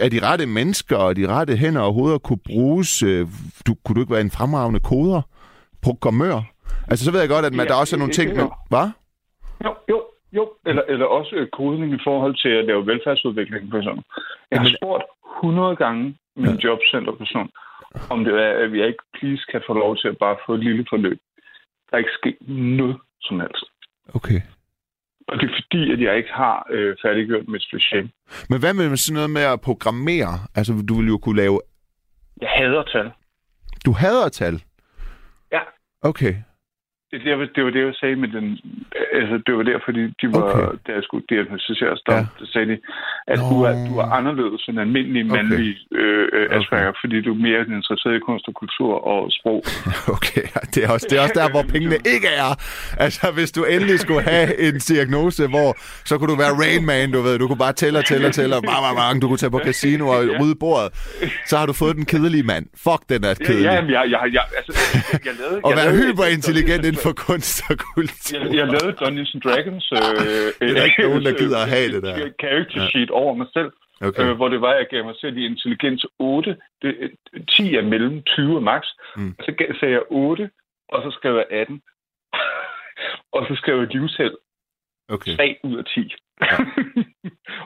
er 0.00 0.08
de 0.08 0.26
rette 0.28 0.46
mennesker 0.46 0.96
og 0.96 1.16
de 1.16 1.28
rette 1.28 1.56
hænder 1.56 1.80
og 1.80 1.92
hoveder 1.92 2.18
kunne 2.18 2.38
bruges? 2.46 3.02
Øh, 3.02 3.26
du, 3.66 3.74
kunne 3.84 3.94
du 3.94 4.00
ikke 4.00 4.12
være 4.12 4.20
en 4.20 4.30
fremragende 4.30 4.80
koder? 4.80 5.22
Programmør? 5.82 6.40
Altså, 6.90 7.04
så 7.04 7.10
ved 7.12 7.20
jeg 7.20 7.28
godt, 7.28 7.44
at 7.44 7.52
man, 7.54 7.66
Ja, 7.66 7.72
der 7.72 7.80
også 7.80 7.96
er 7.96 7.98
nogle 7.98 8.12
det- 8.12 8.18
ting... 8.20 8.36
Men, 8.36 8.46
hvad? 8.68 8.88
Jo, 9.64 9.74
jo, 9.88 9.98
jo. 10.32 10.52
Eller, 10.66 10.82
eller 10.88 11.06
også 11.06 11.34
øh, 11.36 11.48
kodning 11.58 11.92
i 11.94 11.98
forhold 12.04 12.34
til 12.42 12.48
at 12.48 12.64
lave 12.64 12.86
velfærdsudvikling 12.86 13.70
på 13.70 13.82
sådan. 13.82 14.02
Jeg 14.50 14.60
har 14.60 14.70
spurgt 14.78 15.04
100 15.38 15.76
gange 15.76 16.04
min 16.36 16.46
Ja. 16.46 16.56
jobcenterperson, 16.68 17.48
om 18.10 18.24
det 18.24 18.34
er, 18.34 18.50
at 18.64 18.70
jeg 18.78 18.86
ikke 18.86 19.04
please 19.18 19.42
kan 19.52 19.62
få 19.66 19.72
lov 19.74 19.96
til 19.96 20.08
at 20.08 20.18
bare 20.18 20.36
få 20.46 20.54
et 20.54 20.64
lille 20.64 20.84
forløb. 20.90 21.18
Der 21.90 21.92
er 21.96 21.98
ikke 21.98 22.18
sket 22.20 22.36
noget 22.78 22.96
som 23.22 23.40
helst. 23.40 23.64
Okay. 24.14 24.40
Og 25.32 25.40
det 25.40 25.50
er 25.50 25.54
fordi, 25.62 25.92
at 25.92 26.00
jeg 26.00 26.16
ikke 26.16 26.32
har 26.32 26.66
øh, 26.70 26.96
færdiggjort 27.02 27.48
mit 27.48 27.62
speciale. 27.62 28.10
Men 28.50 28.60
hvad 28.60 28.74
med 28.74 28.96
sådan 28.96 29.14
noget 29.14 29.30
med 29.30 29.42
at 29.42 29.60
programmere? 29.60 30.34
Altså, 30.54 30.72
du 30.88 30.94
vil 30.94 31.08
jo 31.08 31.18
kunne 31.18 31.36
lave... 31.36 31.60
Jeg 32.40 32.48
hader 32.48 32.82
tal. 32.82 33.10
Du 33.86 33.92
hader 33.92 34.28
tal. 34.28 34.62
Ja. 35.52 35.60
Okay. 36.02 36.34
Det, 37.12 37.20
det, 37.24 37.38
var, 37.38 37.46
det 37.56 37.62
var 37.64 37.70
det, 37.76 37.82
jeg 37.90 37.94
sagde 38.00 38.16
med 38.16 38.28
den... 38.36 38.46
Altså, 39.20 39.34
det 39.46 39.52
var 39.56 39.62
der, 39.70 39.78
fordi 39.86 40.02
de 40.20 40.26
var, 40.36 40.42
Okay. 40.42 40.78
da 40.86 40.90
jeg 40.98 41.02
skulle 41.08 41.24
diagnostiseres, 41.32 42.00
der, 42.06 42.14
Ja. 42.14 42.18
ja. 42.40 42.46
sagde 42.52 42.66
de, 42.72 42.76
at 43.32 43.38
Nå. 43.38 43.44
du 43.50 43.56
er, 43.68 43.72
du 43.88 43.94
er 44.02 44.06
anderledes 44.18 44.62
end 44.68 44.80
almindelig 44.80 45.22
Okay. 45.24 45.34
mandlig 45.36 45.76
øh, 45.92 46.28
øh, 46.32 46.46
Okay. 46.46 46.56
Asperger, 46.58 46.92
fordi 47.02 47.16
du 47.26 47.30
er 47.36 47.40
mere 47.48 47.60
interesseret 47.78 48.14
i 48.16 48.22
kunst 48.28 48.44
og 48.50 48.54
kultur 48.62 48.92
og 49.12 49.20
sprog. 49.38 49.60
Okay, 50.16 50.44
det 50.74 50.80
er, 50.84 50.88
også, 50.94 51.06
det 51.10 51.16
er 51.18 51.22
også 51.26 51.38
der, 51.42 51.50
hvor 51.54 51.62
pengene 51.74 51.96
ikke 52.14 52.28
er. 52.44 52.50
Altså, 53.04 53.24
hvis 53.36 53.50
du 53.56 53.60
endelig 53.64 53.98
skulle 54.00 54.22
have 54.22 54.48
en 54.66 54.74
diagnose, 54.90 55.42
hvor 55.54 55.70
så 56.08 56.18
kunne 56.18 56.30
du 56.34 56.38
være 56.44 56.52
Rain 56.62 56.86
Man, 56.86 57.12
du 57.12 57.20
ved. 57.26 57.38
Du 57.38 57.46
kunne 57.48 57.62
bare 57.66 57.72
tælle 57.72 57.98
og 57.98 58.04
tælle 58.04 58.26
og 58.26 58.32
tælle, 58.38 58.56
og 58.56 58.62
bang, 58.62 58.80
bang, 58.84 58.96
bang. 58.96 59.22
Du 59.22 59.28
kunne 59.28 59.38
tage 59.44 59.50
på 59.50 59.60
casino 59.68 60.04
og 60.08 60.18
rydde 60.40 60.54
bordet. 60.64 60.88
Så 61.46 61.54
har 61.58 61.66
du 61.66 61.72
fået 61.72 61.96
den 61.96 62.04
kedelige 62.04 62.42
mand. 62.42 62.64
Fuck, 62.84 63.02
den 63.08 63.24
er 63.24 63.28
Ja, 63.28 63.34
kedelig. 63.34 63.64
ja, 63.64 63.72
jeg, 63.72 64.10
jeg, 64.10 64.20
jeg, 64.32 64.42
altså, 64.58 64.72
jeg, 65.12 65.20
jeg 65.26 65.34
lavede... 65.40 65.60
Og 65.64 65.72
være 65.76 65.90
hyperintelligent 66.00 66.84
inden 66.84 67.01
for 67.04 67.12
kunst 67.26 67.56
og 67.70 67.76
kultur. 67.94 68.38
Jeg, 68.38 68.54
jeg 68.58 68.66
lavede 68.74 68.92
Dungeons 69.02 69.34
and 69.34 69.42
Dragons 69.46 69.86
øh, 69.92 69.98
Det 70.60 70.70
er 70.70 70.74
der 70.78 70.84
ikke 70.84 71.02
nogen, 71.08 71.24
der 71.28 71.34
gider 71.42 71.58
at 71.64 71.68
have 71.74 71.88
det 71.94 72.02
der. 72.02 72.14
character 72.42 72.80
sheet 72.90 73.10
over 73.10 73.34
mig 73.34 73.46
selv, 73.56 73.70
Okay. 74.08 74.22
øh, 74.22 74.36
hvor 74.36 74.48
det 74.48 74.60
var, 74.60 74.70
at 74.72 74.78
jeg 74.78 74.86
gav 74.90 75.04
mig 75.04 75.14
selv 75.20 75.36
i 75.36 75.44
intelligens 75.46 76.06
8. 76.18 76.56
Det, 76.82 77.10
10 77.56 77.74
er 77.74 77.82
mellem 77.82 78.22
20 78.22 78.56
og 78.56 78.62
max. 78.62 78.82
Mm. 79.16 79.34
Og 79.38 79.44
så 79.44 79.52
gav, 79.52 79.66
sagde 79.80 79.94
jeg 79.94 80.02
8, 80.10 80.50
og 80.88 81.02
så 81.02 81.10
skrev 81.18 81.34
jeg 81.34 81.46
18. 81.50 81.82
og 83.36 83.46
så 83.48 83.54
skrev 83.60 83.78
jeg 83.78 83.88
livsheld 83.94 84.36
Okay. 85.08 85.36
3 85.36 85.56
ud 85.64 85.76
af 85.76 85.84
10. 85.84 86.14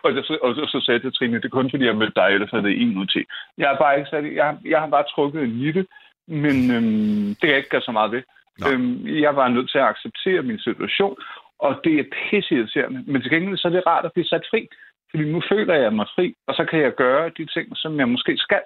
og, 0.04 0.10
så, 0.12 0.38
og, 0.42 0.54
så, 0.54 0.60
og 0.62 0.68
så 0.68 0.80
sagde 0.84 0.96
jeg 0.96 1.02
til 1.02 1.12
Trine, 1.12 1.36
det 1.36 1.44
er 1.44 1.48
kun 1.58 1.70
fordi, 1.70 1.84
jeg 1.84 1.96
mødte 1.96 2.12
dig, 2.16 2.28
ellers 2.28 2.50
havde 2.50 2.64
det 2.64 2.82
1 2.82 2.96
ud 2.96 3.02
af 3.02 3.08
10. 3.08 3.24
Jeg 3.58 3.68
har 3.68 3.76
bare 3.78 3.98
ikke 3.98 4.10
sat, 4.10 4.24
jeg, 4.34 4.56
jeg 4.64 4.80
har 4.80 4.86
bare 4.86 5.04
trukket 5.14 5.42
en 5.42 5.50
nitte, 5.62 5.86
men 6.28 6.56
øhm, 6.76 7.26
det 7.28 7.40
kan 7.40 7.48
jeg 7.50 7.56
ikke 7.56 7.68
gøre 7.74 7.88
så 7.88 7.92
meget 7.92 8.12
ved. 8.12 8.22
Nå. 8.58 8.66
Øhm, 8.70 9.06
jeg 9.26 9.36
var 9.36 9.48
nødt 9.48 9.70
til 9.70 9.78
at 9.78 9.84
acceptere 9.92 10.42
min 10.42 10.58
situation, 10.58 11.16
og 11.58 11.80
det 11.84 11.94
er 12.00 12.04
pisseirriterende. 12.30 13.00
Men 13.12 13.22
til 13.22 13.30
gengæld 13.30 13.56
så 13.58 13.68
er 13.68 13.72
det 13.72 13.86
rart 13.86 14.04
at 14.04 14.12
blive 14.14 14.26
sat 14.26 14.46
fri. 14.50 14.68
Fordi 15.10 15.24
nu 15.32 15.42
føler 15.52 15.74
jeg 15.74 15.92
mig 15.92 16.06
fri, 16.14 16.34
og 16.48 16.54
så 16.54 16.64
kan 16.70 16.80
jeg 16.80 16.92
gøre 16.94 17.30
de 17.38 17.46
ting, 17.54 17.66
som 17.74 17.98
jeg 17.98 18.08
måske 18.08 18.36
skal. 18.36 18.60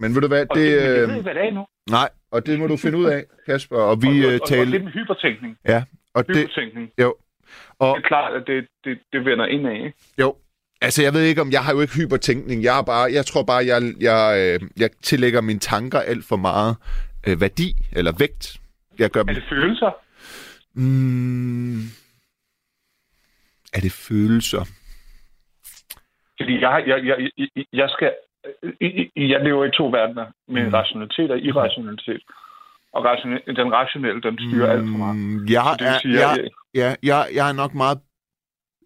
Men 0.00 0.14
ved 0.14 0.20
du 0.20 0.28
hvad, 0.28 0.46
Og 0.50 0.56
det, 0.56 0.64
det... 0.72 0.80
det 0.82 0.86
jeg 0.88 1.02
Øh, 1.02 1.08
ved 1.08 1.14
ikke, 1.16 1.22
hvad 1.22 1.34
det 1.34 1.42
er 1.42 1.46
endnu. 1.46 1.66
nej, 1.90 2.08
og 2.30 2.46
det 2.46 2.58
må 2.58 2.66
du 2.66 2.76
finde 2.76 2.98
ud 2.98 3.04
af, 3.06 3.24
Kasper. 3.46 3.76
Og 3.76 4.02
vi 4.02 4.08
og, 4.08 4.14
og, 4.14 4.32
øh, 4.32 4.34
og, 4.34 4.40
og 4.42 4.48
taler... 4.48 4.70
det 4.72 4.84
med 4.84 4.92
hypertænkning. 4.92 5.56
Ja, 5.68 5.84
og 6.14 6.26
det... 6.26 6.36
Hypertænkning. 6.36 6.90
Jo. 7.00 7.14
Og, 7.78 7.96
Det 7.96 8.04
er 8.04 8.08
klart, 8.08 8.32
at 8.34 8.42
det, 8.46 8.66
det, 8.84 8.98
det 9.12 9.24
vender 9.24 9.46
ind 9.46 9.66
af. 9.68 9.74
Ikke? 9.74 9.92
Jo. 10.20 10.34
Altså, 10.80 11.02
jeg 11.02 11.12
ved 11.14 11.22
ikke, 11.22 11.40
om 11.40 11.50
jeg 11.52 11.60
har 11.60 11.72
jo 11.74 11.80
ikke 11.80 11.94
hypertænkning. 11.94 12.62
Jeg, 12.64 12.78
er 12.78 12.82
bare, 12.82 13.12
jeg 13.12 13.26
tror 13.26 13.42
bare, 13.42 13.66
jeg, 13.66 13.82
jeg, 14.00 14.22
øh, 14.62 14.68
jeg 14.80 14.90
tillægger 15.02 15.40
mine 15.40 15.58
tanker 15.58 15.98
alt 16.00 16.24
for 16.28 16.36
meget 16.36 16.76
øh, 17.26 17.40
værdi 17.40 17.68
eller 17.96 18.12
vægt. 18.18 18.56
Jeg 18.98 19.10
gør. 19.10 19.20
Er 19.20 19.24
det 19.24 19.44
følelser? 19.48 19.90
Mm, 20.74 21.80
er 23.72 23.80
det 23.80 23.92
følelser? 23.92 24.64
Fordi 26.40 26.60
jeg, 26.60 26.84
jeg, 26.86 27.06
jeg, 27.06 27.30
jeg, 27.38 27.64
jeg 27.72 27.88
skal... 27.90 28.12
Jeg 29.16 29.40
lever 29.44 29.64
i 29.64 29.70
to 29.70 29.86
verdener 29.86 30.26
med 30.48 30.62
Mm. 30.66 30.74
rationalitet 30.74 31.30
og 31.30 31.38
irrationalitet. 31.38 32.22
Og 32.92 33.04
rationel, 33.04 33.56
den 33.56 33.72
rationelle, 33.72 34.22
den 34.22 34.38
styrer 34.38 34.66
mm. 34.66 34.72
alt 34.80 34.90
for 34.90 34.98
meget. 34.98 35.16
Mm, 35.16 35.46
jeg, 35.46 35.62
Så 35.64 35.76
det 35.78 35.88
er, 35.88 35.98
sige, 35.98 36.28
jeg, 36.28 36.38
jeg, 36.38 36.50
ja, 36.74 37.16
jeg, 37.16 37.28
jeg 37.34 37.48
er 37.48 37.52
nok 37.52 37.74
meget 37.74 37.98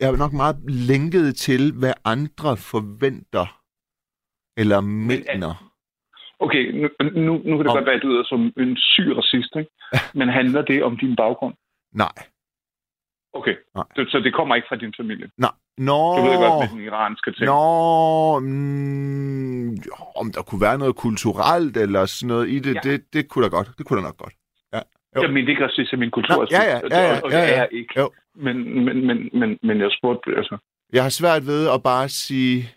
jeg 0.01 0.09
er 0.09 0.17
nok 0.17 0.33
meget 0.33 0.57
lænket 0.69 1.37
til, 1.37 1.73
hvad 1.79 1.95
andre 2.05 2.57
forventer 2.57 3.61
eller 4.57 4.81
mener. 4.81 5.72
Okay, 6.47 6.63
nu, 6.81 6.89
nu, 7.27 7.33
nu 7.49 7.53
kan 7.57 7.65
det 7.65 7.73
Om- 7.73 7.77
godt 7.77 7.87
være, 7.87 7.95
at 7.99 8.03
du 8.03 8.09
lyder 8.09 8.25
som 8.33 8.41
en 8.57 8.77
syg 8.77 9.09
racist, 9.19 9.53
ikke? 9.61 9.71
Men 10.19 10.29
handler 10.29 10.63
det 10.63 10.79
om 10.89 10.97
din 11.03 11.17
baggrund? 11.17 11.55
Nej. 12.05 12.17
Okay, 13.35 13.57
Nej. 13.75 13.85
så, 13.97 14.01
så 14.09 14.21
det 14.25 14.35
kommer 14.35 14.55
ikke 14.55 14.69
fra 14.69 14.77
din 14.77 14.95
familie? 15.01 15.29
Nej. 15.39 15.51
Nå. 15.79 16.17
Du 16.17 16.23
ved 16.23 16.37
godt 16.37 16.61
med 16.61 16.69
den 16.79 16.87
iranske 16.87 17.33
ting. 17.33 17.47
Nå, 17.47 18.39
mm, 18.41 19.71
om 20.21 20.27
der 20.35 20.43
kunne 20.43 20.61
være 20.61 20.79
noget 20.79 20.97
kulturelt 20.97 21.77
eller 21.77 22.07
sådan 22.07 22.29
noget 22.29 22.49
i 22.49 22.59
det, 22.59 22.75
ja. 22.75 22.81
Ja. 22.85 22.91
det, 22.91 23.13
det 23.13 23.29
kunne 23.29 23.45
da 23.45 23.49
godt. 23.49 23.69
Det 23.79 23.87
kunne 23.87 23.99
da 24.01 24.07
nok 24.07 24.17
godt. 24.17 24.35
Jo. 25.17 25.23
Jeg 25.23 25.31
mener 25.33 25.49
ikke 25.49 25.65
racisme, 25.65 25.99
min 25.99 26.11
kultur 26.11 26.35
Nå, 26.37 26.43
er 26.43 26.47
ja, 26.51 26.63
ja, 26.71 26.77
og- 26.85 26.91
ja, 26.91 27.01
ja, 27.09 27.17
og, 27.17 27.25
og 27.25 27.31
ja, 27.31 27.43
det 27.43 27.49
ja. 27.49 27.61
er 27.63 27.67
ikke. 27.67 28.01
Jo. 28.01 28.11
Men, 28.35 28.85
men, 28.85 29.07
men, 29.07 29.31
men, 29.33 29.59
men 29.63 29.81
jeg 29.81 29.91
spurgte, 29.99 30.31
altså, 30.37 30.57
Jeg 30.93 31.03
har 31.03 31.11
svært 31.11 31.47
ved 31.47 31.69
at 31.75 31.83
bare 31.83 32.09
sige, 32.09 32.71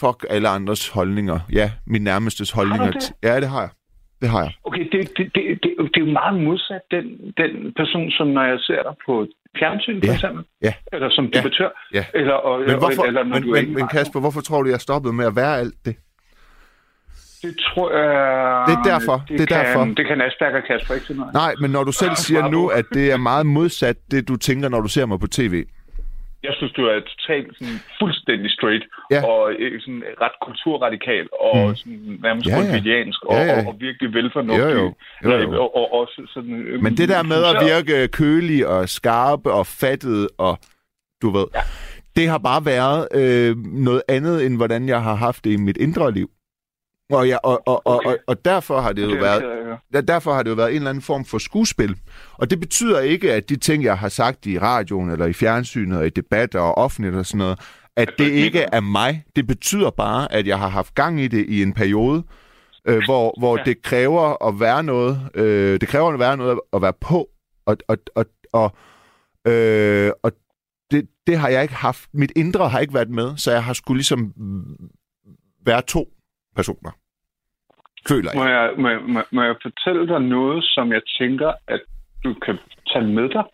fuck 0.00 0.24
alle 0.30 0.48
andres 0.48 0.88
holdninger. 0.88 1.38
Ja, 1.52 1.70
min 1.86 2.02
nærmestes 2.02 2.50
holdninger. 2.50 2.90
det? 2.90 3.02
til- 3.02 3.14
Ja, 3.22 3.40
det 3.40 3.48
har 3.48 3.60
jeg. 3.60 3.70
Det 4.20 4.28
har 4.28 4.40
jeg. 4.42 4.52
okay, 4.64 4.84
det, 4.92 5.00
det, 5.16 5.24
det, 5.34 5.42
det, 5.62 5.70
det 5.94 6.00
er 6.02 6.06
jo 6.06 6.12
meget 6.12 6.42
modsat 6.42 6.80
den, 6.90 7.04
den 7.42 7.72
person, 7.76 8.10
som 8.10 8.26
når 8.26 8.42
jeg 8.44 8.58
ser 8.60 8.82
dig 8.82 8.94
på 9.06 9.26
fjernsyn, 9.58 10.00
for 10.00 10.06
Ja. 10.06 10.12
eksempel, 10.14 10.44
Ja. 10.62 10.72
eller 10.92 11.08
som 11.10 11.24
debattør, 11.34 11.70
Ja. 11.94 12.04
eller, 12.14 12.32
og, 12.34 12.60
Men, 12.60 12.78
hvorfor, 12.78 13.02
eller 13.04 13.24
når 13.24 13.34
men, 13.34 13.42
du 13.42 13.50
men, 13.52 13.74
men. 13.74 13.88
Kasper, 13.88 14.20
hvorfor 14.20 14.40
tror 14.40 14.62
du, 14.62 14.68
jeg 14.70 14.80
stoppede 14.80 15.12
med 15.14 15.26
at 15.26 15.36
være 15.36 15.58
alt 15.58 15.74
det? 15.84 15.96
Det 17.42 17.56
tror 17.68 17.90
jeg... 17.92 18.64
Det 18.68 18.74
er 18.78 18.82
derfor, 18.98 19.24
det 19.28 19.40
er 19.40 19.46
kan, 19.46 19.56
derfor. 19.58 19.84
Det 19.84 20.06
kan 20.06 20.20
Asperger 20.20 20.60
Kasper 20.60 20.94
ikke 20.94 21.06
ud 21.14 21.18
af. 21.26 21.32
Nej, 21.32 21.54
men 21.60 21.70
når 21.70 21.84
du 21.84 21.92
selv 21.92 22.16
siger 22.26 22.48
nu, 22.48 22.68
at 22.68 22.84
det 22.94 23.10
er 23.12 23.16
meget 23.16 23.46
modsat 23.46 23.96
det, 24.10 24.28
du 24.28 24.36
tænker, 24.36 24.68
når 24.68 24.80
du 24.80 24.88
ser 24.88 25.06
mig 25.06 25.20
på 25.20 25.26
tv. 25.26 25.64
Jeg 26.48 26.54
synes, 26.58 26.72
du 26.78 26.82
er 26.92 26.98
totalt 27.12 27.48
sådan, 27.58 27.78
fuldstændig 28.00 28.50
straight, 28.56 28.84
Ja. 29.14 29.20
og 29.30 29.42
øh, 29.58 29.80
sådan, 29.84 30.02
ret 30.24 30.36
kulturradikal, 30.46 31.26
og 31.48 31.56
Mm. 31.68 31.76
sådan, 31.80 32.00
nærmest 32.26 32.46
Ja, 32.46 32.52
ja, 32.56 32.58
og, 33.28 33.34
Ja, 33.36 33.42
ja. 33.50 33.58
og, 33.60 33.66
og 33.68 33.74
virkelig 33.86 34.08
velfornuftig. 34.18 34.74
Jo, 34.74 34.80
jo. 34.80 34.94
Jo, 35.24 35.30
jo. 35.42 35.60
Og, 35.62 35.68
og, 35.76 35.86
også 36.00 36.18
sådan, 36.34 36.54
øh, 36.68 36.82
Men 36.82 36.92
det 36.96 37.08
der 37.08 37.22
med 37.32 37.40
at 37.50 37.56
virke 37.70 38.08
kølig 38.08 38.66
og 38.66 38.88
skarp 38.88 39.46
og 39.46 39.66
fattet 39.66 40.28
og 40.38 40.58
du 41.22 41.30
ved. 41.30 41.46
Ja. 41.54 41.60
det 42.16 42.28
har 42.28 42.38
bare 42.38 42.62
været 42.74 43.08
øh, 43.20 43.56
noget 43.88 44.02
andet, 44.08 44.46
end 44.46 44.56
hvordan 44.56 44.88
jeg 44.88 45.02
har 45.02 45.14
haft 45.14 45.44
det 45.44 45.50
i 45.52 45.56
mit 45.56 45.76
indre 45.76 46.12
liv. 46.12 46.28
Og, 47.12 47.28
jeg, 47.28 47.38
og, 47.42 47.62
og, 47.68 47.82
okay. 47.84 48.06
Og, 48.06 48.12
og, 48.12 48.18
og 48.26 48.44
derfor 48.44 48.80
har 48.80 48.92
det 48.92 49.02
jo 49.02 49.10
Det 49.10 49.20
været 49.20 49.42
der- 49.92 50.00
derfor 50.00 50.34
har 50.34 50.42
det 50.42 50.50
jo 50.50 50.54
været 50.54 50.70
en 50.70 50.76
eller 50.76 50.90
anden 50.90 51.02
form 51.02 51.24
for 51.24 51.38
skuespil. 51.38 51.96
Og 52.32 52.50
det 52.50 52.60
betyder 52.60 53.00
ikke, 53.00 53.32
at 53.32 53.48
de 53.48 53.56
ting, 53.56 53.84
jeg 53.84 53.98
har 53.98 54.08
sagt 54.08 54.46
i 54.46 54.58
radioen, 54.58 55.10
eller 55.10 55.26
i 55.26 55.32
fjernsynet, 55.32 55.98
og 55.98 56.06
i 56.06 56.10
debatter 56.10 56.60
og 56.60 56.78
offentligt 56.78 57.14
og 57.14 57.26
sådan 57.26 57.38
noget, 57.38 57.60
at 57.96 58.10
det 58.18 58.30
ikke 58.30 58.60
er 58.72 58.80
mig. 58.80 59.24
Det 59.36 59.46
betyder 59.46 59.90
bare, 59.90 60.32
at 60.32 60.46
jeg 60.46 60.58
har 60.58 60.68
haft 60.68 60.94
gang 60.94 61.20
i 61.20 61.28
det 61.28 61.46
i 61.48 61.62
en 61.62 61.72
periode, 61.72 62.22
øh, 62.88 63.02
hvor, 63.04 63.34
hvor 63.38 63.58
Ja. 63.58 63.64
det 63.64 63.82
kræver 63.82 64.46
at 64.48 64.60
være 64.60 64.82
noget, 64.82 65.20
øh, 65.34 65.80
det 65.80 65.88
kræver 65.88 66.12
at 66.12 66.18
være 66.18 66.36
noget 66.36 66.60
at 66.72 66.82
være 66.82 66.92
på, 67.00 67.28
og, 67.66 67.76
og, 67.88 67.98
og, 68.14 68.26
og, 68.52 68.72
øh, 69.52 70.10
og 70.22 70.32
det, 70.90 71.06
det 71.26 71.38
har 71.38 71.48
jeg 71.48 71.62
ikke 71.62 71.74
haft. 71.74 72.08
Mit 72.12 72.32
indre 72.36 72.68
har 72.68 72.78
ikke 72.78 72.94
været 72.94 73.10
med, 73.10 73.36
så 73.36 73.52
jeg 73.52 73.64
har 73.64 73.72
skulle 73.72 73.98
ligesom 73.98 74.32
være 75.66 75.82
to 75.82 76.08
personer. 76.56 76.90
Føler 78.08 78.30
jeg. 78.34 78.38
Må 78.40 78.44
jeg, 78.56 78.72
må, 78.78 78.88
jeg, 78.88 79.00
må, 79.14 79.20
må 79.30 79.42
jeg 79.42 79.56
fortælle 79.62 80.08
dig 80.08 80.20
noget, 80.20 80.64
som 80.64 80.92
jeg 80.92 81.02
tænker, 81.18 81.52
at 81.66 81.80
du 82.24 82.34
kan 82.34 82.58
tage 82.92 83.06
med 83.06 83.28
dig, 83.28 83.44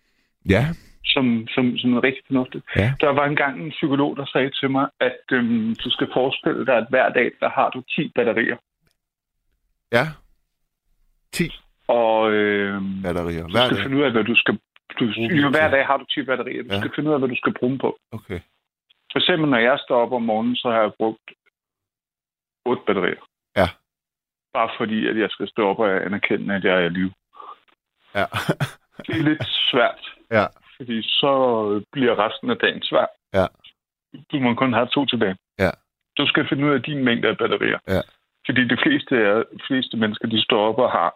Ja, 0.49 0.65
som, 1.05 1.47
som, 1.53 1.77
som 1.77 1.89
noget 1.89 2.03
rigtig 2.03 2.23
fornuftigt? 2.27 2.63
Ja. 2.75 2.93
Der 3.01 3.09
var 3.09 3.25
engang 3.25 3.61
en 3.63 3.69
psykolog, 3.69 4.17
der 4.17 4.25
sagde 4.25 4.49
til 4.59 4.69
mig, 4.71 4.85
at 4.99 5.21
øhm, 5.31 5.75
du 5.83 5.89
skal 5.89 6.07
forestille 6.13 6.65
dig, 6.65 6.75
at 6.77 6.85
hver 6.89 7.09
dag, 7.09 7.31
der 7.39 7.49
har 7.49 7.69
du 7.69 7.81
10 7.81 8.11
batterier. 8.15 8.57
ja. 9.91 10.05
10 11.31 11.49
Og 11.87 12.31
øhm, 12.31 13.01
batterier. 13.03 13.43
du 13.47 13.51
Hver 13.51 13.65
skal 13.65 13.77
dag. 13.77 13.83
finde 13.83 13.97
ud 13.97 14.03
af, 14.03 14.11
hvad 14.11 14.23
du 14.23 14.35
skal... 14.35 14.59
Du, 14.99 15.05
jo, 15.43 15.49
hver 15.49 15.69
dag 15.69 15.85
har 15.85 15.97
du 15.97 16.05
10 16.05 16.23
batterier. 16.23 16.63
Du 16.63 16.69
ja. 16.73 16.79
skal 16.79 16.91
finde 16.95 17.09
ud 17.09 17.13
af, 17.13 17.19
hvad 17.19 17.29
du 17.29 17.35
skal 17.35 17.53
bruge 17.59 17.71
dem 17.71 17.79
på. 17.79 17.97
Okay. 18.11 18.39
For 19.11 19.19
eksempel, 19.19 19.49
når 19.49 19.57
jeg 19.57 19.77
står 19.85 19.97
op 20.05 20.11
om 20.13 20.21
morgenen, 20.23 20.55
så 20.55 20.67
har 20.69 20.81
jeg 20.81 20.91
brugt 20.97 21.27
8 22.65 22.81
batterier. 22.87 23.21
Ja. 23.55 23.67
Bare 24.53 24.69
fordi, 24.77 25.07
at 25.07 25.17
jeg 25.17 25.29
skal 25.29 25.47
stå 25.47 25.69
op 25.69 25.79
og 25.79 26.05
anerkende, 26.05 26.55
at 26.55 26.63
jeg 26.63 26.75
er 26.75 26.85
i 26.85 26.89
live. 26.89 27.13
Ja. 28.15 28.25
Det 29.07 29.15
er 29.19 29.23
lidt 29.23 29.45
svært, 29.71 30.01
ja. 30.31 30.45
fordi 30.77 31.01
så 31.01 31.33
bliver 31.91 32.25
resten 32.25 32.49
af 32.49 32.57
dagen 32.57 32.83
svær. 32.83 33.05
Ja. 33.33 33.45
Du 34.31 34.39
må 34.39 34.53
kun 34.53 34.73
have 34.73 34.87
to 34.87 35.05
tilbage. 35.05 35.35
Ja. 35.59 35.69
Du 36.17 36.27
skal 36.27 36.47
finde 36.49 36.65
ud 36.65 36.73
af 36.73 36.81
din 36.83 37.03
mængde 37.03 37.27
af 37.27 37.37
batterier. 37.37 37.79
Ja. 37.87 38.01
Fordi 38.45 38.67
de 38.67 38.77
fleste, 38.83 39.15
er, 39.15 39.37
de 39.37 39.63
fleste 39.67 39.97
mennesker, 39.97 40.27
de 40.27 40.43
står 40.43 40.67
op 40.69 40.77
og 40.77 40.91
har 40.91 41.15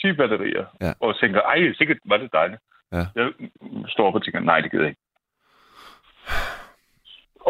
10 0.00 0.12
batterier. 0.12 0.66
Ja. 0.80 0.92
Og 1.00 1.18
tænker, 1.20 1.40
ej, 1.40 1.72
sikkert 1.78 1.98
var 2.04 2.16
det 2.16 2.32
dejligt. 2.32 2.60
Ja. 2.92 3.04
Jeg 3.14 3.32
står 3.88 4.06
op 4.06 4.14
og 4.14 4.24
tænker, 4.24 4.40
nej, 4.40 4.60
det 4.60 4.70
gider 4.70 4.84
jeg 4.84 4.90
ikke. 4.90 5.01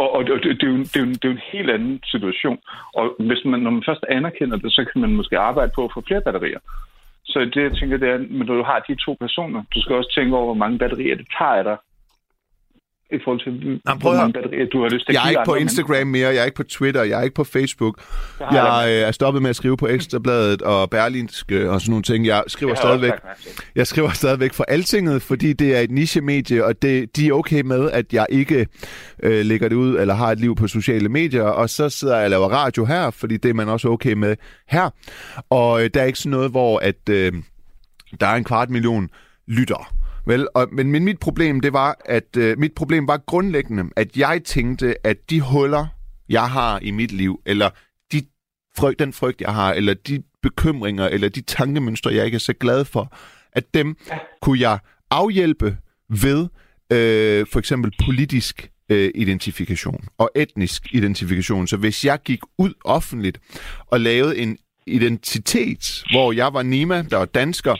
Og, 0.01 0.15
og 0.15 0.25
det, 0.25 0.61
det, 0.61 0.63
er 0.63 0.73
jo, 0.73 0.79
det, 0.79 0.97
er 0.97 1.01
jo, 1.01 1.07
det 1.07 1.25
er 1.25 1.29
jo 1.29 1.39
en 1.41 1.51
helt 1.53 1.71
anden 1.71 2.01
situation. 2.05 2.59
Og 2.95 3.05
hvis 3.19 3.45
man, 3.45 3.61
når 3.61 3.71
man 3.71 3.83
først 3.87 4.05
anerkender 4.09 4.57
det, 4.57 4.73
så 4.73 4.85
kan 4.93 5.01
man 5.01 5.17
måske 5.17 5.39
arbejde 5.39 5.73
på 5.75 5.85
at 5.85 5.91
få 5.95 6.03
flere 6.07 6.21
batterier. 6.21 6.59
Så 7.25 7.39
det, 7.55 7.63
jeg 7.63 7.73
tænker, 7.73 7.97
det 7.97 8.09
er, 8.09 8.15
at 8.15 8.31
når 8.31 8.45
du 8.45 8.63
har 8.63 8.79
de 8.89 8.95
to 8.95 9.17
personer, 9.21 9.63
du 9.75 9.81
skal 9.81 9.97
også 9.97 10.13
tænke 10.15 10.37
over, 10.37 10.45
hvor 10.45 10.63
mange 10.65 10.79
batterier 10.79 11.17
det 11.17 11.27
tager 11.39 11.55
af 11.61 11.65
dig 11.65 11.77
i 13.13 13.19
forhold 13.25 13.41
til, 13.45 13.81
Jamen, 13.87 14.01
prøv 14.01 14.13
hvor 14.13 14.21
mange 14.21 14.33
batterier 14.33 14.67
du 14.67 14.83
har 14.83 14.89
lyst 14.89 15.07
til 15.07 15.13
Jeg 15.13 15.25
er 15.25 15.31
ikke 15.31 15.43
på 15.45 15.53
andre 15.53 15.61
Instagram 15.61 16.07
mere, 16.07 16.29
jeg 16.29 16.41
er 16.41 16.45
ikke 16.45 16.57
på 16.57 16.63
Twitter, 16.63 17.03
jeg 17.03 17.19
er 17.21 17.23
ikke 17.23 17.35
på 17.35 17.45
Facebook. 17.45 18.03
jeg 18.41 18.49
Jeg 18.53 18.85
øh, 18.89 19.09
er 19.09 19.13
stoppet 19.13 19.43
med 19.43 19.51
at 19.51 19.57
skrive 19.57 19.77
på 19.77 19.87
Ekstrabladet 19.87 20.63
og 20.63 20.91
Berlinske 20.91 21.71
og 21.71 21.81
sådan 21.81 21.91
nogle 21.91 22.03
ting. 22.03 22.27
Jeg 22.27 22.43
skriver 22.47 22.71
jeg 22.71 22.79
stadigvæk. 22.79 23.13
Jeg 23.75 23.87
skriver 23.87 24.11
stadigvæk 24.11 24.53
for 24.53 24.65
Altinget, 24.69 25.23
fordi 25.23 25.53
det 25.53 25.77
er 25.77 25.81
et 25.81 25.91
niche-medie, 25.91 26.65
og 26.65 26.83
det, 26.83 27.17
de 27.17 27.29
er 27.29 27.33
okay 27.33 27.61
med, 27.61 27.91
at 27.91 28.13
jeg 28.13 28.27
ikke 28.31 28.67
øh, 29.23 29.45
lægger 29.45 29.69
det 29.69 29.77
ud, 29.77 29.99
eller 29.99 30.15
har 30.15 30.33
et 30.33 30.41
liv 30.41 30.57
på 30.57 30.67
sociale 30.69 31.09
medier, 31.09 31.43
og 31.43 31.71
så 31.71 31.89
sidder 31.89 32.17
jeg 32.17 32.25
og 32.25 32.31
laver 32.31 32.49
radio 32.49 32.85
her, 32.85 33.11
fordi 33.11 33.37
det 33.37 33.49
er 33.49 33.55
man 33.55 33.69
også 33.69 33.89
okay 33.89 34.13
med 34.13 34.37
her. 34.69 34.91
Og 35.51 35.85
øh, 35.85 35.91
der 35.95 36.01
er 36.01 36.05
ikke 36.05 36.19
sådan 36.19 36.31
noget, 36.31 36.51
hvor 36.51 36.79
at, 36.79 37.09
øh, 37.11 37.33
der 38.21 38.27
er 38.27 38.35
en 38.35 38.45
kvart 38.45 38.71
million 38.71 39.09
lytter. 39.49 40.02
Vel, 40.27 40.49
og, 40.55 40.69
men, 40.73 40.93
men 40.93 41.05
mit 41.05 41.19
problem, 41.19 41.61
det 41.61 41.73
var, 41.73 41.97
at 42.05 42.37
øh, 42.37 42.59
mit 42.59 42.73
problem 42.73 43.09
var 43.09 43.17
grundlæggende, 43.27 43.85
at 43.97 44.17
jeg 44.17 44.41
tænkte, 44.45 45.07
at 45.07 45.31
de 45.31 45.41
huller, 45.41 45.87
jeg 46.29 46.51
har 46.51 46.79
i 46.79 46.91
mit 46.91 47.13
liv, 47.13 47.41
eller 47.47 47.71
de 48.13 48.23
frygt, 48.77 48.99
den 48.99 49.13
frygt, 49.13 49.41
jeg 49.41 49.55
har, 49.55 49.73
eller 49.73 49.95
de 49.95 50.23
bekymringer, 50.43 51.09
eller 51.09 51.29
de 51.29 51.41
tankemønstre, 51.41 52.15
jeg 52.15 52.25
ikke 52.25 52.35
er 52.35 52.39
så 52.41 52.53
glad 52.53 52.85
for, 52.85 53.17
at 53.53 53.75
dem 53.75 53.97
kunne 54.43 54.61
jeg 54.61 54.79
afhjælpe 55.11 55.77
ved 56.09 56.49
øh, 56.93 57.47
for 57.53 57.59
eksempel 57.59 57.93
politisk 58.05 58.71
øh, 58.89 59.11
identifikation 59.15 60.05
og 60.19 60.31
etnisk 60.35 60.95
identifikation. 60.95 61.67
Så 61.67 61.77
hvis 61.77 62.05
jeg 62.05 62.19
gik 62.25 62.41
ud 62.59 62.73
offentligt 62.85 63.41
og 63.87 64.01
lavede 64.01 64.39
en 64.39 64.59
identitet, 64.87 66.05
hvor 66.11 66.33
jeg 66.33 66.55
var 66.55 66.63
Nima, 66.63 67.03
der 67.03 67.17
var 67.17 67.25
dansker, 67.25 67.77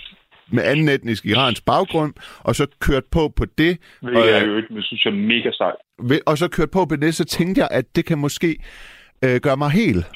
med 0.53 0.63
anden 0.65 0.89
etnisk 0.89 1.27
iransk 1.27 1.65
baggrund, 1.65 2.15
og 2.39 2.55
så 2.57 2.67
kørte 2.81 3.07
på 3.11 3.33
på 3.37 3.45
det, 3.45 3.79
Det 4.01 4.17
er 4.17 4.25
jeg 4.25 4.47
jo 4.47 4.57
ikke, 4.57 4.75
men 4.75 4.83
synes 4.83 5.05
jeg 5.05 5.11
er 5.11 5.17
mega 5.17 5.51
sejt. 5.53 5.77
og 6.27 6.39
så 6.39 6.49
kørte 6.49 6.71
på 6.71 6.85
på 6.85 6.97
det, 6.97 7.15
så 7.15 7.25
tænkte 7.25 7.61
jeg, 7.61 7.69
at 7.71 7.97
det 7.97 8.05
kan 8.05 8.19
måske 8.19 8.57
øh, 9.25 9.41
gøre 9.41 9.57
mig 9.57 9.71
helt. 9.71 10.07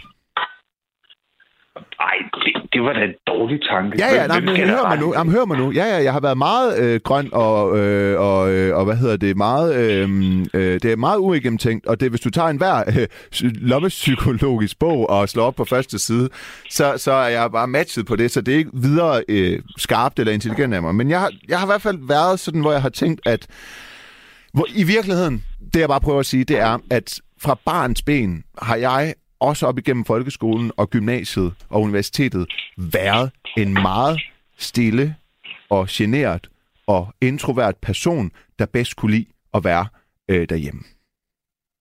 Det, 2.76 2.84
var 2.84 2.92
da 2.92 3.00
en 3.00 3.14
dårlig 3.26 3.60
tanke. 3.70 3.98
Ja, 3.98 4.14
ja, 4.14 4.26
nej, 4.26 4.40
men 4.40 4.54
skal 4.54 4.68
hør 4.68 4.88
mig 4.88 4.98
nu, 4.98 5.14
jamen, 5.16 5.32
hør 5.32 5.44
mig 5.44 5.58
nu. 5.58 5.70
Ja, 5.70 5.84
ja, 5.84 6.02
jeg 6.02 6.12
har 6.12 6.20
været 6.20 6.38
meget 6.38 6.78
øh, 6.78 7.00
grøn 7.04 7.28
og, 7.32 7.78
øh, 7.78 8.20
og, 8.20 8.52
øh, 8.52 8.76
og, 8.76 8.84
hvad 8.84 8.96
hedder 8.96 9.16
det, 9.16 9.36
meget, 9.36 9.76
øh, 9.76 10.08
øh, 10.54 10.80
det 10.82 10.84
er 10.84 10.96
meget 10.96 11.18
uigennemtænkt, 11.18 11.86
og 11.86 12.00
det, 12.00 12.10
hvis 12.10 12.20
du 12.20 12.30
tager 12.30 12.48
en 12.48 12.56
hver 12.56 12.84
øh, 12.86 13.06
psy- 13.34 13.50
lommepsykologisk 13.54 14.78
bog 14.78 15.10
og 15.10 15.28
slår 15.28 15.44
op 15.44 15.54
på 15.54 15.64
første 15.64 15.98
side, 15.98 16.28
så, 16.70 16.94
så 16.96 17.12
er 17.12 17.28
jeg 17.28 17.52
bare 17.52 17.66
matchet 17.66 18.06
på 18.06 18.16
det, 18.16 18.30
så 18.30 18.40
det 18.40 18.54
er 18.54 18.58
ikke 18.58 18.70
videre 18.74 19.22
øh, 19.28 19.58
skarpt 19.76 20.18
eller 20.18 20.32
intelligent 20.32 20.74
af 20.74 20.82
mig. 20.82 20.94
Men 20.94 21.10
jeg 21.10 21.20
har, 21.20 21.30
jeg 21.48 21.58
har 21.58 21.66
i 21.66 21.70
hvert 21.70 21.82
fald 21.82 21.98
været 22.08 22.40
sådan, 22.40 22.60
hvor 22.60 22.72
jeg 22.72 22.82
har 22.82 22.88
tænkt, 22.88 23.20
at 23.26 23.46
hvor, 24.52 24.66
i 24.74 24.82
virkeligheden, 24.82 25.44
det 25.74 25.80
jeg 25.80 25.88
bare 25.88 26.00
prøver 26.00 26.20
at 26.20 26.26
sige, 26.26 26.44
det 26.44 26.58
er, 26.58 26.78
at 26.90 27.20
fra 27.42 27.58
barns 27.66 28.02
ben 28.02 28.42
har 28.62 28.76
jeg 28.76 29.14
også 29.40 29.66
op 29.66 29.78
igennem 29.78 30.04
folkeskolen 30.04 30.72
og 30.76 30.90
gymnasiet 30.90 31.54
og 31.68 31.82
universitetet 31.82 32.46
været 32.76 33.30
en 33.56 33.72
meget 33.72 34.20
stille 34.58 35.14
og 35.70 35.86
generet 35.90 36.48
og 36.86 37.14
introvert 37.20 37.76
person, 37.76 38.30
der 38.58 38.66
bedst 38.66 38.96
kunne 38.96 39.10
lide 39.10 39.26
at 39.54 39.64
være 39.64 39.86
øh, 40.28 40.48
derhjemme. 40.48 40.80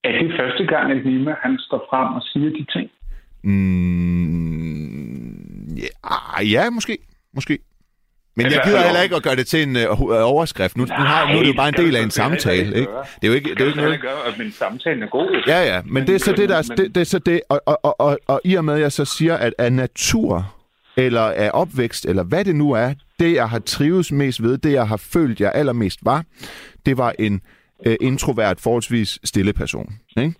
Er 0.03 0.11
det 0.11 0.31
første 0.39 0.65
gang, 0.65 0.91
at 0.91 1.05
Nima 1.05 1.35
han 1.41 1.57
står 1.59 1.87
frem 1.89 2.13
og 2.13 2.21
siger 2.21 2.49
de 2.49 2.65
ting? 2.73 2.89
Mm, 3.43 4.55
ja, 5.75 6.41
ja, 6.41 6.69
måske. 6.69 6.97
Måske. 7.33 7.59
Men 8.37 8.45
jeg 8.45 8.61
gider 8.65 8.81
heller 8.81 9.01
ikke 9.01 9.15
at 9.15 9.23
gøre 9.23 9.35
det 9.35 9.47
til 9.47 9.63
en 9.63 9.75
uh, 9.75 10.01
overskrift. 10.09 10.77
Nu, 10.77 10.85
nu, 10.85 10.93
har, 10.93 11.31
nu 11.31 11.37
er 11.37 11.39
det 11.39 11.47
jo 11.47 11.53
bare 11.53 11.67
en 11.67 11.73
del 11.73 11.95
af 11.95 12.03
en 12.03 12.11
samtale. 12.11 12.79
Ikke? 12.79 12.91
Det 13.21 13.23
er 13.23 13.27
jo 13.27 13.33
ikke, 13.33 13.49
det 13.49 13.61
er 13.61 13.65
jo 13.65 13.69
ikke 13.69 13.81
noget... 13.81 14.01
gøre, 14.01 14.27
at 14.27 14.37
min 14.37 14.51
samtale 14.51 15.05
er 15.05 15.09
god. 15.09 15.43
Ja, 15.47 15.75
ja, 15.75 15.81
men, 15.85 16.07
det 16.07 16.15
er 16.15 16.19
så 16.19 16.31
det, 16.31 16.49
der, 16.49 16.61
det, 16.61 16.95
det 16.95 17.01
er 17.01 17.05
så 17.05 17.19
det, 17.19 17.41
og, 17.49 17.61
og, 17.65 17.85
og, 17.85 18.01
og, 18.01 18.19
og 18.27 18.41
i 18.43 18.55
og 18.55 18.65
med, 18.65 18.73
at 18.73 18.81
jeg 18.81 18.91
så 18.91 19.05
siger, 19.05 19.35
at 19.35 19.53
af 19.57 19.73
natur, 19.73 20.55
eller 20.97 21.21
af 21.21 21.51
opvækst, 21.53 22.05
eller 22.05 22.23
hvad 22.23 22.45
det 22.45 22.55
nu 22.55 22.71
er, 22.71 22.93
det 23.19 23.33
jeg 23.33 23.49
har 23.49 23.59
trives 23.59 24.11
mest 24.11 24.43
ved, 24.43 24.57
det 24.57 24.71
jeg 24.71 24.87
har 24.87 24.97
følt, 24.97 25.39
jeg 25.39 25.51
allermest 25.55 25.99
var, 26.03 26.23
det 26.85 26.97
var 26.97 27.13
en 27.19 27.41
øh, 27.85 27.95
introvert, 28.01 28.61
forholdsvis 28.61 29.19
stille 29.23 29.53
person. 29.53 29.93
Ikke? 30.17 30.33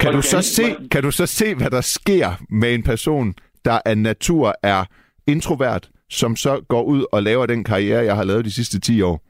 Kan, 0.00 0.12
du 0.12 0.22
så 0.22 0.42
se, 0.42 0.76
kan 0.90 1.02
du 1.02 1.10
så 1.10 1.26
se, 1.26 1.54
hvad 1.54 1.70
der 1.70 1.80
sker 1.80 2.32
med 2.48 2.74
en 2.74 2.82
person, 2.82 3.34
der 3.64 3.80
af 3.84 3.98
natur 3.98 4.54
er 4.62 4.84
introvert, 5.26 5.88
som 6.10 6.36
så 6.36 6.60
går 6.68 6.82
ud 6.82 7.04
og 7.12 7.22
laver 7.22 7.46
den 7.46 7.64
karriere, 7.64 8.04
jeg 8.04 8.16
har 8.16 8.24
lavet 8.24 8.44
de 8.44 8.50
sidste 8.54 8.80
10 8.80 9.02
år? 9.02 9.22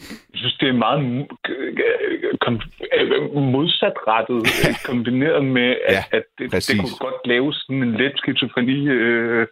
Jeg 0.00 0.38
synes, 0.38 0.56
det 0.60 0.68
er 0.68 0.72
meget 0.72 1.00
øh, 1.48 3.34
modsatrettet 3.56 4.40
øh, 4.68 4.74
kombineret 4.84 5.44
med, 5.44 5.68
at, 5.88 5.94
Ja, 5.94 6.04
at 6.16 6.22
det, 6.38 6.50
præcis. 6.50 6.66
det 6.68 6.80
kunne 6.80 7.10
godt 7.10 7.20
lave 7.26 7.52
sådan 7.52 7.82
en 7.82 7.92
let 7.92 8.12
skizofreni 8.16 8.88
øh, 8.88 9.46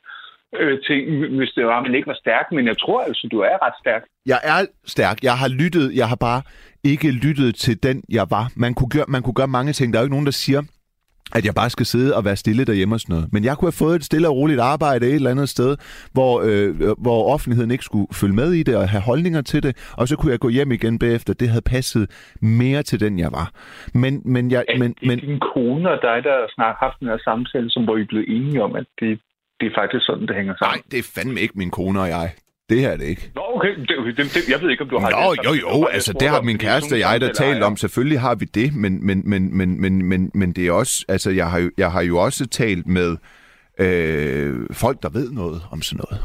øh, 0.60 0.78
ting, 0.86 1.26
hvis 1.36 1.50
det 1.56 1.66
var, 1.66 1.76
at 1.76 1.82
man 1.86 1.94
ikke 1.94 2.06
var 2.06 2.18
stærk. 2.24 2.46
Men 2.52 2.66
jeg 2.66 2.78
tror 2.78 3.00
altså, 3.00 3.28
du 3.32 3.38
er 3.38 3.66
ret 3.66 3.74
stærk. 3.82 4.02
Jeg 4.26 4.40
er 4.42 4.66
stærk. 4.86 5.22
Jeg 5.22 5.36
har 5.38 5.48
lyttet. 5.48 5.96
Jeg 5.96 6.08
har 6.08 6.16
bare 6.16 6.42
ikke 6.84 7.10
lyttet 7.10 7.54
til 7.54 7.82
den, 7.82 8.02
jeg 8.08 8.26
var. 8.30 8.52
Man 8.56 8.74
kunne 8.74 8.90
gøre, 8.90 9.04
man 9.08 9.22
kunne 9.22 9.34
gøre 9.34 9.46
mange 9.58 9.72
ting. 9.72 9.92
Der 9.92 9.98
er 9.98 10.02
jo 10.02 10.06
ikke 10.06 10.14
nogen, 10.14 10.26
der 10.26 10.32
siger, 10.32 10.62
at 11.32 11.44
jeg 11.44 11.54
bare 11.54 11.70
skal 11.70 11.86
sidde 11.86 12.16
og 12.16 12.24
være 12.24 12.36
stille 12.36 12.64
derhjemme 12.64 12.94
og 12.94 13.00
sådan 13.00 13.14
noget. 13.14 13.32
Men 13.32 13.44
jeg 13.44 13.56
kunne 13.56 13.66
have 13.66 13.84
fået 13.84 13.96
et 13.96 14.04
stille 14.04 14.28
og 14.28 14.36
roligt 14.36 14.60
arbejde 14.60 15.06
et 15.06 15.14
eller 15.14 15.30
andet 15.30 15.48
sted, 15.48 15.76
hvor, 16.12 16.42
øh, 16.48 16.96
hvor 16.98 17.32
offentligheden 17.34 17.70
ikke 17.70 17.84
skulle 17.84 18.06
følge 18.12 18.34
med 18.34 18.52
i 18.52 18.62
det 18.62 18.76
og 18.76 18.88
have 18.88 19.00
holdninger 19.00 19.42
til 19.42 19.62
det, 19.62 19.92
og 19.98 20.08
så 20.08 20.16
kunne 20.16 20.32
jeg 20.32 20.40
gå 20.40 20.48
hjem 20.48 20.72
igen 20.72 20.98
bagefter. 20.98 21.34
Det 21.34 21.48
havde 21.48 21.62
passet 21.62 22.10
mere 22.40 22.82
til 22.82 23.00
den, 23.00 23.18
jeg 23.18 23.32
var. 23.32 23.50
Men, 23.94 24.22
men, 24.24 24.50
jeg, 24.50 24.64
Er 24.68 24.78
men, 24.78 24.92
det 24.92 25.08
men 25.08 25.18
din 25.18 25.40
kone 25.40 25.90
og 25.90 25.98
dig, 26.02 26.18
der 26.24 26.62
har 26.62 26.76
haft 26.84 27.00
den 27.00 27.08
her 27.08 27.18
samtale, 27.18 27.70
som 27.70 27.84
hvor 27.84 27.96
I 27.96 28.04
blevet 28.04 28.28
enige 28.28 28.62
om, 28.62 28.76
at 28.76 28.86
det, 29.00 29.20
det 29.60 29.66
er 29.66 29.74
faktisk 29.80 30.06
sådan, 30.06 30.26
det 30.28 30.36
hænger 30.36 30.54
nej, 30.60 30.68
sammen? 30.68 30.84
det 30.90 30.98
er 30.98 31.12
fandme 31.16 31.40
ikke 31.40 31.54
min 31.58 31.70
kone 31.70 32.00
og 32.00 32.08
jeg. 32.08 32.30
Det 32.70 32.84
er 32.84 32.96
det 32.96 33.04
ikke. 33.04 33.30
Nå, 33.34 33.42
okay. 33.54 33.76
Det, 33.76 34.16
det, 34.16 34.34
det, 34.34 34.48
jeg 34.48 34.60
ved 34.60 34.70
ikke, 34.70 34.82
om 34.82 34.88
du 34.88 34.98
har 34.98 35.10
Nå, 35.10 35.34
det. 35.34 35.44
Nå, 35.44 35.54
jo, 35.54 35.60
jo. 35.60 35.80
Har 35.80 35.86
altså, 35.86 36.12
det 36.20 36.28
har 36.28 36.42
min 36.42 36.58
kæreste 36.58 36.92
og 36.92 36.98
jeg 36.98 37.20
da 37.20 37.32
talt 37.32 37.62
om. 37.62 37.76
Selvfølgelig 37.76 38.20
har 38.20 38.34
vi 38.34 38.44
det, 38.44 38.74
men, 38.74 39.06
men, 39.06 39.22
men, 39.24 39.58
men, 39.58 39.80
men, 39.80 40.04
men, 40.04 40.30
men 40.34 40.52
det 40.52 40.66
er 40.66 40.72
også... 40.72 41.04
Altså, 41.08 41.30
jeg 41.30 41.50
har, 41.50 41.70
jeg 41.78 41.92
har 41.92 42.02
jo 42.02 42.18
også 42.18 42.46
talt 42.46 42.86
med 42.86 43.16
øh, 43.80 44.54
folk, 44.72 45.02
der 45.02 45.08
ved 45.08 45.30
noget 45.30 45.62
om 45.72 45.82
sådan 45.82 46.04
noget. 46.04 46.24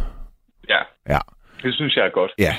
Ja. 0.69 1.13
Ja. 1.13 1.19
Det 1.63 1.73
synes 1.73 1.95
jeg 1.95 2.05
er 2.05 2.11
godt. 2.11 2.31
Ja. 2.37 2.55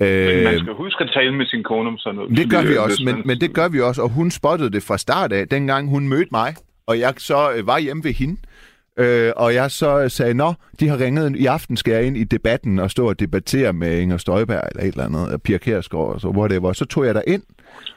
Øh, 0.00 0.34
men 0.34 0.44
man 0.44 0.54
øh, 0.54 0.60
skal 0.60 0.72
huske 0.72 1.04
at 1.04 1.10
tale 1.14 1.34
med 1.34 1.46
sin 1.46 1.62
kone 1.62 1.88
om 1.88 1.98
sådan 1.98 2.14
noget. 2.14 2.36
Det 2.36 2.50
gør 2.50 2.62
vi 2.62 2.76
også, 2.76 3.02
men, 3.04 3.22
men 3.24 3.40
det 3.40 3.54
gør 3.54 3.68
vi 3.68 3.80
også, 3.80 4.02
og 4.02 4.08
hun 4.08 4.30
spottede 4.30 4.70
det 4.70 4.82
fra 4.82 4.98
start 4.98 5.32
af, 5.32 5.48
dengang 5.48 5.88
hun 5.88 6.08
mødte 6.08 6.28
mig, 6.32 6.54
og 6.86 6.98
jeg 6.98 7.14
så 7.18 7.52
øh, 7.56 7.66
var 7.66 7.78
hjemme 7.78 8.04
ved 8.04 8.12
hende. 8.12 8.36
Øh, 8.40 8.53
Øh, 8.98 9.32
og 9.36 9.54
jeg 9.54 9.70
så 9.70 10.00
øh, 10.00 10.10
sagde, 10.10 10.34
nå, 10.34 10.54
de 10.80 10.88
har 10.88 11.00
ringet, 11.00 11.36
i 11.36 11.46
aften 11.46 11.76
skal 11.76 11.92
jeg 11.92 12.04
ind 12.04 12.16
i 12.16 12.24
debatten 12.24 12.78
og 12.78 12.90
stå 12.90 13.08
og 13.08 13.20
debattere 13.20 13.72
med 13.72 13.98
Inger 13.98 14.16
Støjberg 14.16 14.62
eller 14.70 14.82
et 14.82 14.88
eller 14.88 15.04
andet, 15.04 15.32
og 15.32 15.42
Pia 15.42 15.58
Kærsgaard 15.58 16.14
og 16.14 16.20
så 16.20 16.28
whatever. 16.28 16.72
Så 16.72 16.84
tog 16.84 17.06
jeg 17.06 17.14
der 17.14 17.22
ind, 17.26 17.42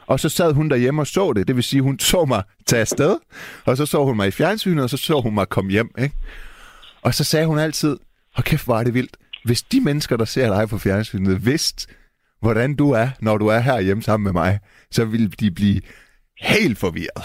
og 0.06 0.20
så 0.20 0.28
sad 0.28 0.52
hun 0.52 0.68
derhjemme 0.68 1.02
og 1.02 1.06
så 1.06 1.32
det. 1.32 1.48
Det 1.48 1.56
vil 1.56 1.64
sige, 1.64 1.82
hun 1.82 1.98
så 1.98 2.24
mig 2.24 2.42
tage 2.66 2.80
afsted, 2.80 3.16
og 3.64 3.76
så 3.76 3.86
så 3.86 4.04
hun 4.04 4.16
mig 4.16 4.28
i 4.28 4.30
fjernsynet, 4.30 4.84
og 4.84 4.90
så 4.90 4.96
så 4.96 5.20
hun 5.20 5.34
mig 5.34 5.48
komme 5.48 5.70
hjem. 5.70 5.90
Ikke? 5.98 6.14
Og 7.02 7.14
så 7.14 7.24
sagde 7.24 7.46
hun 7.46 7.58
altid, 7.58 7.96
og 8.34 8.44
kæft, 8.44 8.64
hvor 8.64 8.78
er 8.78 8.84
det 8.84 8.94
vildt. 8.94 9.16
Hvis 9.44 9.62
de 9.62 9.80
mennesker, 9.80 10.16
der 10.16 10.24
ser 10.24 10.54
dig 10.56 10.68
på 10.68 10.78
fjernsynet, 10.78 11.46
vidste, 11.46 11.86
hvordan 12.40 12.74
du 12.74 12.90
er, 12.90 13.08
når 13.20 13.38
du 13.38 13.46
er 13.46 13.58
her 13.58 13.80
hjemme 13.80 14.02
sammen 14.02 14.24
med 14.24 14.32
mig, 14.32 14.58
så 14.90 15.04
ville 15.04 15.28
de 15.28 15.50
blive 15.50 15.80
helt 16.40 16.78
forvirret. 16.78 17.24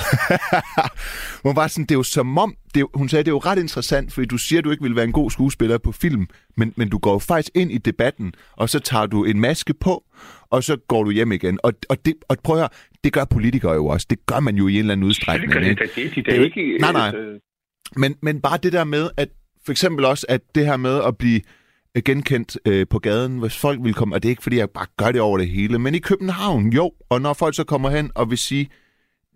hun 1.46 1.56
var 1.56 1.68
sådan, 1.68 1.84
det 1.86 1.92
er 1.92 1.96
jo 2.00 2.04
som 2.04 2.38
om, 2.38 2.56
det 2.74 2.82
er, 2.82 2.86
hun 2.98 3.10
sagde, 3.10 3.24
det 3.24 3.30
er 3.30 3.34
jo 3.34 3.40
ret 3.40 3.60
interessant, 3.60 4.14
fordi 4.14 4.28
du 4.28 4.38
siger, 4.38 4.62
du 4.62 4.72
ikke 4.72 4.84
vil 4.84 4.96
være 4.96 5.06
en 5.06 5.12
god 5.12 5.32
skuespiller 5.32 5.78
på 5.78 5.92
film, 5.92 6.28
men, 6.58 6.74
men 6.76 6.90
du 6.90 6.98
går 6.98 7.12
jo 7.14 7.20
faktisk 7.20 7.52
ind 7.56 7.72
i 7.72 7.78
debatten, 7.78 8.34
og 8.58 8.70
så 8.70 8.80
tager 8.80 9.06
du 9.06 9.24
en 9.24 9.40
maske 9.40 9.74
på, 9.74 10.04
og 10.50 10.64
så 10.64 10.78
går 10.88 11.04
du 11.04 11.12
hjem 11.12 11.32
igen. 11.32 11.60
Og, 11.64 11.74
og, 11.90 12.06
det, 12.06 12.14
og 12.30 12.38
prøv 12.44 12.56
at 12.56 12.60
høre, 12.60 12.70
det 13.04 13.14
gør 13.14 13.26
politikere 13.26 13.74
jo 13.74 13.86
også. 13.88 14.08
Det 14.10 14.26
gør 14.26 14.40
man 14.40 14.56
jo 14.56 14.68
i 14.68 14.74
en 14.74 14.80
eller 14.80 14.92
anden 14.92 15.04
Det 15.04 15.10
udstrækning. 15.10 15.54
det, 15.54 15.80
det, 15.80 15.90
de 15.96 16.10
Det 16.16 16.26
da 16.26 16.32
er 16.32 16.36
jo 16.36 16.44
ikke... 16.44 16.64
ikke- 16.66 16.78
nej, 16.80 16.92
nej. 16.92 17.16
øh, 17.16 17.40
Men, 17.96 18.16
men 18.22 18.42
bare 18.42 18.58
det 18.64 18.74
der 18.74 18.84
med, 18.84 19.10
at 19.18 19.30
for 19.66 19.72
eksempel 19.72 20.06
også, 20.06 20.26
at 20.30 20.42
det 20.56 20.66
her 20.66 20.78
med 20.78 21.02
at 21.04 21.18
blive 21.18 21.42
øh, 21.98 22.04
genkendt 22.06 22.58
øh, 22.66 22.86
på 22.90 23.00
gaden, 23.00 23.40
hvis 23.40 23.58
folk 23.58 23.80
vil 23.84 23.94
komme, 23.94 24.16
og 24.16 24.24
det 24.24 24.30
er 24.30 24.32
ikke 24.32 24.44
fordi, 24.44 24.58
jeg 24.58 24.70
bare 24.70 24.86
gør 24.98 25.12
det 25.12 25.22
over 25.22 25.38
det 25.38 25.48
hele, 25.50 25.80
men 25.80 25.96
i 25.96 26.00
København, 26.00 26.70
jo, 26.74 26.92
og 27.10 27.22
når 27.22 27.34
folk 27.34 27.56
så 27.56 27.64
kommer 27.64 27.90
hen 27.90 28.12
og 28.16 28.30
vil 28.30 28.38
sige, 28.38 28.70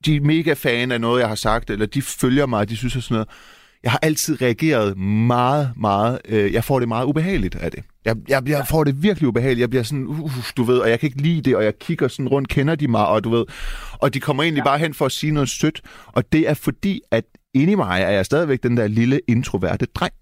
de 0.06 0.16
er 0.16 0.22
mega 0.22 0.54
fan 0.54 0.92
af 0.92 1.02
noget, 1.02 1.20
jeg 1.20 1.28
har 1.28 1.36
sagt, 1.36 1.70
eller 1.70 1.86
de 1.86 2.02
følger 2.02 2.46
mig, 2.46 2.70
de 2.70 2.78
synes 2.78 2.94
sådan 2.94 3.16
noget, 3.16 3.28
jeg 3.84 3.92
har 3.92 4.00
altid 4.02 4.42
reageret 4.42 4.98
meget, 4.98 5.74
meget, 5.76 6.20
øh, 6.26 6.54
jeg 6.54 6.64
får 6.64 6.80
det 6.80 6.88
meget 6.88 7.06
ubehageligt 7.06 7.56
af 7.56 7.72
det. 7.72 7.84
Jeg, 8.06 8.16
jeg, 8.28 8.50
jeg 8.50 8.68
får 8.70 8.84
det 8.84 9.04
virkelig 9.04 9.28
ubehageligt, 9.28 9.60
jeg 9.60 9.70
bliver 9.70 9.84
sådan, 9.84 10.08
uh, 10.08 10.32
du 10.58 10.64
ved, 10.64 10.78
og 10.78 10.90
jeg 10.90 11.00
kan 11.00 11.08
ikke 11.08 11.22
lide 11.22 11.42
det, 11.42 11.56
og 11.56 11.64
jeg 11.64 11.80
kigger 11.80 12.08
sådan 12.08 12.28
rundt, 12.28 12.50
kender 12.50 12.76
de 12.76 12.88
mig, 12.88 13.08
og 13.08 13.24
du 13.24 13.30
ved, 13.30 13.46
og 13.94 14.14
de 14.14 14.20
kommer 14.20 14.44
egentlig 14.44 14.62
ja. 14.62 14.66
bare 14.66 14.80
hen 14.80 14.94
for 14.94 15.06
at 15.06 15.12
sige 15.12 15.32
noget 15.32 15.50
sødt, 15.50 15.82
og 16.08 16.32
det 16.32 16.50
er 16.50 16.54
fordi, 16.54 17.02
at 17.12 17.24
inde 17.54 17.72
i 17.72 17.76
mig 17.76 18.02
er 18.02 18.10
jeg 18.10 18.26
stadigvæk 18.26 18.64
den 18.64 18.78
der 18.78 18.88
lille 18.88 19.20
introverte 19.28 19.86
dreng. 19.86 20.14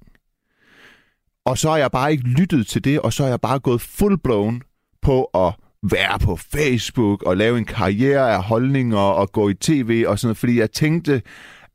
Og 1.45 1.57
så 1.57 1.69
har 1.69 1.77
jeg 1.77 1.91
bare 1.91 2.11
ikke 2.11 2.23
lyttet 2.23 2.67
til 2.67 2.83
det, 2.83 2.99
og 2.99 3.13
så 3.13 3.23
har 3.23 3.29
jeg 3.29 3.41
bare 3.41 3.59
gået 3.59 3.81
full 3.81 4.17
blown 4.17 4.61
på 5.01 5.23
at 5.23 5.53
være 5.91 6.19
på 6.19 6.35
Facebook 6.35 7.23
og 7.23 7.37
lave 7.37 7.57
en 7.57 7.65
karriere 7.65 8.33
af 8.33 8.43
holdninger 8.43 8.97
og 8.97 9.31
gå 9.31 9.49
i 9.49 9.53
tv 9.53 10.05
og 10.07 10.19
sådan 10.19 10.27
noget, 10.27 10.37
fordi 10.37 10.59
jeg 10.59 10.71
tænkte, 10.71 11.21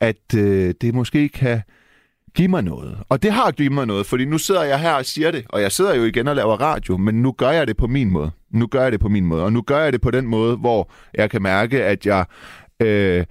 at 0.01 0.35
øh, 0.37 0.75
det 0.81 0.95
måske 0.95 1.29
kan 1.29 1.61
give 2.35 2.49
mig 2.49 2.63
noget. 2.63 2.99
Og 3.09 3.23
det 3.23 3.33
har 3.33 3.51
givet 3.51 3.73
mig 3.73 3.87
noget, 3.87 4.07
fordi 4.07 4.25
nu 4.25 4.39
sidder 4.39 4.63
jeg 4.63 4.81
her 4.81 4.93
og 4.93 5.05
siger 5.05 5.31
det, 5.31 5.45
og 5.49 5.63
jeg 5.63 5.73
sidder 5.73 5.95
jo 5.95 6.05
igen 6.05 6.29
og 6.29 6.37
laver 6.37 6.61
radio, 6.61 6.97
men 6.97 7.23
nu 7.23 7.33
gør 7.33 7.51
jeg 7.51 7.67
det 7.67 7.77
på 7.77 7.87
min 7.87 8.11
måde. 8.11 8.31
Nu 8.51 8.67
gør 8.67 8.83
jeg 8.83 8.93
det 8.93 9.01
på 9.01 9.09
min 9.09 9.27
måde, 9.27 9.45
og 9.45 9.53
nu 9.53 9.63
gør 9.63 9.79
jeg 9.79 9.93
det 9.93 10.01
på 10.01 10.11
den 10.11 10.27
måde, 10.27 10.57
hvor 10.57 10.91
jeg 11.15 11.31
kan 11.31 11.43
mærke, 11.43 11.85
at 11.85 12.07
jeg... 12.07 12.25
Øh, 12.81 13.25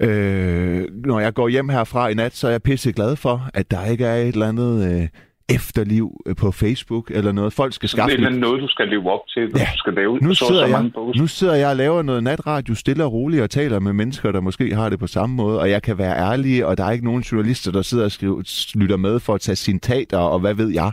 øh, 0.00 0.84
når 1.04 1.20
jeg 1.20 1.34
går 1.34 1.48
hjem 1.48 1.68
herfra 1.68 2.08
i 2.08 2.14
nat, 2.14 2.36
så 2.36 2.46
er 2.46 2.50
jeg 2.50 2.62
pisse 2.62 2.92
glad 2.92 3.16
for, 3.16 3.48
at 3.54 3.70
der 3.70 3.84
ikke 3.84 4.04
er 4.04 4.16
et 4.16 4.28
eller 4.28 4.48
andet 4.48 4.92
øh, 4.92 5.08
efterliv 5.54 6.12
på 6.36 6.52
Facebook 6.52 7.10
eller 7.10 7.32
noget. 7.32 7.52
Folk 7.52 7.74
skal 7.74 7.88
skaffe 7.88 8.16
Det 8.16 8.24
er 8.24 8.30
noget, 8.30 8.62
du 8.62 8.68
skal 8.68 8.88
leve 8.88 9.10
op 9.12 9.20
til, 9.28 9.42
Ja. 9.42 9.46
du 9.72 9.78
skal 9.78 9.92
lave 9.94 10.18
nu 10.18 10.34
så, 10.34 10.46
sidder, 10.48 10.66
så 10.66 10.72
mange 10.72 10.92
jeg, 10.96 11.20
nu 11.20 11.26
sidder 11.26 11.54
jeg 11.54 11.68
og 11.68 11.76
laver 11.76 12.02
noget 12.02 12.22
natradio 12.22 12.74
stille 12.74 13.04
og 13.04 13.12
roligt 13.12 13.42
og 13.42 13.50
taler 13.50 13.78
med 13.78 13.92
mennesker, 13.92 14.32
der 14.32 14.40
måske 14.40 14.74
har 14.74 14.88
det 14.88 14.98
på 14.98 15.06
samme 15.06 15.36
måde, 15.36 15.60
og 15.60 15.70
jeg 15.70 15.82
kan 15.82 15.98
være 15.98 16.16
ærlig, 16.16 16.66
og 16.66 16.76
der 16.78 16.84
er 16.84 16.90
ikke 16.90 17.04
nogen 17.04 17.22
journalister, 17.22 17.72
der 17.72 17.82
sidder 17.82 18.04
og 18.04 18.12
skriver, 18.12 18.68
lytter 18.74 18.96
med 18.96 19.20
for 19.20 19.34
at 19.34 19.40
tage 19.40 19.56
citater, 19.56 20.18
og 20.18 20.38
hvad 20.38 20.54
ved 20.54 20.68
jeg. 20.68 20.92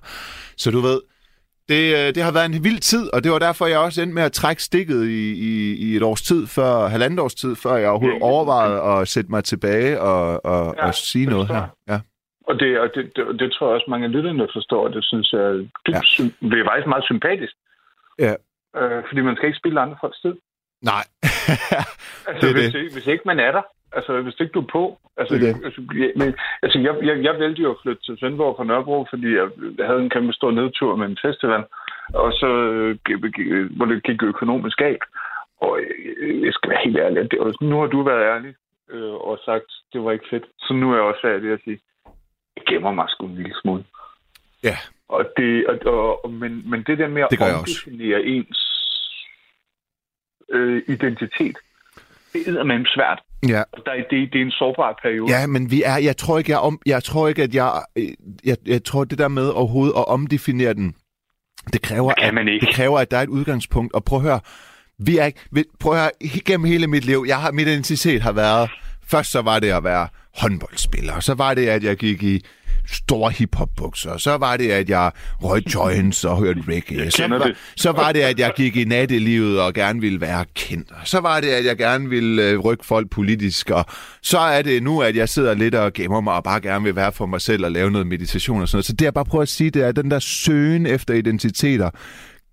Så 0.57 0.71
du 0.71 0.79
ved, 0.79 0.99
det, 1.69 1.93
øh, 2.07 2.15
det 2.15 2.23
har 2.23 2.31
været 2.31 2.45
en 2.45 2.63
vild 2.63 2.79
tid, 2.79 3.13
og 3.13 3.23
det 3.23 3.31
var 3.31 3.39
derfor, 3.39 3.65
jeg 3.65 3.79
også 3.79 4.01
endte 4.01 4.15
med 4.15 4.23
at 4.23 4.31
trække 4.31 4.63
stikket 4.63 5.05
i, 5.07 5.31
i, 5.31 5.75
i 5.75 5.95
et 5.95 6.03
års 6.03 6.21
tid, 6.21 6.47
før, 6.47 6.87
halvandet 6.87 7.19
års 7.19 7.35
tid, 7.35 7.55
før 7.55 7.75
jeg 7.75 7.89
overhovedet 7.89 8.21
overvejede 8.21 8.81
at 8.81 9.07
sætte 9.07 9.31
mig 9.31 9.43
tilbage 9.43 10.01
og, 10.01 10.45
og, 10.45 10.75
Ja, 10.77 10.87
og 10.87 10.95
sige 10.95 11.25
noget 11.25 11.47
her. 11.47 11.63
Ja. 11.89 11.99
Og 12.47 12.59
det, 12.59 12.79
og 12.79 12.87
det, 12.95 13.03
det, 13.15 13.39
det 13.39 13.51
tror 13.53 13.67
jeg 13.67 13.75
også, 13.75 13.89
mange 13.89 14.05
af 14.05 14.11
lytterne 14.11 14.47
forstår. 14.53 14.87
Det 14.87 15.03
synes 15.05 15.33
jeg 15.33 15.53
dybt, 15.87 16.19
Ja. 16.19 16.23
det 16.49 16.59
er 16.59 16.65
faktisk 16.65 16.87
meget 16.87 17.03
sympatisk. 17.11 17.53
Ja. 18.19 18.33
Øh, 18.79 19.03
fordi 19.07 19.21
man 19.21 19.35
skal 19.35 19.47
ikke 19.47 19.57
spille 19.63 19.79
andre 19.81 19.97
folks 20.01 20.19
tid. 20.21 20.35
Nej, 20.81 21.03
Altså, 22.29 22.47
Det 22.47 22.55
hvis, 22.55 22.73
det. 22.73 22.79
Ikke, 22.79 22.93
hvis 22.93 23.07
ikke 23.07 23.23
man 23.25 23.39
er 23.39 23.51
der, 23.51 23.61
altså 23.91 24.21
hvis 24.21 24.39
ikke 24.39 24.51
du 24.53 24.61
er 24.61 24.71
på. 24.77 24.83
Altså, 25.17 25.35
Det 25.35 25.49
er 25.49 25.53
det. 25.53 25.65
altså, 25.65 25.81
jeg- 26.01 26.13
men, 26.15 26.35
altså 26.63 26.77
jeg, 26.79 26.93
jeg, 27.07 27.23
jeg 27.23 27.39
valgte 27.39 27.61
jo 27.61 27.71
at 27.71 27.77
flytte 27.83 28.01
til 28.03 28.17
Svendborg 28.19 28.55
fra 28.57 28.63
Nørrebro, 28.63 29.05
fordi 29.09 29.27
jeg, 29.35 29.47
jeg 29.77 29.85
havde 29.87 29.99
en 30.01 30.09
kæmpe 30.09 30.33
stor 30.33 30.51
nedtur 30.51 30.95
med 30.95 31.07
en 31.07 31.17
festival, 31.25 31.63
og 32.13 32.31
så 32.33 32.47
øh, 32.47 32.95
hvor 33.77 33.85
det 33.85 34.03
gik 34.03 34.23
økonomisk 34.23 34.77
galt. 34.77 35.03
Og 35.61 35.79
øh, 35.79 36.43
jeg 36.45 36.53
skal 36.53 36.69
være 36.69 36.81
helt 36.85 36.97
ærlig, 36.97 37.31
det, 37.31 37.39
og 37.39 37.53
nu 37.61 37.79
har 37.79 37.87
du 37.87 38.03
været 38.03 38.23
ærlig 38.35 38.53
øh, 38.91 39.13
og 39.13 39.39
sagt, 39.45 39.69
det 39.93 40.03
var 40.03 40.11
ikke 40.11 40.27
fedt. 40.29 40.45
Så 40.59 40.73
nu 40.73 40.91
er 40.91 40.95
jeg 40.95 41.03
også 41.03 41.27
ærlig 41.27 41.51
at 41.53 41.59
sige, 41.63 41.79
gemmer 42.69 42.91
mig 42.91 43.05
sgu 43.09 43.25
en 43.27 43.35
lille 43.35 43.55
smule. 43.61 43.83
Ja. 44.63 44.77
Og 45.09 45.25
det, 45.37 45.67
og, 45.67 46.25
og, 46.25 46.31
men, 46.31 46.69
men 46.69 46.83
det 46.87 46.97
der 46.97 47.07
med 47.07 47.21
at 47.21 47.27
Det 47.31 47.39
også. 47.41 47.55
omdefinere 47.57 48.21
ens 48.23 48.59
øh, 50.51 50.81
identitet, 50.87 51.57
det 52.33 52.47
er 52.47 52.63
med 52.63 52.85
svært. 52.95 53.19
ja. 53.43 53.63
Der, 53.85 53.91
er- 53.91 54.07
det, 54.09 54.33
det 54.33 54.41
er 54.41 54.45
en 54.45 54.51
sårbar 54.51 54.99
periode. 55.03 55.31
Ja, 55.39 55.47
men 55.47 55.71
vi 55.71 55.83
er, 55.85 55.97
jeg 55.97 56.17
tror 56.17 56.37
ikke, 56.37 56.51
jeg, 56.51 56.59
om, 56.59 56.79
jeg 56.85 57.03
tror 57.03 57.27
ikke, 57.27 57.43
at 57.43 57.55
jeg, 57.55 57.83
øh, 57.95 58.03
jeg, 58.45 58.57
jeg 58.65 58.83
tror, 58.83 59.03
det 59.03 59.17
der 59.17 59.27
med 59.27 59.47
overhovedet 59.49 59.93
at 59.97 60.07
omdefinere 60.07 60.73
den, 60.73 60.95
det 61.73 61.81
kræver, 61.81 62.09
Det 62.09 62.17
kan 62.19 62.27
at, 62.27 62.33
man 62.33 62.47
ikke. 62.47 62.65
det 62.65 62.75
kræver, 62.75 62.99
at 62.99 63.11
der 63.11 63.17
er 63.17 63.21
et 63.21 63.29
udgangspunkt. 63.29 63.93
Og 63.93 64.03
prøv 64.03 64.19
at 64.19 64.23
høre, 64.25 64.39
vi 64.99 65.17
er 65.17 65.25
ikke, 65.25 65.39
prøv 65.79 65.93
at 65.93 65.99
høre, 65.99 66.11
gennem 66.45 66.65
hele 66.65 66.87
mit 66.87 67.05
liv, 67.05 67.23
jeg 67.27 67.41
har, 67.41 67.51
mit 67.51 67.67
identitet 67.67 68.21
har 68.21 68.31
været, 68.31 68.69
først 69.07 69.31
så 69.31 69.41
var 69.41 69.59
det 69.59 69.71
at 69.71 69.83
være 69.83 70.07
håndboldspiller, 70.35 71.19
så 71.19 71.33
var 71.33 71.53
det, 71.53 71.67
at 71.67 71.83
jeg 71.83 71.97
gik 71.97 72.23
i 72.23 72.45
store 72.87 73.31
hiphop-bukser, 73.31 74.17
så 74.17 74.37
var 74.37 74.57
det, 74.57 74.71
at 74.71 74.89
jeg 74.89 75.11
røg 75.41 75.73
joints 75.75 76.25
og 76.25 76.37
hørte 76.37 76.63
reggae, 76.67 77.11
så 77.11 77.27
var, 77.27 77.37
det. 77.37 77.55
så 77.75 77.91
var 77.91 78.11
det, 78.11 78.19
at 78.19 78.39
jeg 78.39 78.53
gik 78.55 78.77
i 78.77 78.83
nattelivet 78.83 79.61
og 79.61 79.73
gerne 79.73 80.01
ville 80.01 80.21
være 80.21 80.45
kendt, 80.55 80.91
så 81.03 81.19
var 81.19 81.41
det, 81.41 81.47
at 81.47 81.65
jeg 81.65 81.77
gerne 81.77 82.09
ville 82.09 82.49
øh, 82.49 82.59
rykke 82.59 82.85
folk 82.85 83.09
politisk, 83.09 83.69
og 83.69 83.85
så 84.21 84.39
er 84.39 84.61
det 84.61 84.83
nu, 84.83 85.01
at 85.01 85.15
jeg 85.15 85.29
sidder 85.29 85.53
lidt 85.53 85.75
og 85.75 85.93
gemmer 85.93 86.21
mig 86.21 86.33
og 86.33 86.43
bare 86.43 86.61
gerne 86.61 86.83
vil 86.83 86.95
være 86.95 87.11
for 87.11 87.25
mig 87.25 87.41
selv 87.41 87.65
og 87.65 87.71
lave 87.71 87.91
noget 87.91 88.07
meditation 88.07 88.61
og 88.61 88.67
sådan 88.67 88.77
noget. 88.77 88.85
Så 88.85 88.93
det 88.93 89.05
jeg 89.05 89.13
bare 89.13 89.25
prøver 89.25 89.41
at 89.41 89.49
sige, 89.49 89.69
det 89.69 89.83
er 89.83 89.91
den 89.91 90.11
der 90.11 90.19
søgen 90.19 90.85
efter 90.85 91.13
identiteter. 91.13 91.89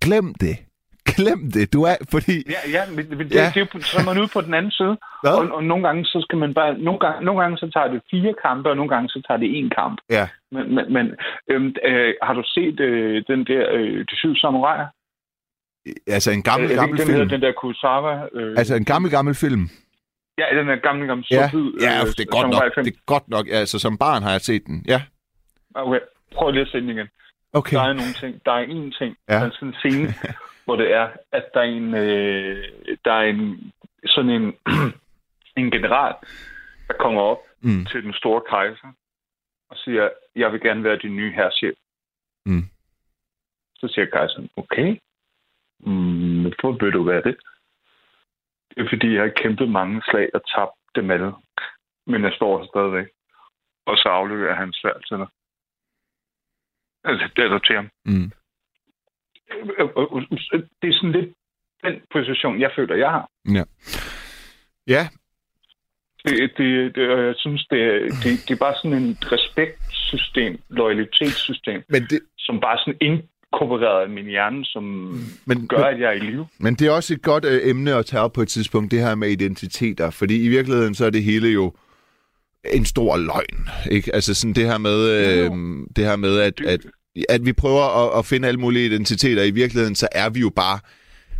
Glem 0.01 0.33
det. 0.33 0.57
Glem 1.05 1.51
det. 1.51 1.73
Du 1.73 1.83
er, 1.83 1.95
fordi... 2.11 2.35
Ja, 2.55 2.61
ja 2.75 2.81
men, 2.95 3.09
men 3.09 3.19
det, 3.19 3.35
Ja. 3.35 3.51
det, 3.55 3.61
er 3.61 3.65
jo- 3.75 3.81
så 3.81 3.97
er 4.01 4.05
man 4.05 4.17
ude 4.21 4.29
på 4.33 4.41
den 4.41 4.53
anden 4.53 4.71
side. 4.71 4.97
Og, 5.23 5.51
og 5.57 5.63
nogle 5.63 5.83
gange, 5.87 6.05
så 6.05 6.17
skal 6.21 6.37
man 6.37 6.53
bare... 6.53 6.77
Nogle 6.77 6.99
gange, 6.99 7.25
nogle 7.25 7.41
gange, 7.41 7.57
så 7.57 7.69
tager 7.73 7.87
det 7.87 8.01
fire 8.11 8.33
kampe, 8.45 8.69
og 8.69 8.75
nogle 8.75 8.89
gange, 8.93 9.09
så 9.09 9.21
tager 9.27 9.37
det 9.43 9.49
én 9.59 9.69
kamp. 9.79 9.97
Ja. 10.09 10.27
Men, 10.51 10.75
men, 10.75 10.93
men 10.93 11.05
øhm, 11.51 11.75
øh, 11.85 12.13
har 12.21 12.33
du 12.33 12.43
set 12.45 12.79
øh, 12.79 13.23
den 13.27 13.39
der 13.45 13.63
øh, 13.73 13.99
De 14.09 14.15
Syv 14.21 14.35
Samuraier? 14.35 14.87
Altså 16.07 16.31
en 16.31 16.43
gammel, 16.43 16.65
Øh, 16.71 16.71
er 16.71 16.75
det 16.75 16.79
gammel 16.81 16.97
den, 16.99 17.05
film. 17.07 17.17
hedder, 17.19 17.29
den 17.35 17.41
der 17.41 17.51
Kurosawa? 17.51 18.27
Øh, 18.33 18.55
Altså 18.57 18.75
en 18.75 18.85
gammel, 18.85 19.11
gammel 19.11 19.35
film. 19.35 19.69
ja, 20.37 20.45
den 20.57 20.67
der 20.67 20.75
gamle, 20.75 21.07
gamle 21.07 21.23
Ja, 21.31 21.49
sort-hvid, 21.49 21.71
ja 21.81 21.99
øh, 22.01 22.07
det 22.17 22.19
er 22.19 22.25
godt 22.25 22.47
nok. 22.47 22.53
samurai-film. 22.53 22.85
Det 22.85 22.93
er 22.93 22.99
godt 23.05 23.27
nok. 23.29 23.45
Altså 23.51 23.79
som 23.79 23.97
barn 23.97 24.23
har 24.23 24.31
jeg 24.31 24.41
set 24.41 24.63
den. 24.65 24.85
Ja. 24.87 25.01
Okay, 25.75 25.99
prøv 26.35 26.51
lige 26.51 26.61
at 26.61 26.67
se 26.67 26.77
den 26.81 26.89
igen. 26.89 27.07
Okay. 27.53 27.77
Der 27.77 27.83
er 27.83 27.93
nogle 27.93 28.13
ting. 28.21 28.45
Der 28.45 28.51
er 28.51 28.63
en 28.75 28.91
ting. 28.99 29.15
Ja. 29.29 29.33
Der 29.33 29.39
er 29.45 29.49
sådan 29.53 29.67
en 29.67 29.73
scene, 29.73 30.13
hvor 30.65 30.75
det 30.75 30.91
er, 30.93 31.09
at 31.31 31.45
der 31.53 31.59
er 31.59 31.63
en, 31.63 31.93
øh, 31.95 32.67
der 33.05 33.13
er 33.13 33.23
en 33.23 33.71
sådan 34.05 34.29
en, 34.31 34.57
en 35.61 35.71
general, 35.71 36.15
der 36.87 36.93
kommer 36.93 37.21
op 37.21 37.37
Mm. 37.65 37.85
til 37.85 38.03
den 38.03 38.13
store 38.13 38.41
kejser 38.49 38.93
og 39.69 39.77
siger, 39.77 40.09
jeg 40.35 40.51
vil 40.51 40.61
gerne 40.61 40.83
være 40.83 40.97
din 40.97 41.15
nye 41.15 41.33
herrchef. 41.33 41.75
Mm. 42.45 42.63
Så 43.75 43.87
siger 43.87 44.05
kejseren, 44.05 44.49
okay, 44.55 44.97
mm, 45.79 46.41
hvorfor 46.41 46.71
vil 46.83 46.93
du 46.93 47.03
være 47.03 47.21
det? 47.23 47.37
Det 48.69 48.85
er 48.85 48.89
fordi, 48.89 49.13
jeg 49.13 49.21
har 49.21 49.33
kæmpet 49.35 49.69
mange 49.69 50.01
slag 50.09 50.29
og 50.33 50.41
tabt 50.55 50.71
dem 50.95 51.11
alle. 51.11 51.33
Men 52.07 52.23
jeg 52.23 52.33
står 52.35 52.65
stadigvæk. 52.65 53.07
Og 53.85 53.97
så 53.97 54.09
afleverer 54.09 54.55
han 54.55 54.73
svært 54.73 55.01
til 55.07 55.17
dig. 55.17 55.27
Altså, 57.03 57.29
det 57.35 57.43
er 57.43 57.49
der 57.49 57.59
til 57.59 57.75
ham. 57.75 57.89
Mm. 58.05 58.31
Det 60.81 60.89
er 60.89 60.93
sådan 60.93 61.11
lidt 61.11 61.29
den 61.83 61.93
position, 62.13 62.59
jeg 62.61 62.71
føler, 62.75 62.95
jeg 62.95 63.09
har. 63.09 63.29
Ja. 63.57 63.63
Ja, 64.87 65.07
Det, 66.25 66.51
det, 66.57 66.95
det, 66.95 67.01
jeg 67.07 67.33
synes, 67.37 67.65
det, 67.71 67.81
er- 67.83 67.99
det, 68.23 68.31
det 68.47 68.51
er 68.51 68.55
bare 68.59 68.73
sådan 68.83 68.97
en 69.03 69.17
respektsystem, 69.21 70.59
loyalitetssystem, 70.69 71.81
men 71.89 72.01
det, 72.09 72.19
som 72.37 72.59
bare 72.59 72.77
sådan 72.85 72.97
inkorporeret 73.01 74.09
i 74.09 74.11
min 74.11 74.25
hjerne, 74.25 74.65
som 74.65 74.83
men, 75.45 75.67
gør, 75.67 75.77
at 75.83 75.99
jeg 75.99 76.07
er 76.09 76.11
i 76.11 76.19
live. 76.19 76.47
Men 76.59 76.75
det 76.75 76.87
er 76.87 76.91
også 76.91 77.13
et 77.13 77.21
godt 77.21 77.45
øh, 77.45 77.59
emne 77.63 77.93
at 77.93 78.05
tage 78.05 78.21
op 78.21 78.33
på 78.33 78.41
et 78.41 78.47
tidspunkt, 78.47 78.91
det 78.91 78.99
her 78.99 79.15
med 79.15 79.29
identiteter. 79.29 80.09
Fordi 80.09 80.45
i 80.45 80.47
virkeligheden, 80.47 80.95
så 80.95 81.05
er 81.05 81.09
det 81.09 81.23
hele 81.23 81.47
jo 81.49 81.73
en 82.73 82.85
stor 82.85 83.17
løgn. 83.17 83.67
Ikke? 83.91 84.15
Altså 84.15 84.33
sådan 84.33 84.53
det 84.53 84.65
her 84.65 84.77
med, 84.77 85.09
øh, 85.09 85.51
det 85.95 86.05
her 86.05 86.15
med 86.15 86.39
at, 86.39 86.61
at, 86.61 86.79
at 87.29 87.45
vi 87.45 87.53
prøver 87.53 88.13
at, 88.13 88.19
at 88.19 88.25
finde 88.25 88.47
alle 88.47 88.59
mulige 88.59 88.85
identiteter. 88.85 89.43
I 89.43 89.51
virkeligheden, 89.51 89.95
så 89.95 90.07
er 90.11 90.29
vi 90.29 90.39
jo 90.39 90.49
bare... 90.55 90.79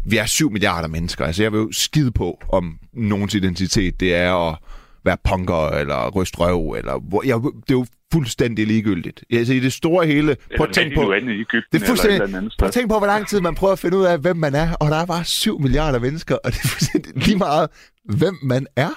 Vi 0.05 0.17
er 0.17 0.26
7 0.26 0.51
milliarder 0.51 0.88
mennesker. 0.88 1.26
Altså 1.26 1.43
jeg 1.43 1.51
vil 1.51 1.57
jo 1.57 1.69
skide 1.71 2.11
på, 2.11 2.39
om 2.49 2.78
nogens 2.93 3.36
identitet 3.36 3.99
det 3.99 4.15
er 4.15 4.49
at 4.49 4.57
være 5.05 5.17
punker, 5.24 5.69
eller 5.69 6.09
ryst 6.09 6.39
røv, 6.39 6.71
eller... 6.71 6.99
hvor- 7.09 7.24
Jeg, 7.26 7.36
det 7.38 7.51
er 7.74 7.78
jo 7.80 7.86
fuldstændig 8.13 8.67
ligegyldigt. 8.67 9.24
Altså 9.34 9.53
i 9.53 9.59
det 9.59 9.74
store 9.74 10.05
hele... 10.07 10.36
Prøv 10.57 10.67
at 10.67 10.74
tænke 10.74 10.95
på... 10.95 11.13
Egypten 11.13 11.61
Det 11.71 11.82
er 11.82 11.86
fuldstændig... 11.88 12.13
eller 12.15 12.24
et 12.24 12.28
eller 12.28 12.38
andet 12.38 12.53
Prøv 12.59 12.67
at 12.67 12.74
sted. 12.74 12.82
tænke 12.82 12.93
på, 12.93 12.97
hvor 12.97 13.07
lang 13.07 13.28
tid 13.28 13.41
man 13.41 13.55
prøver 13.55 13.74
at 13.74 13.80
finde 13.80 13.97
ud 13.97 14.03
af, 14.03 14.19
hvem 14.19 14.38
man 14.38 14.55
er. 14.55 14.74
Og 14.74 14.91
der 14.91 14.97
er 14.97 15.05
bare 15.05 15.24
7 15.24 15.59
milliarder 15.59 15.99
mennesker, 15.99 16.36
og 16.43 16.51
det 16.51 16.59
er 16.63 16.67
fuldstændig 16.67 17.11
lige 17.26 17.38
meget, 17.38 17.69
hvem 18.05 18.38
man 18.43 18.67
er. 18.76 18.89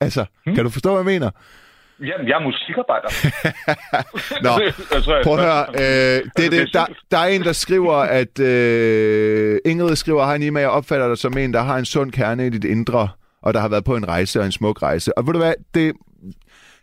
Altså, 0.00 0.24
hmm. 0.46 0.54
kan 0.54 0.64
du 0.64 0.70
forstå, 0.70 0.88
hvad 1.02 1.12
jeg 1.12 1.20
mener? 1.20 1.30
Jamen, 2.00 2.28
jeg 2.28 2.34
er 2.34 2.42
musikarbejder. 2.42 3.08
Nå, 4.44 4.50
altså, 4.96 5.20
prøv 5.24 5.38
at 5.38 5.44
høre. 5.44 5.66
Øh, 5.68 6.30
det, 6.36 6.46
er 6.46 6.50
det, 6.50 6.70
der, 6.72 6.86
der 7.10 7.18
er 7.18 7.26
en, 7.26 7.42
der 7.42 7.52
skriver, 7.52 7.94
at... 7.94 8.40
Øh, 8.40 9.58
Ingrid 9.64 9.96
skriver, 9.96 10.24
hej 10.24 10.38
Nima, 10.38 10.60
jeg 10.60 10.68
opfatter 10.68 11.08
dig 11.08 11.18
som 11.18 11.38
en, 11.38 11.54
der 11.54 11.62
har 11.62 11.78
en 11.78 11.84
sund 11.84 12.12
kerne 12.12 12.46
i 12.46 12.50
dit 12.50 12.64
indre, 12.64 13.08
og 13.42 13.54
der 13.54 13.60
har 13.60 13.68
været 13.68 13.84
på 13.84 13.96
en 13.96 14.08
rejse 14.08 14.40
og 14.40 14.46
en 14.46 14.52
smuk 14.52 14.82
rejse. 14.82 15.18
Og 15.18 15.26
ved 15.26 15.32
du 15.32 15.38
hvad, 15.38 15.54
det, 15.74 15.92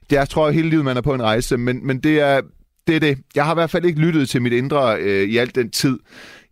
det 0.09 0.15
jeg 0.15 0.29
tror 0.29 0.51
hele 0.51 0.69
livet, 0.69 0.85
man 0.85 0.97
er 0.97 1.01
på 1.01 1.13
en 1.13 1.23
rejse, 1.23 1.57
men, 1.57 1.87
men 1.87 1.99
det 1.99 2.19
er 2.19 2.41
det. 2.87 2.95
Er 2.95 2.99
det. 2.99 3.17
Jeg 3.35 3.45
har 3.45 3.53
i 3.53 3.55
hvert 3.55 3.69
fald 3.69 3.85
ikke 3.85 3.99
lyttet 3.99 4.29
til 4.29 4.41
mit 4.41 4.53
indre 4.53 4.97
øh, 4.97 5.29
i 5.29 5.37
al 5.37 5.55
den 5.55 5.71
tid. 5.71 5.99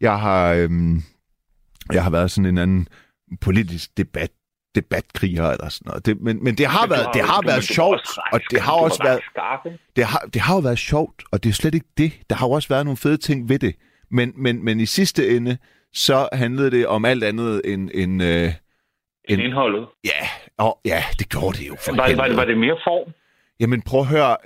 Jeg 0.01 0.20
har, 0.20 0.53
øh, 0.53 0.70
jeg 1.93 2.03
har 2.03 2.10
været 2.10 2.32
sådan 2.32 2.45
en 2.45 2.57
anden 2.57 2.88
politisk 3.41 3.97
debat 3.97 4.32
debatkriger 4.80 5.47
eller 5.49 5.69
sådan 5.69 5.89
noget. 5.89 6.05
Det, 6.05 6.21
men, 6.21 6.43
men 6.43 6.53
det 6.59 6.65
har 6.75 6.88
været, 6.88 7.07
det 7.13 7.21
har 7.21 7.41
været 7.45 7.63
sjovt, 7.63 8.07
og 8.34 8.39
det 8.51 8.59
har 8.61 8.73
også 8.73 9.03
været, 9.03 9.19
det 9.95 10.03
har, 10.05 10.19
det 10.34 10.41
har 10.41 10.53
jo 10.55 10.59
været 10.59 10.80
sjovt, 10.80 11.23
og 11.32 11.43
det 11.43 11.49
er 11.49 11.53
slet 11.53 11.75
ikke 11.75 11.88
det. 11.97 12.11
Der 12.30 12.36
har 12.36 12.47
jo 12.47 12.51
også 12.51 12.69
været 12.69 12.86
nogle 12.86 12.97
fede 12.97 13.17
ting 13.17 13.49
ved 13.49 13.59
det. 13.59 13.75
Men, 14.11 14.34
men, 14.36 14.65
men 14.65 14.80
i 14.80 14.86
sidste 14.86 15.36
ende, 15.36 15.57
så 15.93 16.30
handlede 16.34 16.71
det 16.71 16.88
om 16.88 17.05
alt 17.05 17.23
andet 17.23 17.61
end... 17.65 17.89
end 17.93 18.23
øh, 18.23 18.49
Indholdet. 19.30 19.88
ja, 20.05 20.27
og, 20.57 20.80
ja, 20.86 21.03
det 21.19 21.30
gjorde 21.30 21.57
det 21.57 21.67
jo 21.67 21.75
for 21.86 21.91
Var, 21.91 21.97
var, 21.97 22.07
helvede. 22.07 22.38
var 22.38 22.45
det 22.45 22.57
mere 22.57 22.77
form? 22.84 23.13
Jamen 23.60 23.82
prøv 23.82 23.99
at 23.99 24.05
høre, 24.05 24.38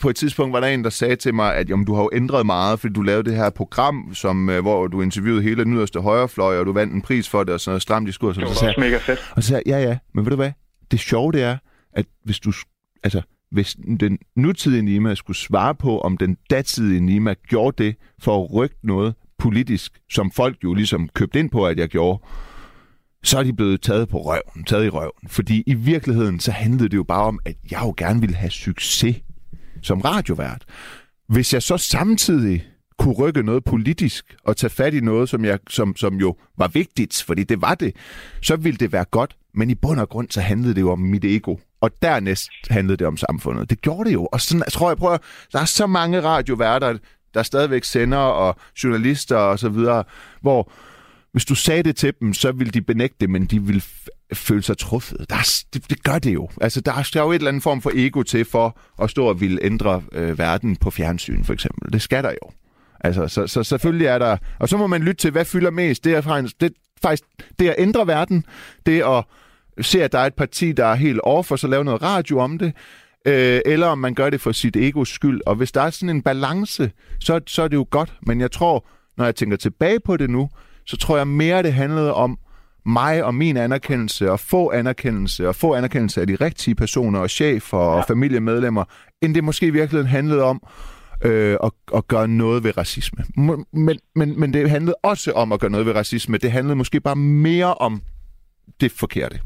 på 0.00 0.08
et 0.08 0.16
tidspunkt 0.16 0.52
var 0.52 0.60
der 0.60 0.66
en, 0.66 0.84
der 0.84 0.90
sagde 0.90 1.16
til 1.16 1.34
mig, 1.34 1.54
at 1.54 1.70
jamen, 1.70 1.86
du 1.86 1.94
har 1.94 2.02
jo 2.02 2.10
ændret 2.12 2.46
meget, 2.46 2.80
fordi 2.80 2.92
du 2.92 3.02
lavede 3.02 3.30
det 3.30 3.36
her 3.36 3.50
program, 3.50 4.14
som, 4.14 4.50
øh, 4.50 4.60
hvor 4.60 4.86
du 4.86 5.02
interviewede 5.02 5.42
hele 5.42 5.64
den 5.64 5.74
yderste 5.74 6.00
højrefløj, 6.00 6.58
og 6.58 6.66
du 6.66 6.72
vandt 6.72 6.94
en 6.94 7.02
pris 7.02 7.28
for 7.28 7.44
det, 7.44 7.54
og 7.54 7.60
sådan 7.60 7.70
noget 7.70 7.82
stramt 7.82 8.06
diskurs. 8.06 8.36
Det 8.36 8.44
var 8.44 8.52
så 8.52 8.58
sagde, 8.58 8.80
mega 8.80 8.96
fedt. 8.96 9.32
og 9.36 9.42
så 9.42 9.48
sagde 9.48 9.62
ja 9.66 9.78
ja, 9.78 9.98
men 10.14 10.24
ved 10.24 10.30
du 10.30 10.36
hvad, 10.36 10.52
det 10.90 11.00
sjove 11.00 11.32
det 11.32 11.42
er, 11.42 11.56
at 11.92 12.06
hvis 12.24 12.40
du, 12.40 12.52
altså, 13.02 13.22
hvis 13.50 13.76
den 14.00 14.18
nutidige 14.36 14.82
Nima 14.82 15.14
skulle 15.14 15.36
svare 15.36 15.74
på, 15.74 16.00
om 16.00 16.16
den 16.16 16.36
datidige 16.50 17.00
Nima 17.00 17.34
gjorde 17.48 17.84
det 17.84 17.96
for 18.22 18.44
at 18.44 18.54
rykke 18.54 18.76
noget 18.82 19.14
politisk, 19.38 20.00
som 20.10 20.30
folk 20.30 20.56
jo 20.64 20.74
ligesom 20.74 21.08
købte 21.14 21.38
ind 21.38 21.50
på, 21.50 21.66
at 21.66 21.78
jeg 21.78 21.88
gjorde, 21.88 22.22
så 23.24 23.38
er 23.38 23.42
de 23.42 23.52
blevet 23.52 23.80
taget 23.80 24.08
på 24.08 24.22
røven, 24.22 24.64
taget 24.66 24.84
i 24.84 24.88
røven. 24.88 25.28
Fordi 25.28 25.62
i 25.66 25.74
virkeligheden, 25.74 26.40
så 26.40 26.50
handlede 26.50 26.88
det 26.88 26.96
jo 26.96 27.02
bare 27.02 27.22
om, 27.22 27.38
at 27.44 27.56
jeg 27.70 27.80
jo 27.82 27.94
gerne 27.96 28.20
ville 28.20 28.36
have 28.36 28.50
succes 28.50 29.16
som 29.82 30.00
radiovært. 30.00 30.64
Hvis 31.28 31.54
jeg 31.54 31.62
så 31.62 31.78
samtidig 31.78 32.64
kunne 32.98 33.14
rykke 33.14 33.42
noget 33.42 33.64
politisk 33.64 34.36
og 34.44 34.56
tage 34.56 34.70
fat 34.70 34.94
i 34.94 35.00
noget, 35.00 35.28
som, 35.28 35.44
jeg, 35.44 35.58
som, 35.70 35.96
som 35.96 36.14
jo 36.14 36.36
var 36.58 36.68
vigtigt, 36.68 37.22
fordi 37.26 37.44
det 37.44 37.62
var 37.62 37.74
det, 37.74 37.96
så 38.42 38.56
ville 38.56 38.76
det 38.76 38.92
være 38.92 39.04
godt. 39.04 39.36
Men 39.54 39.70
i 39.70 39.74
bund 39.74 40.00
og 40.00 40.08
grund, 40.08 40.30
så 40.30 40.40
handlede 40.40 40.74
det 40.74 40.80
jo 40.80 40.92
om 40.92 40.98
mit 40.98 41.24
ego. 41.24 41.56
Og 41.80 41.90
dernæst 42.02 42.50
handlede 42.70 42.96
det 42.96 43.06
om 43.06 43.16
samfundet. 43.16 43.70
Det 43.70 43.80
gjorde 43.80 44.08
det 44.08 44.14
jo. 44.14 44.28
Og 44.32 44.40
sådan, 44.40 44.62
jeg 44.66 44.72
tror, 44.72 44.90
jeg 44.90 44.96
prøver, 44.96 45.18
der 45.52 45.60
er 45.60 45.64
så 45.64 45.86
mange 45.86 46.20
radioværter, 46.20 46.98
der 47.34 47.42
stadigvæk 47.42 47.84
sender, 47.84 48.18
og 48.18 48.56
journalister 48.84 49.36
og 49.36 49.58
så 49.58 49.68
videre, 49.68 50.04
hvor 50.40 50.72
hvis 51.32 51.44
du 51.44 51.54
sagde 51.54 51.82
det 51.82 51.96
til 51.96 52.12
dem, 52.20 52.34
så 52.34 52.52
ville 52.52 52.70
de 52.70 52.82
benægte 52.82 53.16
det, 53.20 53.30
men 53.30 53.44
de 53.44 53.62
ville 53.62 53.82
føle 54.32 54.62
sig 54.62 54.78
truffet. 54.78 55.26
Der 55.30 55.36
er, 55.36 55.62
det, 55.74 55.90
det 55.90 56.02
gør 56.02 56.18
det 56.18 56.34
jo. 56.34 56.48
Altså, 56.60 56.80
der 56.80 56.92
er, 56.92 57.10
der 57.14 57.20
er 57.20 57.24
jo 57.24 57.30
et 57.30 57.34
eller 57.34 57.48
andet 57.48 57.62
form 57.62 57.82
for 57.82 57.90
ego 57.94 58.22
til 58.22 58.44
for 58.44 58.78
at 59.02 59.10
stå 59.10 59.26
og 59.26 59.40
ville 59.40 59.58
ændre 59.62 60.02
øh, 60.12 60.38
verden 60.38 60.76
på 60.76 60.90
fjernsyn, 60.90 61.44
for 61.44 61.52
eksempel. 61.52 61.92
Det 61.92 62.02
skal 62.02 62.24
der 62.24 62.30
jo. 62.30 62.50
Altså, 63.00 63.28
så, 63.28 63.46
så 63.46 63.62
selvfølgelig 63.62 64.06
er 64.06 64.18
der... 64.18 64.36
Og 64.58 64.68
så 64.68 64.76
må 64.76 64.86
man 64.86 65.02
lytte 65.02 65.20
til, 65.22 65.30
hvad 65.30 65.44
fylder 65.44 65.70
mest. 65.70 66.04
Det 66.04 66.14
er 66.14 66.20
faktisk 66.20 66.60
det, 66.60 66.72
faktisk, 67.02 67.24
det 67.58 67.68
at 67.68 67.74
ændre 67.78 68.06
verden, 68.06 68.44
det 68.86 69.02
at 69.02 69.24
se, 69.84 70.04
at 70.04 70.12
der 70.12 70.18
er 70.18 70.26
et 70.26 70.34
parti, 70.34 70.72
der 70.72 70.86
er 70.86 70.94
helt 70.94 71.20
off, 71.24 71.50
og 71.50 71.58
så 71.58 71.66
lave 71.66 71.84
noget 71.84 72.02
radio 72.02 72.38
om 72.38 72.58
det, 72.58 72.72
øh, 73.26 73.60
eller 73.66 73.86
om 73.86 73.98
man 73.98 74.14
gør 74.14 74.30
det 74.30 74.40
for 74.40 74.52
sit 74.52 74.76
egos 74.76 75.08
skyld. 75.08 75.40
Og 75.46 75.54
hvis 75.54 75.72
der 75.72 75.82
er 75.82 75.90
sådan 75.90 76.16
en 76.16 76.22
balance, 76.22 76.90
så, 77.20 77.40
så 77.46 77.62
er 77.62 77.68
det 77.68 77.76
jo 77.76 77.86
godt. 77.90 78.14
Men 78.22 78.40
jeg 78.40 78.50
tror, 78.50 78.86
når 79.16 79.24
jeg 79.24 79.34
tænker 79.34 79.56
tilbage 79.56 80.00
på 80.00 80.16
det 80.16 80.30
nu, 80.30 80.48
så 80.86 80.96
tror 80.96 81.16
jeg 81.16 81.26
mere, 81.26 81.62
det 81.62 81.72
handlede 81.72 82.14
om 82.14 82.38
mig 82.86 83.24
og 83.24 83.34
min 83.34 83.56
anerkendelse, 83.56 84.30
og 84.30 84.40
få 84.40 84.70
anerkendelse, 84.70 85.48
og 85.48 85.54
få 85.54 85.74
anerkendelse 85.74 86.20
af 86.20 86.26
de 86.26 86.34
rigtige 86.40 86.74
personer, 86.74 87.18
og 87.20 87.30
chefer 87.30 87.78
og 87.78 87.96
ja. 88.08 88.12
familiemedlemmer, 88.12 88.84
end 89.22 89.34
det 89.34 89.44
måske 89.44 89.66
i 89.66 89.70
virkeligheden 89.70 90.06
handlede 90.10 90.42
om 90.42 90.62
øh, 91.24 91.56
at, 91.64 91.70
at 91.94 92.08
gøre 92.08 92.28
noget 92.28 92.64
ved 92.64 92.76
racisme. 92.78 93.24
Men, 93.72 93.98
men, 94.14 94.40
men 94.40 94.52
det 94.52 94.70
handlede 94.70 94.94
også 95.02 95.32
om 95.32 95.52
at 95.52 95.60
gøre 95.60 95.70
noget 95.70 95.86
ved 95.86 95.94
racisme. 95.94 96.38
Det 96.38 96.52
handlede 96.52 96.76
måske 96.76 97.00
bare 97.00 97.16
mere 97.16 97.74
om 97.74 98.02
det 98.80 98.92
forkerte. 98.92 99.38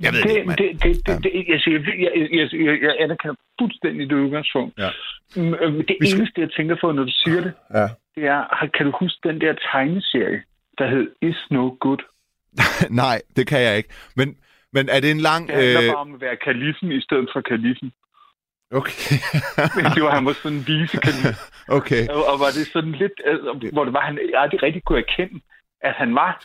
Jeg 0.00 0.12
ved 0.12 0.22
det, 0.22 0.30
ikke, 0.36 0.50
det, 0.50 0.58
det, 0.58 0.82
det, 0.82 1.06
det, 1.06 1.24
det, 1.24 1.44
jeg, 1.48 1.60
siger, 1.60 1.78
jeg, 1.78 2.28
jeg, 2.38 2.48
jeg, 2.66 2.82
jeg 2.82 2.94
anerkender 3.00 3.34
fuldstændig 3.60 4.10
det 4.10 4.16
udgangspunkt. 4.16 4.78
Ja. 4.78 4.88
Øh, 5.36 5.72
Det 5.78 5.96
skal- 6.00 6.18
eneste, 6.20 6.40
jeg 6.40 6.50
tænker 6.56 6.76
på, 6.80 6.92
når 6.92 7.04
du 7.04 7.10
siger 7.24 7.40
det, 7.40 7.52
Ja. 7.74 7.88
Det 8.14 8.24
er, 8.26 8.68
kan 8.76 8.86
du 8.86 8.92
huske 9.00 9.28
den 9.28 9.40
der 9.40 9.52
tegneserie, 9.72 10.42
der 10.78 10.86
hed 10.86 11.10
Is 11.22 11.46
No 11.50 11.76
Good? 11.80 12.02
Nej, 13.02 13.22
det 13.36 13.46
kan 13.46 13.60
jeg 13.60 13.76
ikke. 13.76 13.90
Men, 14.16 14.36
men 14.72 14.88
er 14.88 15.00
det 15.00 15.10
en 15.10 15.20
lang... 15.20 15.48
Det 15.48 15.54
handler 15.54 15.82
Øh... 15.82 15.88
bare 15.88 15.96
om 16.06 16.14
at 16.14 16.20
være 16.20 16.36
kalifen 16.36 16.92
i 16.92 17.00
stedet 17.00 17.28
for 17.32 17.40
kalifen. 17.40 17.92
Okay. 18.72 19.16
det 19.94 20.02
var 20.04 20.14
han 20.14 20.24
var 20.26 20.32
sådan 20.32 20.58
en 20.58 20.64
vise 20.66 20.96
kalif. 20.96 21.38
okay. 21.78 22.08
Og, 22.08 22.22
og 22.32 22.36
var 22.44 22.50
det 22.56 22.66
sådan 22.72 22.92
lidt, 22.92 23.16
øh, 23.26 23.72
hvor 23.72 23.84
det 23.84 23.92
var, 23.92 24.00
han 24.00 24.18
aldrig 24.34 24.62
rigtig 24.62 24.82
kunne 24.84 24.98
erkende, 24.98 25.40
at 25.80 25.94
han 25.94 26.14
var, 26.14 26.42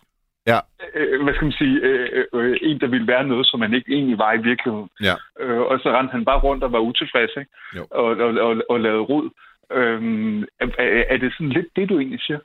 Ja. 0.47 0.59
øh, 0.95 1.23
hvad 1.23 1.33
skal 1.33 1.45
man 1.45 1.59
sige, 1.61 1.75
øh, 1.87 2.25
øh, 2.33 2.57
en, 2.61 2.79
der 2.79 2.87
ville 2.87 3.07
være 3.07 3.23
noget, 3.23 3.47
som 3.47 3.61
han 3.61 3.73
ikke 3.73 3.91
egentlig 3.93 4.17
var 4.17 4.33
i 4.33 4.41
virkeligheden. 4.49 4.89
Ja. 5.01 5.15
Øh, 5.39 5.61
og 5.61 5.79
så 5.79 5.87
rendte 5.91 6.11
han 6.11 6.25
bare 6.25 6.39
rundt 6.39 6.63
og 6.63 6.71
var 6.71 6.79
utilfreds, 6.79 7.31
ikke? 7.37 7.51
Jo. 7.77 7.87
Og, 7.91 8.05
og, 8.25 8.29
og, 8.47 8.61
og 8.69 8.79
lavede 8.79 9.01
rod. 9.11 9.29
Øhm, 9.71 10.41
er, 10.41 10.67
er- 11.09 11.17
det 11.17 11.33
sådan 11.33 11.49
lidt 11.49 11.65
det, 11.75 11.89
du 11.89 11.99
egentlig 11.99 12.19
siger? 12.21 12.39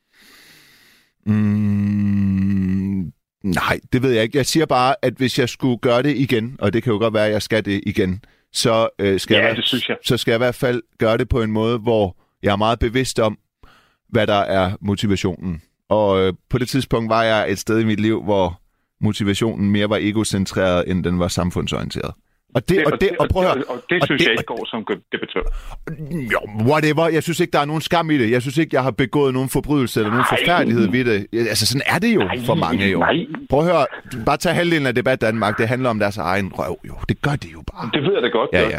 Mm, 1.27 3.13
nej, 3.45 3.81
det 3.93 4.03
ved 4.03 4.11
jeg 4.13 4.23
ikke. 4.23 4.39
Jeg 4.39 4.47
siger 4.47 4.67
bare, 4.67 4.95
at 5.03 5.15
hvis 5.17 5.39
jeg 5.39 5.49
skulle 5.49 5.79
gøre 5.79 6.03
det 6.03 6.17
igen, 6.17 6.57
og 6.59 6.73
det 6.73 6.83
kan 6.83 6.93
jo 6.93 6.99
godt 6.99 7.15
være, 7.15 7.27
at 7.27 7.33
jeg 7.33 7.43
skal 7.43 7.65
det 7.65 7.81
igen, 7.87 8.25
så, 8.53 8.89
øh, 8.99 9.21
skal 9.21 9.35
Ja, 9.35 9.47
jeg, 9.47 9.57
det 9.57 9.65
synes 9.65 9.89
jeg. 9.89 9.97
så 10.05 10.17
skal 10.17 10.33
jeg 10.33 10.37
i 10.37 10.45
hvert 10.45 10.55
fald 10.55 10.83
gøre 10.99 11.19
det 11.19 11.29
på 11.29 11.43
en 11.43 11.53
måde, 11.53 11.79
hvor 11.79 12.17
jeg 12.43 12.53
er 12.53 12.57
meget 12.57 12.79
bevidst 12.79 13.19
om, 13.21 13.39
hvad 14.09 14.27
der 14.27 14.35
er 14.41 14.73
motivationen. 14.81 15.63
Og 15.89 16.21
øh, 16.27 16.33
på 16.51 16.59
det 16.59 16.69
tidspunkt 16.69 17.11
var 17.11 17.23
jeg 17.23 17.51
et 17.53 17.59
sted 17.59 17.81
i 17.81 17.85
mit 17.85 18.01
liv, 18.01 18.23
hvor 18.25 18.61
motivationen 19.01 19.71
mere 19.71 19.91
var 19.91 19.97
egocentreret, 20.01 20.91
end 20.91 21.05
den 21.05 21.19
var 21.19 21.29
samfundsorienteret. 21.29 22.15
Og 22.55 22.69
det, 22.69 22.85
og 22.85 23.01
det, 23.01 23.11
og 23.21 23.29
prøv 23.29 23.43
at 23.43 23.49
høre, 23.49 23.65
og, 23.69 23.75
og 23.75 23.83
det 23.91 24.01
og 24.03 24.07
synes 24.07 24.21
det- 24.21 24.27
jeg 24.29 24.33
ikke 24.33 24.45
går 24.45 24.67
som 24.71 24.87
debattør. 25.13 25.43
jo, 26.33 26.41
whatever. 26.71 27.09
Jeg 27.09 27.23
synes 27.23 27.41
ikke, 27.41 27.51
der 27.53 27.59
er 27.61 27.65
nogen 27.65 27.81
skam 27.83 28.11
i 28.11 28.19
det. 28.19 28.31
Jeg 28.31 28.43
synes 28.43 28.59
ikke, 28.59 28.77
jeg 28.77 28.83
har 28.83 28.91
begået 28.91 29.35
nogen 29.35 29.49
forbrydelse 29.49 30.01
eller 30.01 30.11
nogen 30.11 30.25
Nej. 30.31 30.39
forfærdelighed 30.39 30.89
ved 30.91 31.05
det. 31.05 31.27
Altså, 31.49 31.67
sådan 31.67 31.83
er 31.87 31.99
det 31.99 32.15
jo 32.15 32.19
Nej, 32.21 32.39
for 32.47 32.55
mange 32.55 32.87
jo. 32.91 32.99
nej. 32.99 33.15
Prøv 33.51 33.61
at 33.61 33.67
høre. 33.67 33.87
Bare 34.27 34.37
tag 34.37 34.55
halvdelen 34.55 34.87
af 34.87 34.95
debat 34.95 35.21
Danmark. 35.21 35.59
Det 35.59 35.69
handler 35.69 35.91
om 35.91 35.99
deres 35.99 36.17
egen 36.17 36.53
røv 36.55 36.79
jo. 36.89 36.95
Det 37.09 37.23
gør 37.23 37.31
det 37.31 37.53
jo 37.53 37.63
bare. 37.73 37.91
Det 37.95 38.03
ved 38.03 38.13
jeg 38.15 38.23
da 38.23 38.29
godt. 38.29 38.51
Ja, 38.53 38.69
ja. 38.69 38.79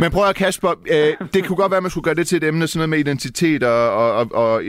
Men 0.00 0.10
prøv 0.10 0.24
at 0.28 0.34
Kasper. 0.36 0.70
Øh, 0.90 1.28
det 1.34 1.44
kunne 1.44 1.56
godt 1.56 1.70
være, 1.70 1.76
at 1.76 1.82
man 1.82 1.90
skulle 1.90 2.04
gøre 2.04 2.14
det 2.14 2.26
til 2.28 2.36
et 2.36 2.44
emne, 2.44 2.66
sådan 2.66 2.78
noget 2.78 2.88
med 2.88 2.98
identitet 2.98 3.62
og, 3.62 3.90
og, 3.92 4.14
og, 4.14 4.52
og 4.52 4.64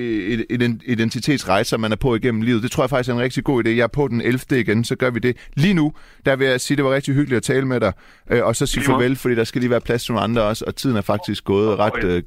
identitetsrejser, 0.85 1.77
man 1.77 1.91
er 1.91 1.95
på 1.95 2.15
igennem 2.15 2.41
livet. 2.41 2.63
Det 2.63 2.71
tror 2.71 2.83
jeg 2.83 2.89
faktisk 2.89 3.09
er 3.09 3.13
en 3.13 3.19
rigtig 3.21 3.43
god 3.43 3.65
idé. 3.65 3.69
Jeg 3.69 3.83
er 3.83 3.87
på 3.87 4.07
den 4.07 4.21
11. 4.21 4.59
igen, 4.59 4.83
så 4.83 4.95
gør 4.95 5.09
vi 5.09 5.19
det. 5.19 5.37
Lige 5.55 5.73
nu, 5.73 5.93
der 6.25 6.35
vil 6.35 6.47
jeg 6.47 6.61
sige, 6.61 6.77
det 6.77 6.85
var 6.85 6.93
rigtig 6.93 7.13
hyggeligt 7.13 7.37
at 7.37 7.43
tale 7.43 7.65
med 7.67 7.79
dig, 7.79 7.93
øh, 8.31 8.45
og 8.45 8.55
så 8.55 8.65
sige 8.65 8.81
Lige 8.81 8.91
måde. 8.91 9.03
farvel, 9.03 9.15
fordi 9.17 9.35
der 9.35 9.43
skal 9.43 9.61
lige 9.61 9.71
være 9.71 9.81
plads 9.81 10.03
til 10.03 10.13
nogle 10.13 10.23
andre 10.23 10.41
også, 10.41 10.65
og 10.67 10.75
tiden 10.75 10.97
er 10.97 11.01
faktisk 11.01 11.43
gået 11.43 11.79
ret... 11.79 11.93
Og 11.93 12.09
jeg 12.09 12.17
Øh, 12.17 12.23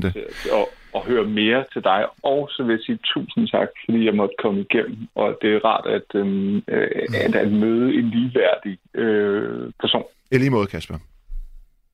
til 0.00 0.20
at, 0.52 0.66
at 0.94 1.00
høre 1.02 1.24
mere 1.24 1.64
til 1.72 1.84
dig. 1.84 2.04
Og 2.22 2.48
så 2.50 2.62
vil 2.62 2.72
jeg 2.72 2.80
sige 2.86 2.98
tusind 3.14 3.48
tak, 3.48 3.68
fordi 3.84 4.04
jeg 4.04 4.14
måtte 4.14 4.34
komme 4.42 4.60
igennem. 4.60 5.08
Og 5.14 5.38
det 5.42 5.54
er 5.54 5.64
rart 5.64 5.86
at, 5.86 6.20
øhm, 6.20 6.56
øh, 6.56 6.88
at, 7.24 7.34
at 7.34 7.52
møde 7.52 7.94
en 7.94 8.10
ligeværdig 8.10 8.78
øh, 8.94 9.72
person. 9.80 10.04
I 10.32 10.38
lige 10.38 10.50
måde, 10.50 10.66
Kasper. 10.66 10.94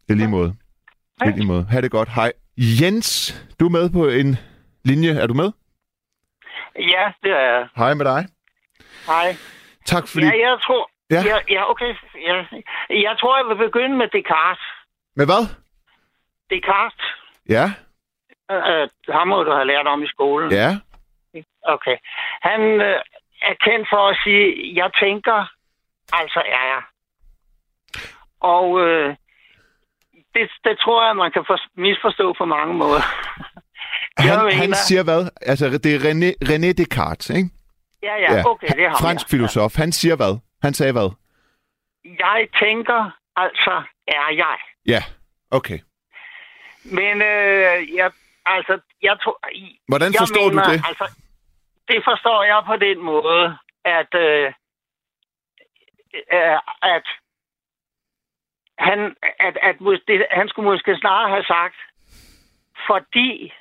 I 0.08 0.12
lige 0.12 0.28
måde. 0.28 0.54
I 1.26 1.28
lige 1.28 1.46
måde. 1.46 1.66
Ha' 1.70 1.80
det 1.80 1.90
godt. 1.90 2.08
Hej. 2.08 2.32
Jens, 2.56 3.08
du 3.61 3.66
er 3.66 3.70
med 3.70 3.90
på 3.90 4.08
en 4.08 4.36
linje. 4.84 5.11
Er 5.11 5.26
du 5.26 5.34
med? 5.34 5.50
Ja, 6.78 7.04
det 7.22 7.30
er 7.30 7.44
jeg. 7.52 7.68
Hej 7.76 7.94
med 7.94 8.04
dig. 8.04 8.26
Hej. 9.06 9.36
Tak 9.86 10.08
fordi... 10.08 10.24
Ja, 10.26 10.48
jeg 10.48 10.58
tror... 10.66 10.89
Ja. 11.11 11.22
Ja, 11.30 11.36
ja 11.48 11.70
okay. 11.70 11.94
Ja. 12.28 12.36
Jeg 13.08 13.14
tror, 13.20 13.36
jeg 13.38 13.46
vil 13.48 13.64
begynde 13.66 13.96
med 13.96 14.08
Descartes. 14.08 14.64
Med 15.16 15.26
hvad? 15.26 15.44
Descartes, 16.50 17.04
Ja, 17.48 17.64
øh, 18.50 18.88
ham 19.08 19.28
må 19.28 19.42
du 19.42 19.50
have 19.52 19.66
lært 19.66 19.86
om 19.86 20.02
i 20.02 20.08
skolen. 20.08 20.52
ja. 20.52 20.70
Okay. 21.62 21.96
Han 22.42 22.61
øh, 22.61 23.00
er 23.42 23.54
kendt 23.66 23.86
for 23.92 24.08
at 24.11 24.16
sige, 24.24 24.74
jeg 24.74 24.90
tænker, 25.02 25.38
altså 26.12 26.40
er 26.40 26.64
jeg. 26.74 26.82
Og 28.40 28.80
øh, 28.86 29.16
det, 30.34 30.50
det 30.64 30.78
tror 30.78 31.06
jeg, 31.06 31.16
man 31.16 31.32
kan 31.32 31.44
for, 31.46 31.58
misforstå 31.76 32.34
på 32.38 32.44
mange 32.44 32.74
måder. 32.74 33.02
Jeg 34.18 34.36
Han, 34.36 34.44
mener- 34.44 34.56
han 34.62 34.74
siger 34.74 35.02
hvad? 35.04 35.30
Altså, 35.40 35.64
det 35.78 35.94
er 35.94 35.98
René, 36.08 36.30
René 36.50 36.72
Descartes, 36.72 37.30
ikke? 37.30 37.48
Ja, 38.02 38.14
ja, 38.16 38.42
okay, 38.46 38.66
det 38.68 38.88
ham. 38.88 38.96
Fransk 39.00 39.32
ja. 39.32 39.36
filosof. 39.36 39.76
Han 39.76 39.92
siger 39.92 40.16
hvad? 40.16 40.38
Han 40.62 40.74
sagde 40.74 40.92
hvad? 40.92 41.11
Jeg 42.04 42.48
tænker, 42.62 43.11
altså 43.36 43.82
er 44.06 44.34
jeg. 44.34 44.58
Ja, 44.86 45.02
okay. 45.50 45.78
Men 46.84 47.22
øh, 47.22 47.94
jeg, 47.94 48.11
altså, 48.46 48.80
jeg 49.02 49.16
tror... 49.22 49.38
Hvordan 49.88 50.12
jeg 50.12 50.18
forstår 50.18 50.48
du 50.48 50.54
mener, 50.54 50.68
det? 50.68 50.82
Altså, 50.88 51.06
det 51.88 52.04
forstår 52.04 52.42
jeg 52.44 52.62
på 52.66 52.76
den 52.76 52.98
måde, 53.02 53.58
at, 53.84 54.14
øh, 54.14 54.52
øh, 56.32 56.58
at 56.82 57.06
han, 58.78 59.16
at, 59.40 59.58
at 59.62 59.76
det, 60.08 60.26
han 60.30 60.48
skulle 60.48 60.70
måske 60.70 60.96
snarere 60.96 61.28
have 61.28 61.44
sagt, 61.44 61.76
fordi 62.86 63.52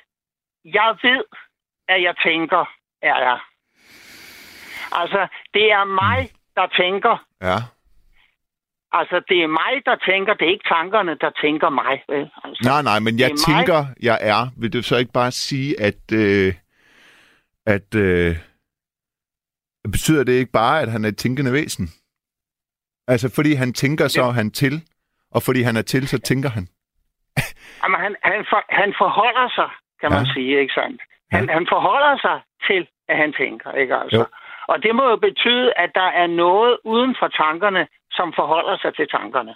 jeg 0.64 0.96
ved, 1.02 1.24
at 1.88 2.02
jeg 2.02 2.14
tænker, 2.24 2.64
er 3.02 3.18
jeg. 3.28 3.38
Altså, 4.92 5.28
det 5.54 5.72
er 5.72 5.84
mig, 5.84 6.30
der 6.60 6.66
tænker. 6.82 7.14
Ja. 7.48 7.58
Altså, 8.92 9.16
det 9.28 9.38
er 9.42 9.46
mig, 9.60 9.72
der 9.88 9.96
tænker. 10.10 10.34
Det 10.34 10.44
er 10.46 10.50
ikke 10.56 10.68
tankerne, 10.76 11.12
der 11.24 11.30
tænker 11.44 11.68
mig. 11.80 11.94
Vel? 12.08 12.30
Altså, 12.44 12.60
Nej, 12.70 12.82
nej, 12.90 12.98
men 13.06 13.12
jeg 13.20 13.28
det 13.30 13.34
er 13.34 13.50
mig. 13.50 13.56
tænker, 13.56 13.80
jeg 14.02 14.18
er. 14.32 14.40
Vil 14.60 14.72
du 14.72 14.82
så 14.82 14.96
ikke 14.96 15.12
bare 15.12 15.30
sige, 15.30 15.80
at... 15.88 16.02
Øh, 16.22 16.54
at 17.66 17.94
øh, 17.94 18.36
betyder 19.92 20.24
det 20.24 20.32
ikke 20.32 20.52
bare, 20.52 20.80
at 20.82 20.90
han 20.90 21.04
er 21.04 21.08
et 21.08 21.16
tænkende 21.16 21.52
væsen? 21.52 21.86
Altså, 23.08 23.32
fordi 23.34 23.54
han 23.54 23.72
tænker 23.72 24.08
så 24.08 24.24
Ja. 24.24 24.30
han 24.30 24.50
til, 24.50 24.74
Og 25.30 25.42
fordi 25.42 25.62
han 25.62 25.76
er 25.76 25.82
til, 25.82 26.08
så 26.08 26.18
tænker 26.18 26.48
han. 26.48 26.64
Jamen, 27.82 28.00
han, 28.00 28.16
han, 28.22 28.46
for, 28.50 28.60
han 28.80 28.94
forholder 28.98 29.48
sig, 29.58 29.70
kan 30.00 30.10
man 30.10 30.24
Ja. 30.26 30.32
sige, 30.34 30.60
ikke 30.60 30.72
sandt? 30.74 31.02
Han, 31.30 31.48
han 31.48 31.66
forholder 31.74 32.14
sig 32.26 32.36
til, 32.68 32.88
at 33.08 33.16
han 33.22 33.32
tænker, 33.32 33.72
ikke 33.72 33.94
altså? 33.96 34.16
Jo. 34.18 34.24
Og 34.72 34.82
det 34.82 34.92
må 34.94 35.04
jo 35.12 35.16
betyde, 35.16 35.72
at 35.76 35.90
der 35.94 36.08
er 36.22 36.26
noget 36.26 36.78
uden 36.84 37.16
for 37.20 37.28
tankerne, 37.28 37.82
som 38.10 38.32
forholder 38.38 38.76
sig 38.82 38.94
til 38.96 39.08
tankerne. 39.08 39.54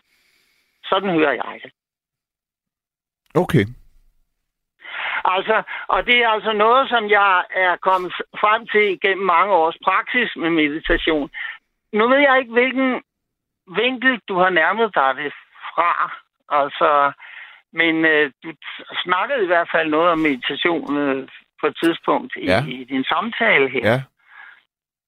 Sådan 0.85 1.11
hører 1.11 1.33
jeg 1.33 1.61
det. 1.65 1.73
Okay. 3.43 3.65
Altså, 5.25 5.63
og 5.89 6.07
det 6.07 6.17
er 6.25 6.29
altså 6.29 6.53
noget, 6.53 6.89
som 6.89 7.11
jeg 7.11 7.45
er 7.67 7.77
kommet 7.77 8.13
frem 8.43 8.67
til 8.67 9.01
gennem 9.01 9.27
mange 9.27 9.53
års 9.55 9.79
praksis 9.85 10.31
med 10.37 10.51
meditation. 10.51 11.31
Nu 11.93 12.09
ved 12.09 12.19
jeg 12.19 12.39
ikke, 12.41 12.53
hvilken 12.53 13.03
vinkel 13.81 14.21
du 14.29 14.35
har 14.39 14.51
nærmet 14.51 14.95
dig 14.95 15.11
det 15.17 15.33
fra. 15.75 15.93
Altså, 16.61 17.13
men 17.73 18.05
øh, 18.05 18.33
du 18.43 18.53
snakkede 19.05 19.43
i 19.43 19.47
hvert 19.47 19.69
fald 19.75 19.89
noget 19.91 20.11
om 20.11 20.19
meditation 20.19 20.97
øh, 20.97 21.29
på 21.61 21.67
et 21.67 21.77
tidspunkt 21.83 22.33
i, 22.37 22.45
Ja. 22.47 22.65
i 22.69 22.85
din 22.85 23.05
samtale 23.05 23.69
her. 23.71 23.91
Ja. 23.93 24.03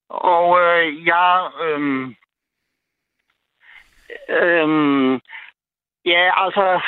Og 0.09 0.61
øh, 0.61 1.07
jeg... 1.07 1.51
Øh, 1.61 2.09
øh, 4.29 5.21
ja, 6.05 6.45
altså... 6.45 6.81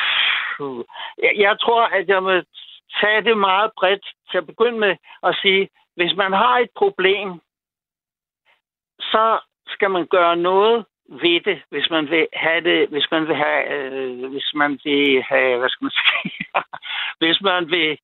Jeg, 1.23 1.33
jeg 1.37 1.61
tror, 1.61 1.83
at 1.87 2.09
jeg 2.09 2.23
må 2.23 2.43
tage 3.01 3.23
det 3.25 3.39
meget 3.39 3.71
bredt 3.77 4.07
til 4.31 4.39
at 4.39 4.47
begynde 4.47 4.79
med 4.79 4.97
at 5.23 5.39
sige, 5.43 5.69
hvis 5.97 6.16
man 6.16 6.33
har 6.33 6.59
et 6.59 6.71
problem, 6.77 7.41
så 9.01 9.41
skal 9.66 9.91
man 9.91 10.07
gøre 10.07 10.37
noget 10.37 10.85
ved 11.09 11.41
det, 11.41 11.62
hvis 11.71 11.91
man 11.91 12.11
vil 12.11 12.27
have 12.33 12.61
det, 12.61 12.89
hvis 12.89 13.07
man 13.11 13.29
vil 13.29 13.37
have, 13.37 13.62
øh, 13.73 14.31
hvis 14.31 14.51
man 14.55 14.81
vil 14.85 15.23
have, 15.23 15.59
hvad 15.59 15.69
skal 15.69 15.85
man 15.85 15.93
sige, 16.01 16.47
hvis 17.21 17.41
man 17.41 17.71
vil 17.71 17.99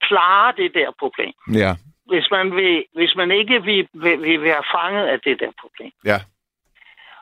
klare 0.00 0.52
det 0.56 0.74
der 0.74 0.90
problem. 0.98 1.32
Ja. 1.52 1.72
Hvis 2.08 2.30
man, 2.30 2.56
vil, 2.56 2.84
hvis 2.94 3.16
man 3.16 3.30
ikke 3.30 3.62
vil, 3.62 3.88
vil, 3.92 4.22
vil 4.22 4.42
være 4.42 4.62
fanget 4.74 5.06
af 5.06 5.20
det 5.20 5.40
der 5.40 5.50
problem. 5.60 5.92
Ja. 6.04 6.18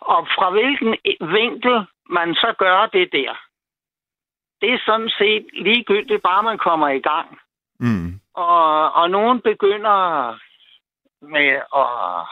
Og 0.01 0.27
fra 0.37 0.51
hvilken 0.51 0.97
vinkel 1.21 1.87
man 2.11 2.35
så 2.35 2.55
gør 2.59 2.87
det 2.87 3.13
der, 3.13 3.33
det 4.61 4.73
er 4.73 4.79
sådan 4.87 5.11
set 5.19 5.47
ligegyldigt, 5.53 6.23
bare 6.23 6.43
man 6.43 6.59
kommer 6.59 6.89
i 6.89 7.01
gang. 7.01 7.39
Mm. 7.81 8.21
Og, 8.35 8.93
og 8.93 9.11
nogen 9.11 9.41
begynder 9.41 9.99
med 11.21 11.51
at 11.83 12.27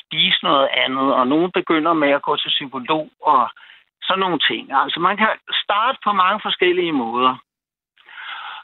spise 0.00 0.38
noget 0.42 0.68
andet, 0.84 1.14
og 1.14 1.26
nogen 1.26 1.50
begynder 1.52 1.92
med 1.92 2.10
at 2.10 2.22
gå 2.22 2.36
til 2.36 2.48
psykolog 2.48 3.10
og 3.22 3.50
sådan 4.02 4.20
nogle 4.20 4.38
ting. 4.38 4.72
Altså 4.72 5.00
man 5.00 5.16
kan 5.16 5.28
starte 5.64 5.98
på 6.04 6.12
mange 6.12 6.40
forskellige 6.42 6.92
måder. 6.92 7.36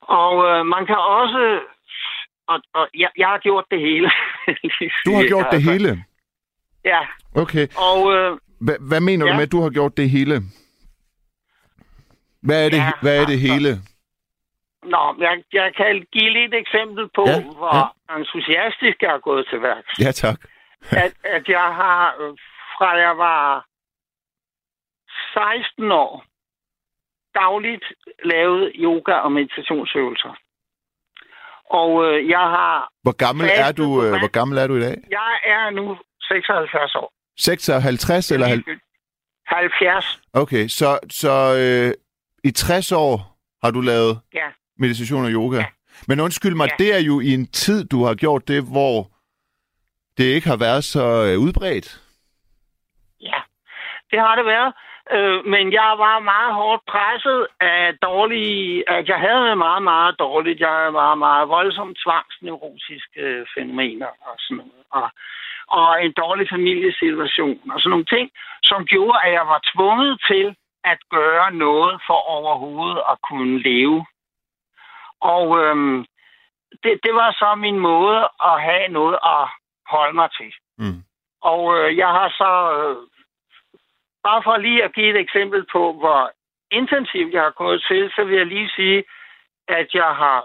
Og 0.01 0.35
øh, 0.49 0.67
man 0.67 0.87
kan 0.87 0.99
også... 0.99 1.61
Og, 2.49 2.59
og 2.75 2.89
jeg, 2.95 3.11
jeg 3.17 3.29
har 3.29 3.39
gjort 3.39 3.65
det 3.71 3.81
hele. 3.81 4.11
Du 5.07 5.13
har 5.15 5.29
gjort 5.29 5.47
det 5.51 5.57
Altså, 5.57 5.71
hele. 5.73 6.05
Ja, 6.85 7.01
Okay. 7.43 7.67
og 7.89 8.13
øh, 8.15 8.39
Hva, 8.61 8.73
hvad 8.89 9.01
mener 9.01 9.25
du 9.27 9.31
Ja. 9.31 9.37
med, 9.37 9.43
at 9.43 9.53
du 9.53 9.61
har 9.61 9.71
gjort 9.71 9.97
det 9.97 10.11
hele? 10.11 10.35
Hvad 12.43 12.65
er 12.67 12.71
det, 12.71 12.77
Ja, 12.77 12.93
hvad 13.03 13.15
er 13.21 13.27
det 13.27 13.33
altså- 13.39 13.53
hele? 13.53 13.71
nå, 14.95 15.03
jeg, 15.19 15.43
jeg 15.53 15.75
kan 15.77 16.07
give 16.13 16.31
lidt 16.31 16.55
eksempel 16.55 17.09
på, 17.15 17.25
Ja, 17.27 17.43
hvor 17.43 17.77
ja. 17.77 18.17
entusiastisk 18.19 19.03
jeg 19.03 19.15
er 19.15 19.19
gået 19.19 19.47
til 19.51 19.63
værks. 19.63 19.93
Ja, 20.05 20.11
tak. 20.13 20.39
at, 21.05 21.13
at 21.25 21.49
jeg 21.49 21.69
har, 21.81 22.15
fra 22.79 22.91
jeg 23.07 23.19
var 23.19 23.67
16 25.35 25.93
år, 25.93 26.25
dagligt 27.35 27.85
lavet 28.25 28.73
yoga 28.75 29.13
og 29.13 29.33
meditationsøvelser. 29.33 30.35
Og 31.71 32.05
øh, 32.07 32.29
jeg 32.29 32.39
har, 32.39 32.89
Hvor 33.03 33.13
gammel 33.13 33.49
er 33.55 33.73
du, 33.73 34.03
øh, 34.05 34.11
hvor 34.19 34.29
gammel 34.31 34.59
er 34.59 34.67
du 34.67 34.77
i 34.77 34.81
dag? 34.81 34.97
jeg 35.11 35.33
er 35.45 35.71
nu 35.71 35.97
76 36.23 36.95
år. 36.95 37.13
56 37.39 38.31
eller 38.31 38.47
hal- 38.47 38.65
70, 39.47 40.21
Okay, 40.33 40.69
så 40.69 40.99
så 41.11 41.33
øh, 41.59 41.95
i 42.45 42.51
60 42.51 42.93
år 42.93 43.39
har 43.65 43.71
du 43.71 43.81
lavet 43.81 44.21
ja. 44.35 44.47
meditation 44.79 45.25
og 45.25 45.31
yoga. 45.31 45.57
Ja. 45.57 45.67
Men 46.09 46.21
undskyld 46.21 46.55
mig, 46.55 46.69
Ja. 46.71 46.85
det 46.85 46.95
er 46.95 46.99
jo 46.99 47.21
i 47.21 47.35
en 47.35 47.47
tid, 47.47 47.85
du 47.85 48.05
har 48.05 48.15
gjort 48.15 48.49
det, 48.49 48.63
hvor 48.63 49.11
det 50.19 50.25
ikke 50.25 50.49
har 50.49 50.57
været 50.57 50.85
så 50.85 51.05
øh, 51.27 51.39
udbredt. 51.39 52.01
Ja, 53.21 53.41
det 54.11 54.19
har 54.19 54.37
det 54.37 54.45
været. 54.47 54.75
Øh, 55.17 55.47
men 55.47 55.73
jeg 55.73 55.91
var 56.05 56.19
meget 56.19 56.55
hårdt 56.55 56.83
presset 56.87 57.47
af 57.61 57.99
dårlige... 58.03 58.91
At 58.91 59.09
jeg 59.09 59.21
havde 59.21 59.57
meget, 59.57 59.83
meget 59.83 60.19
dårligt. 60.19 60.61
Jeg 60.61 60.95
var 60.95 61.15
meget 61.15 61.49
voldsomt 61.49 61.99
tvangsneurotiske 62.05 63.21
øh, 63.21 63.47
fænomener 63.55 64.07
og 64.07 64.35
sådan 64.39 64.57
noget. 64.57 64.85
Og, 64.91 65.09
og 65.69 66.05
en 66.05 66.13
dårlig 66.13 66.47
familiesituation 66.51 67.71
og 67.73 67.81
sådan 67.81 67.91
nogle 67.91 68.05
ting, 68.05 68.31
som 68.63 68.85
gjorde, 68.85 69.19
at 69.25 69.33
jeg 69.33 69.47
var 69.47 69.61
tvunget 69.75 70.21
til 70.31 70.57
at 70.85 70.99
gøre 71.11 71.53
noget 71.53 72.01
for 72.07 72.19
overhovedet 72.37 73.03
at 73.13 73.17
kunne 73.29 73.63
leve. 73.63 74.07
Og 75.21 75.45
øhm, 75.63 76.07
det, 76.83 76.93
det 77.05 77.15
var 77.15 77.31
så 77.33 77.55
min 77.55 77.79
måde 77.79 78.21
at 78.51 78.63
have 78.63 78.89
noget 78.89 79.19
at 79.35 79.45
holde 79.87 80.15
mig 80.15 80.29
til. 80.39 80.53
Mm. 80.79 81.03
Og 81.43 81.63
øh, 81.79 81.97
jeg 81.97 82.09
har 82.09 82.29
så, 82.29 82.53
øh, 82.77 82.97
bare 84.29 84.41
for 84.47 84.57
lige 84.67 84.85
at 84.87 84.95
give 84.95 85.11
et 85.15 85.21
eksempel 85.27 85.61
på, 85.75 85.83
hvor 86.01 86.21
intensivt 86.81 87.33
jeg 87.35 87.43
har 87.49 87.55
gået 87.65 87.81
til, 87.89 88.03
så 88.17 88.21
vil 88.25 88.37
jeg 88.37 88.47
lige 88.47 88.71
sige, 88.77 88.99
at 89.79 89.89
jeg 89.95 90.11
har, 90.23 90.39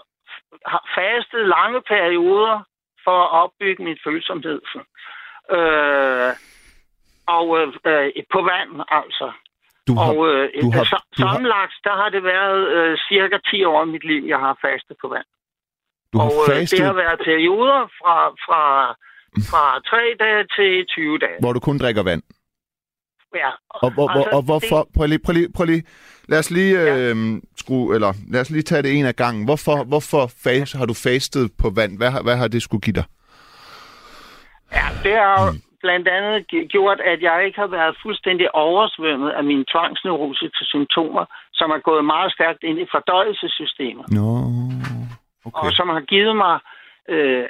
har 0.74 0.84
fastet 0.98 1.42
lange 1.56 1.82
perioder 1.94 2.58
for 3.06 3.18
at 3.26 3.32
opbygge 3.44 3.84
mit 3.84 4.00
følsomhed. 4.06 4.60
Øh, 5.58 6.32
og 7.38 7.46
øh, 7.62 7.68
på 8.36 8.42
vand, 8.52 8.72
altså. 9.00 9.28
Du 9.88 9.94
har, 10.00 10.08
og 10.12 10.18
øh, 10.30 10.44
du 10.62 10.72
har- 10.72 11.04
du 11.18 11.22
sammenlagt, 11.22 11.76
der 11.84 11.96
har 12.02 12.10
det 12.10 12.24
været 12.24 12.62
øh, 12.78 12.98
cirka 13.10 13.38
10 13.52 13.64
år 13.64 13.84
i 13.86 13.90
mit 13.96 14.04
liv, 14.12 14.24
jeg 14.34 14.40
har 14.40 14.58
fastet 14.66 14.96
på 15.02 15.08
vand. 15.16 15.26
du 16.14 16.18
har 16.20 16.26
og 16.26 16.34
øh, 16.44 16.56
fastet, 16.56 16.78
det 16.80 16.86
har 16.86 16.94
været 16.94 17.20
perioder 17.30 17.82
fra, 18.00 18.16
fra, 18.46 18.64
fra 19.52 19.64
3 19.80 20.16
dage 20.24 20.44
til 20.56 20.86
20 20.88 21.18
dage. 21.18 21.38
hvor 21.40 21.54
du 21.54 21.60
kun 21.60 21.78
drikker 21.78 22.04
vand. 22.04 22.24
Ja, 23.36 23.50
Og, 23.70 23.94
hvor, 23.94 24.08
altså, 24.10 24.30
og 24.38 24.42
hvorfor? 24.44 24.88
Prøv 24.96 25.06
lige, 25.08 25.20
prøv 25.26 25.34
lige, 25.34 25.50
prøv 25.56 25.66
lige. 25.66 25.84
Lad 26.30 26.40
os 26.40 26.52
lige 26.52 26.74
Ja. 26.82 26.98
øh, 26.98 27.16
skrue, 27.58 27.96
eller 27.96 28.14
lad 28.32 28.42
os 28.42 28.50
lige 28.50 28.62
tage 28.64 28.82
det 28.82 29.00
en 29.00 29.06
af 29.06 29.16
gangen. 29.16 29.46
Hvorfor, 29.46 29.84
hvorfor 29.84 30.24
fas, 30.44 30.72
har 30.72 30.86
du 30.86 30.94
fastet 30.94 31.52
på 31.62 31.68
vand? 31.76 31.98
Hvad, 31.98 32.12
hvad 32.24 32.38
har 32.38 32.48
det 32.48 32.62
skulle 32.62 32.82
give 32.82 32.94
dig? 32.94 33.04
Ja, 34.78 34.86
det 35.04 35.14
har 35.22 35.36
jo 35.46 35.50
blandt 35.86 36.08
andet 36.08 36.38
gjort, 36.76 37.00
at 37.12 37.20
jeg 37.22 37.38
ikke 37.46 37.60
har 37.60 37.68
været 37.68 37.96
fuldstændig 38.04 38.56
oversvømmet 38.56 39.30
af 39.40 39.44
mine 39.44 39.66
tvangsneurotiske 39.72 40.64
symptomer, 40.74 41.26
som 41.54 41.68
er 41.72 41.82
gået 41.90 42.06
meget 42.06 42.32
stærkt 42.38 42.62
ind 42.64 42.78
i 42.80 42.88
fordøjelsessystemet, 42.94 44.06
Nå, 44.18 44.28
okay. 45.46 45.60
og 45.68 45.72
som 45.78 45.88
har 45.90 46.04
givet 46.14 46.36
mig, 46.44 46.56
øh, 47.14 47.46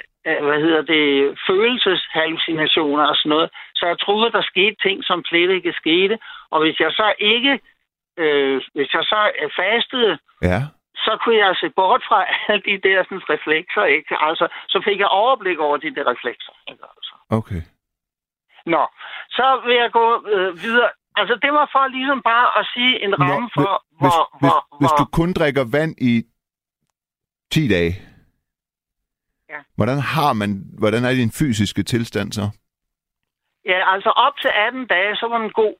hvad 0.46 0.60
hedder 0.66 0.82
det, 0.94 1.06
følelseshallucinationer 1.48 3.04
og 3.10 3.16
sådan 3.16 3.30
noget. 3.34 3.48
Så 3.84 3.88
jeg 3.88 3.98
troede, 4.00 4.32
der 4.32 4.42
skete 4.42 4.76
ting, 4.86 5.04
som 5.04 5.24
slet 5.24 5.50
ikke 5.50 5.72
skete. 5.82 6.18
Og 6.50 6.58
hvis 6.62 6.80
jeg 6.80 6.90
så 7.00 7.14
ikke, 7.18 7.52
øh, 8.22 8.56
hvis 8.74 8.90
jeg 8.96 9.04
så 9.12 9.20
øh, 9.42 9.50
fastede, 9.60 10.18
Ja, 10.42 10.60
så 11.06 11.12
kunne 11.24 11.38
jeg 11.44 11.56
se 11.60 11.68
bort 11.80 12.02
fra 12.08 12.18
alle 12.48 12.62
de 12.68 12.88
der 12.88 12.98
sådan, 13.04 13.22
reflekser, 13.34 13.84
ikke? 13.84 14.12
Altså, 14.28 14.46
så 14.68 14.78
fik 14.86 14.98
jeg 15.04 15.08
overblik 15.22 15.58
over 15.58 15.76
de 15.76 15.94
der 15.94 16.04
reflekser, 16.12 16.52
ikke? 16.70 16.84
Altså. 16.96 17.14
okay. 17.38 17.62
Nå, 18.66 18.82
så 19.38 19.46
vil 19.66 19.74
jeg 19.82 19.90
gå 20.00 20.06
øh, 20.34 20.62
videre. 20.62 20.90
Altså, 21.16 21.34
det 21.42 21.52
var 21.52 21.68
for 21.72 21.86
ligesom 21.96 22.22
bare 22.22 22.48
at 22.60 22.64
sige 22.74 23.04
en 23.04 23.20
ramme 23.20 23.48
Nå, 23.56 23.62
for, 23.62 23.84
hvis, 24.00 24.14
hvor... 24.14 24.38
hvis, 24.40 24.50
hvor, 24.50 24.78
hvis 24.80 24.92
du 25.00 25.04
kun 25.18 25.32
drikker 25.32 25.64
vand 25.76 25.94
i 26.10 26.22
10 27.52 27.68
dage, 27.68 27.94
Ja. 29.54 29.60
hvordan 29.76 29.98
har 29.98 30.32
man, 30.32 30.50
hvordan 30.78 31.04
er 31.04 31.10
din 31.10 31.30
fysiske 31.40 31.82
tilstand 31.82 32.32
så? 32.32 32.50
Ja, 33.66 33.92
altså 33.92 34.10
op 34.10 34.36
til 34.42 34.50
18 34.54 34.86
dage, 34.86 35.16
så 35.16 35.26
var 35.28 35.38
den 35.38 35.52
god. 35.52 35.74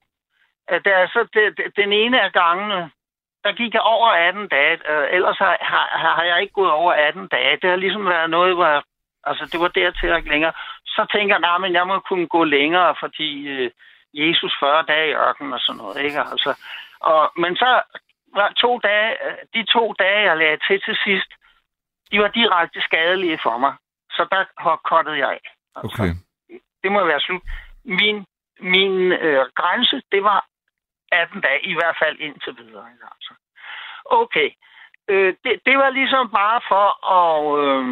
Øh, 0.71 0.81
Det 0.85 0.93
er 0.93 1.07
så 1.07 1.29
det, 1.35 1.73
den 1.77 1.93
ene 1.93 2.21
af 2.23 2.33
gangene, 2.33 2.91
der 3.45 3.53
gik 3.53 3.75
jeg 3.75 3.81
over 3.83 4.09
18 4.09 4.49
dage. 4.49 4.79
Øh, 4.93 5.07
ellers 5.17 5.39
har, 5.39 5.57
har, 5.61 5.87
har 6.17 6.25
jeg 6.25 6.43
ikke 6.43 6.53
gået 6.53 6.71
over 6.71 6.93
18 6.93 7.29
dage. 7.29 7.57
Det 7.63 7.71
har 7.71 7.77
ligesom 7.77 8.07
været 8.07 8.31
noget, 8.31 8.55
hvor 8.55 8.85
altså, 9.25 9.45
det 9.53 9.61
var 9.61 9.69
dertil 9.69 10.13
og 10.13 10.19
ikke 10.19 10.31
længere. 10.31 10.53
Så 10.87 11.07
tænker 11.13 11.35
jeg, 11.35 11.41
nej, 11.41 11.59
men 11.59 11.73
jeg 11.73 11.87
må 11.87 11.99
kunne 12.01 12.27
gå 12.29 12.45
længere, 12.45 12.95
fordi 13.01 13.49
øh, 13.49 13.71
Jesus 14.15 14.57
40 14.61 14.83
dage 14.83 15.11
i 15.11 15.15
ørkenen 15.15 15.53
og 15.53 15.61
sådan 15.61 15.77
noget. 15.83 15.97
Ikke? 16.01 16.21
Altså, 16.21 16.61
og, 17.01 17.33
men 17.37 17.57
så 17.57 17.83
var 18.35 18.49
to 18.57 18.79
dage, 18.79 19.11
øh, 19.27 19.37
de 19.55 19.65
to 19.73 19.95
dage, 19.99 20.21
jeg 20.31 20.37
lagde 20.37 20.59
til 20.69 20.81
til 20.87 20.97
sidst, 21.05 21.31
de 22.13 22.21
var 22.21 22.29
direkte 22.29 22.81
skadelige 22.81 23.39
for 23.43 23.59
mig. 23.59 23.75
Så 24.11 24.27
der 24.31 24.45
har 24.59 24.77
kottet 24.85 25.19
jeg 25.19 25.29
af. 25.31 25.45
Altså, 25.77 26.03
Okay. 26.03 26.13
det 26.83 26.93
må 26.93 27.05
være 27.05 27.21
slut. 27.21 27.43
Min, 27.85 28.17
min 28.75 28.95
øh, 29.27 29.43
grænse, 29.61 29.97
det 30.13 30.23
var 30.31 30.41
18 31.13 31.41
dage, 31.41 31.61
i 31.73 31.75
hvert 31.79 31.97
fald 32.03 32.17
indtil 32.27 32.53
videre. 32.61 32.87
Ikke? 32.93 33.05
Altså. 33.15 33.33
Okay. 34.23 34.49
Øh, 35.11 35.31
det, 35.45 35.53
det 35.67 35.77
var 35.83 35.91
ligesom 36.01 36.25
bare 36.41 36.61
for 36.71 36.87
at... 37.19 37.37
Øh, 37.63 37.85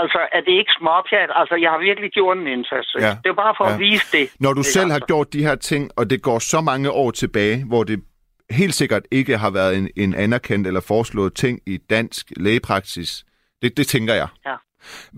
altså, 0.00 0.20
at 0.32 0.42
det 0.46 0.52
ikke 0.60 0.72
småpjat. 0.80 1.30
Altså, 1.40 1.54
jeg 1.64 1.70
har 1.70 1.78
virkelig 1.88 2.10
gjort 2.12 2.36
en 2.38 2.46
indsats. 2.46 2.88
Ja. 3.00 3.12
Det 3.22 3.28
var 3.32 3.38
bare 3.44 3.54
for 3.60 3.66
Ja. 3.68 3.74
at 3.74 3.80
vise 3.80 4.06
det. 4.18 4.26
Når 4.40 4.52
du 4.52 4.60
Ikke? 4.60 4.68
selv 4.76 4.86
har 4.90 4.94
Altså. 5.00 5.06
gjort 5.06 5.32
de 5.32 5.42
her 5.48 5.54
ting, 5.54 5.90
og 5.98 6.10
det 6.10 6.22
går 6.22 6.38
så 6.38 6.60
mange 6.60 6.90
år 6.90 7.10
tilbage, 7.10 7.64
hvor 7.70 7.84
det 7.84 8.04
helt 8.50 8.74
sikkert 8.74 9.02
ikke 9.10 9.38
har 9.38 9.50
været 9.50 9.76
en, 9.78 9.90
en 9.96 10.14
anerkendt 10.14 10.66
eller 10.66 10.80
foreslået 10.80 11.34
ting 11.34 11.60
i 11.66 11.76
dansk 11.76 12.26
lægepraksis, 12.36 13.24
det, 13.62 13.76
det 13.76 13.86
tænker 13.86 14.14
jeg. 14.14 14.28
Ja. 14.46 14.54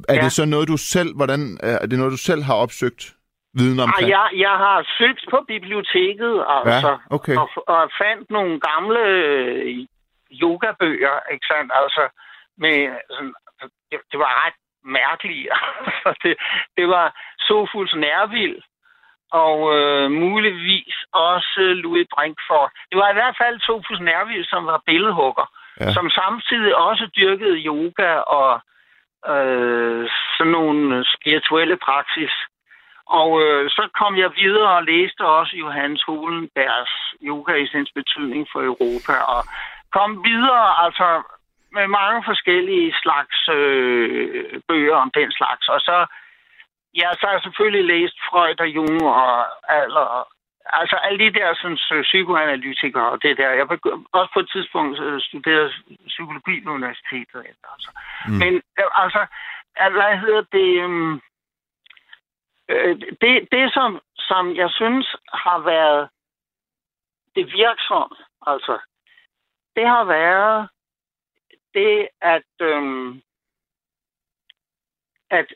Er 0.08 0.14
Ja. 0.14 0.22
det 0.24 0.32
så 0.32 0.44
noget, 0.44 0.68
du 0.68 0.76
selv, 0.76 1.16
hvordan, 1.16 1.58
er 1.62 1.86
det 1.86 1.98
noget, 1.98 2.12
du 2.12 2.16
selv 2.16 2.42
har 2.42 2.54
opsøgt 2.54 3.14
viden 3.54 3.80
Ah, 3.80 3.84
omkring? 3.84 4.08
jeg, 4.10 4.28
jeg 4.46 4.54
har 4.64 4.86
søgt 4.98 5.24
på 5.30 5.44
biblioteket, 5.48 6.44
altså, 6.48 6.90
Ja, 6.90 7.16
okay. 7.16 7.36
og, 7.36 7.48
og 7.66 7.90
fandt 8.02 8.30
nogle 8.30 8.60
gamle 8.60 9.00
øh, 9.00 9.86
yogabøger, 10.42 11.16
ikke 11.32 11.46
sandt? 11.52 11.72
Altså, 11.82 12.02
med 12.58 12.78
sådan, 13.10 13.34
det, 13.90 13.98
det 14.12 14.18
var 14.18 14.32
ret 14.46 14.58
mærkeligt. 14.84 15.48
Altså, 16.06 16.20
det, 16.22 16.34
det 16.76 16.88
var 16.88 17.06
Sofuls 17.46 17.94
Nærvild, 17.94 18.58
og 19.32 19.58
øh, 19.76 20.10
muligvis 20.10 20.94
også 21.12 21.60
Louis 21.82 22.06
Brinkford. 22.14 22.70
Det 22.90 22.98
var 22.98 23.10
i 23.10 23.18
hvert 23.18 23.36
fald 23.42 23.60
Sofuls 23.60 24.00
Nærvild, 24.00 24.44
som 24.44 24.66
var 24.66 24.82
billedhugger, 24.86 25.46
ja. 25.80 25.92
som 25.92 26.10
samtidig 26.10 26.76
også 26.76 27.04
dyrkede 27.16 27.56
yoga 27.70 28.10
og 28.38 28.60
øh, 29.32 30.08
sådan 30.36 30.52
nogle 30.52 31.04
spirituelle 31.14 31.76
praksis. 31.76 32.32
Og 33.08 33.42
øh, 33.42 33.70
så 33.70 33.88
kom 34.00 34.16
jeg 34.16 34.30
videre 34.36 34.70
og 34.76 34.84
læste 34.84 35.20
også 35.20 35.56
Johannes 35.56 36.02
Holenbergs 36.02 37.14
yoga 37.22 37.54
i 37.54 37.66
sin 37.66 37.86
betydning 37.94 38.48
for 38.52 38.60
Europa, 38.62 39.14
og 39.34 39.40
kom 39.92 40.24
videre 40.24 40.84
altså 40.84 41.22
med 41.72 41.86
mange 41.86 42.22
forskellige 42.24 42.94
slags 43.02 43.48
øh, 43.48 44.60
bøger 44.68 44.96
om 44.96 45.10
den 45.14 45.32
slags. 45.32 45.68
Og 45.68 45.80
så, 45.80 46.06
ja, 47.00 47.08
så 47.12 47.22
har 47.26 47.32
jeg 47.32 47.42
selvfølgelig 47.42 47.84
læst 47.84 48.16
Freud 48.30 48.60
og 48.60 48.68
Jung 48.68 49.02
og, 49.02 49.46
og 50.02 50.28
altså 50.80 50.96
alle 50.96 51.18
de 51.18 51.38
der 51.38 51.54
sådan, 51.54 51.76
så 51.76 52.00
psykoanalytikere 52.02 53.08
og 53.10 53.22
det 53.22 53.36
der. 53.36 53.50
Jeg 53.50 53.66
begy- 53.72 54.04
også 54.12 54.30
på 54.34 54.40
et 54.40 54.50
tidspunkt 54.52 55.00
øh, 55.00 55.20
studeret 55.20 55.72
psykologi 56.06 56.60
på 56.64 56.70
universitetet. 56.70 57.44
Altså. 57.72 57.90
Mm. 58.26 58.38
Men 58.42 58.52
øh, 58.80 59.04
altså, 59.04 59.26
hvad 59.74 60.18
hedder 60.18 60.42
det... 60.52 60.70
Øh, 60.84 61.20
det, 63.20 63.48
det 63.52 63.72
som, 63.74 64.00
som 64.18 64.56
jeg 64.56 64.70
synes 64.70 65.16
har 65.32 65.58
været 65.58 66.08
det 67.34 67.46
virksomme, 67.46 68.16
altså, 68.46 68.78
det 69.76 69.86
har 69.86 70.04
været 70.04 70.68
det, 71.74 72.08
at, 72.20 72.50
øhm, 72.60 73.22
at, 75.30 75.46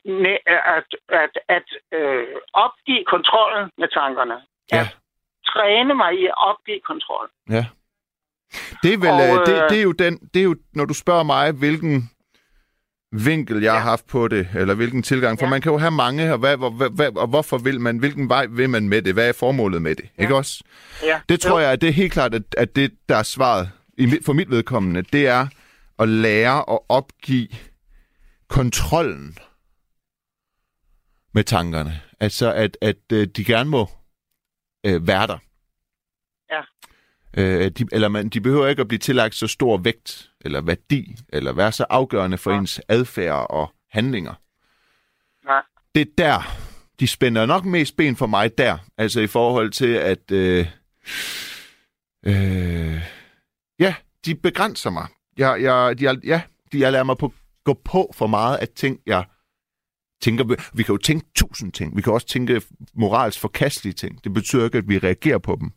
at, 0.77 0.87
at, 1.09 1.39
at 1.49 1.69
øh, 1.93 2.27
opgive 2.53 3.05
kontrollen 3.05 3.71
med 3.79 3.89
tankerne. 3.89 4.43
Ja. 4.73 4.81
At 4.81 4.97
træne 5.47 5.95
mig 5.95 6.13
i 6.21 6.27
at 6.27 6.35
opgive 6.37 6.81
kontrollen. 6.81 7.35
Ja. 7.51 7.65
Det 8.83 8.91
er 8.95 8.99
vel, 8.99 9.17
Og, 9.23 9.41
og, 9.41 9.47
det, 9.47 9.63
øh, 9.63 9.71
det 9.71 9.79
er 9.79 9.83
jo 9.83 9.93
den, 9.93 10.15
det 10.35 10.41
er 10.41 10.45
jo, 10.45 10.57
når 10.75 10.85
du 10.85 10.95
spørger 10.95 11.23
mig, 11.23 11.53
hvilken 11.53 12.11
vinkel 13.13 13.57
jeg 13.57 13.63
ja. 13.63 13.73
Har 13.73 13.81
haft 13.81 14.07
på 14.07 14.29
det, 14.29 14.49
eller 14.55 14.75
hvilken 14.75 15.03
tilgang, 15.03 15.39
for 15.39 15.47
ja. 15.47 15.51
Man 15.51 15.61
kan 15.61 15.73
jo 15.73 15.79
have 15.79 15.91
mange, 15.91 16.33
og, 16.33 16.39
hvad, 16.39 16.57
hvad, 16.57 16.91
hvad, 16.91 17.17
og 17.17 17.27
hvorfor 17.29 17.59
vil 17.59 17.81
man, 17.81 17.99
hvilken 17.99 18.29
vej 18.29 18.47
vil 18.47 18.71
man 18.71 18.89
med 18.89 19.03
det, 19.03 19.15
hvad 19.15 19.29
er 19.29 19.33
formålet 19.33 19.83
med 19.83 19.95
det, 19.95 20.05
ja. 20.19 20.23
ikke 20.23 20.37
også? 20.37 20.65
Ja. 21.03 21.21
Det 21.29 21.41
tror 21.41 21.59
Jo. 21.59 21.65
jeg, 21.65 21.73
at 21.73 21.81
det 21.81 21.89
er 21.89 21.93
helt 21.93 22.13
klart, 22.13 22.35
at, 22.35 22.43
at 22.57 22.77
det, 22.77 22.93
der 23.09 23.17
er 23.17 23.23
svaret 23.23 23.71
for 24.25 24.33
mit 24.33 24.51
vedkommende, 24.51 25.03
det 25.03 25.27
er 25.27 25.47
at 25.99 26.09
lære 26.09 26.71
at 26.73 26.79
opgive 26.89 27.49
kontrollen 28.49 29.37
med 31.35 31.45
tankerne. 31.45 32.01
Altså, 32.21 32.53
at, 32.53 32.77
at 32.81 32.97
øh, 33.13 33.27
de 33.27 33.45
gerne 33.45 33.71
må 33.71 33.89
øh, 34.87 35.07
være 35.07 35.27
der. 35.27 35.39
Øh, 37.37 37.71
de, 37.71 37.87
eller 37.93 38.09
man, 38.09 38.29
de 38.29 38.41
behøver 38.41 38.67
ikke 38.67 38.81
at 38.81 38.89
blive 38.89 38.99
tillagt 38.99 39.35
så 39.35 39.47
stor 39.47 39.77
vægt, 39.79 40.31
eller 40.41 40.61
værdi, 40.61 41.17
eller 41.29 41.53
være 41.53 41.73
så 41.73 41.85
afgørende 41.91 42.39
for 42.39 42.51
ja. 42.51 42.55
Ja. 42.55 42.61
ens 42.61 42.81
adfærd 42.89 43.47
og 43.51 43.73
handlinger. 43.91 44.35
Nej. 45.45 45.63
Det 45.95 46.01
er 46.01 46.13
der, 46.19 46.57
de 47.01 47.07
spænder 47.07 47.47
nok 47.47 47.65
mest 47.65 47.97
ben 47.97 48.17
for 48.17 48.27
mig 48.27 48.59
der, 48.59 48.79
altså 48.99 49.21
i 49.21 49.27
forhold 49.27 49.71
til, 49.71 49.95
at 49.95 50.31
øh, 50.31 50.67
øh, 52.27 53.03
ja, 53.79 53.95
de 54.25 54.35
begrænser 54.35 54.91
mig. 54.91 55.07
Jeg, 55.37 55.63
jeg, 55.63 55.99
de, 55.99 56.21
ja, 56.25 56.43
de, 56.73 56.81
jeg 56.81 56.93
lader 56.93 57.05
mig 57.05 57.19
på, 57.19 57.33
gå 57.65 57.75
på 57.85 58.13
for 58.15 58.27
meget 58.27 58.57
af 58.57 58.69
ting, 58.69 59.01
jeg 59.07 59.25
tænker. 60.23 60.45
Vi 60.75 60.83
kan 60.83 60.93
jo 60.93 60.97
tænke 60.97 61.27
tusind 61.35 61.73
ting. 61.73 61.97
Vi 61.97 62.03
kan 62.03 62.13
også 62.13 62.27
tænke 62.27 62.63
moralsk 62.95 63.41
forkastelige 63.41 63.95
ting. 63.95 64.25
Det 64.25 64.35
betyder 64.35 64.65
ikke, 64.65 64.79
at 64.79 64.89
vi 64.89 64.99
reagerer 64.99 65.39
på 65.39 65.57
dem. 65.61 65.73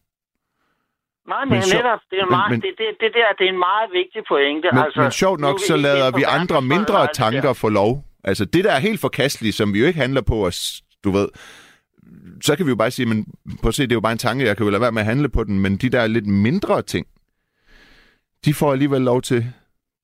Nej, 1.28 1.45
Men 1.45 1.49
men 1.49 1.61
netop, 1.73 1.99
det 2.11 2.19
er 2.19 2.30
meget, 2.30 2.51
men- 2.51 2.61
det, 2.61 2.69
det, 2.78 2.86
det 2.99 3.11
der, 3.13 3.28
det 3.39 3.45
er 3.49 3.53
en 3.53 3.59
meget 3.59 3.89
vigtig 3.99 4.21
pointe. 4.28 4.67
Men, 4.73 4.84
altså, 4.84 5.01
men 5.01 5.11
sjovt 5.11 5.39
nok, 5.39 5.59
så 5.67 5.76
lader 5.76 6.11
vi 6.17 6.23
andre 6.28 6.61
mindre 6.61 7.07
tanker 7.13 7.53
få 7.53 7.69
lov. 7.69 8.05
Altså 8.23 8.45
det, 8.45 8.63
der 8.63 8.71
er 8.71 8.80
helt 8.80 8.99
forkasteligt, 8.99 9.55
som 9.55 9.73
vi 9.73 9.80
jo 9.80 9.86
ikke 9.86 9.99
handler 9.99 10.21
på 10.21 10.45
os, 10.47 10.82
du 11.03 11.11
ved, 11.11 11.28
så 12.41 12.55
kan 12.55 12.65
vi 12.65 12.69
jo 12.69 12.76
bare 12.76 12.91
sige, 12.91 13.05
men 13.05 13.26
prøv 13.61 13.67
at 13.69 13.76
se, 13.76 13.84
det 13.84 13.91
er 13.91 13.95
jo 13.95 13.99
bare 14.01 14.11
en 14.11 14.17
tanke, 14.17 14.45
jeg 14.45 14.57
kan 14.57 14.63
jo 14.65 14.69
lade 14.69 14.82
være 14.82 14.91
med 14.91 15.01
at 15.01 15.05
handle 15.05 15.30
på 15.30 15.43
den, 15.43 15.59
men 15.59 15.78
de 15.78 15.89
der 15.89 16.07
lidt 16.07 16.28
mindre 16.28 16.82
ting, 16.82 17.07
de 18.45 18.53
får 18.53 18.71
alligevel 18.71 19.01
lov 19.01 19.21
til, 19.21 19.45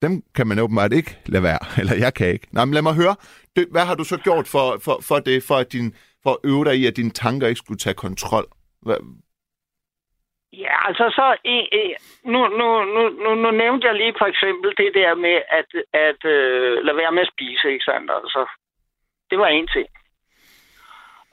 dem 0.02 0.22
kan 0.34 0.46
man 0.46 0.58
åbenbart 0.58 0.92
ikke 0.92 1.18
lade 1.26 1.42
være, 1.42 1.58
eller 1.80 1.94
jeg 1.94 2.14
kan 2.14 2.28
ikke. 2.28 2.46
Nej, 2.52 2.64
men 2.64 2.74
lad 2.74 2.82
mig 2.82 2.94
høre, 2.94 3.16
det, 3.56 3.66
hvad 3.70 3.84
har 3.84 3.94
du 3.94 4.04
så 4.04 4.16
gjort 4.16 4.48
for, 4.48 4.78
for, 4.82 4.98
for 5.02 5.18
det, 5.18 5.42
for 5.42 5.54
at, 5.56 5.72
din, 5.72 5.94
for 6.22 6.30
at 6.30 6.36
øve 6.44 6.64
dig 6.64 6.76
i, 6.76 6.86
at 6.86 6.96
dine 6.96 7.10
tanker 7.10 7.46
ikke 7.46 7.58
skulle 7.58 7.78
tage 7.78 7.94
kontrol? 7.94 8.46
Hvad, 8.82 8.96
Ja, 10.52 10.86
altså 10.88 11.04
så... 11.10 11.36
Nu, 12.24 12.48
nu, 12.48 12.84
nu, 12.84 13.08
nu, 13.08 13.34
nu 13.34 13.50
nævnte 13.50 13.86
jeg 13.86 13.94
lige 13.94 14.14
for 14.18 14.26
eksempel 14.26 14.76
det 14.76 14.94
der 14.94 15.14
med 15.14 15.42
at, 15.48 15.70
at 15.92 16.24
øh, 16.24 16.84
lade 16.84 16.96
være 16.96 17.12
med 17.12 17.22
at 17.22 17.32
spise, 17.32 17.72
ikke 17.72 17.84
sandt? 17.84 18.10
Altså, 18.10 18.46
det 19.30 19.38
var 19.38 19.46
en 19.46 19.68
ting. 19.68 19.88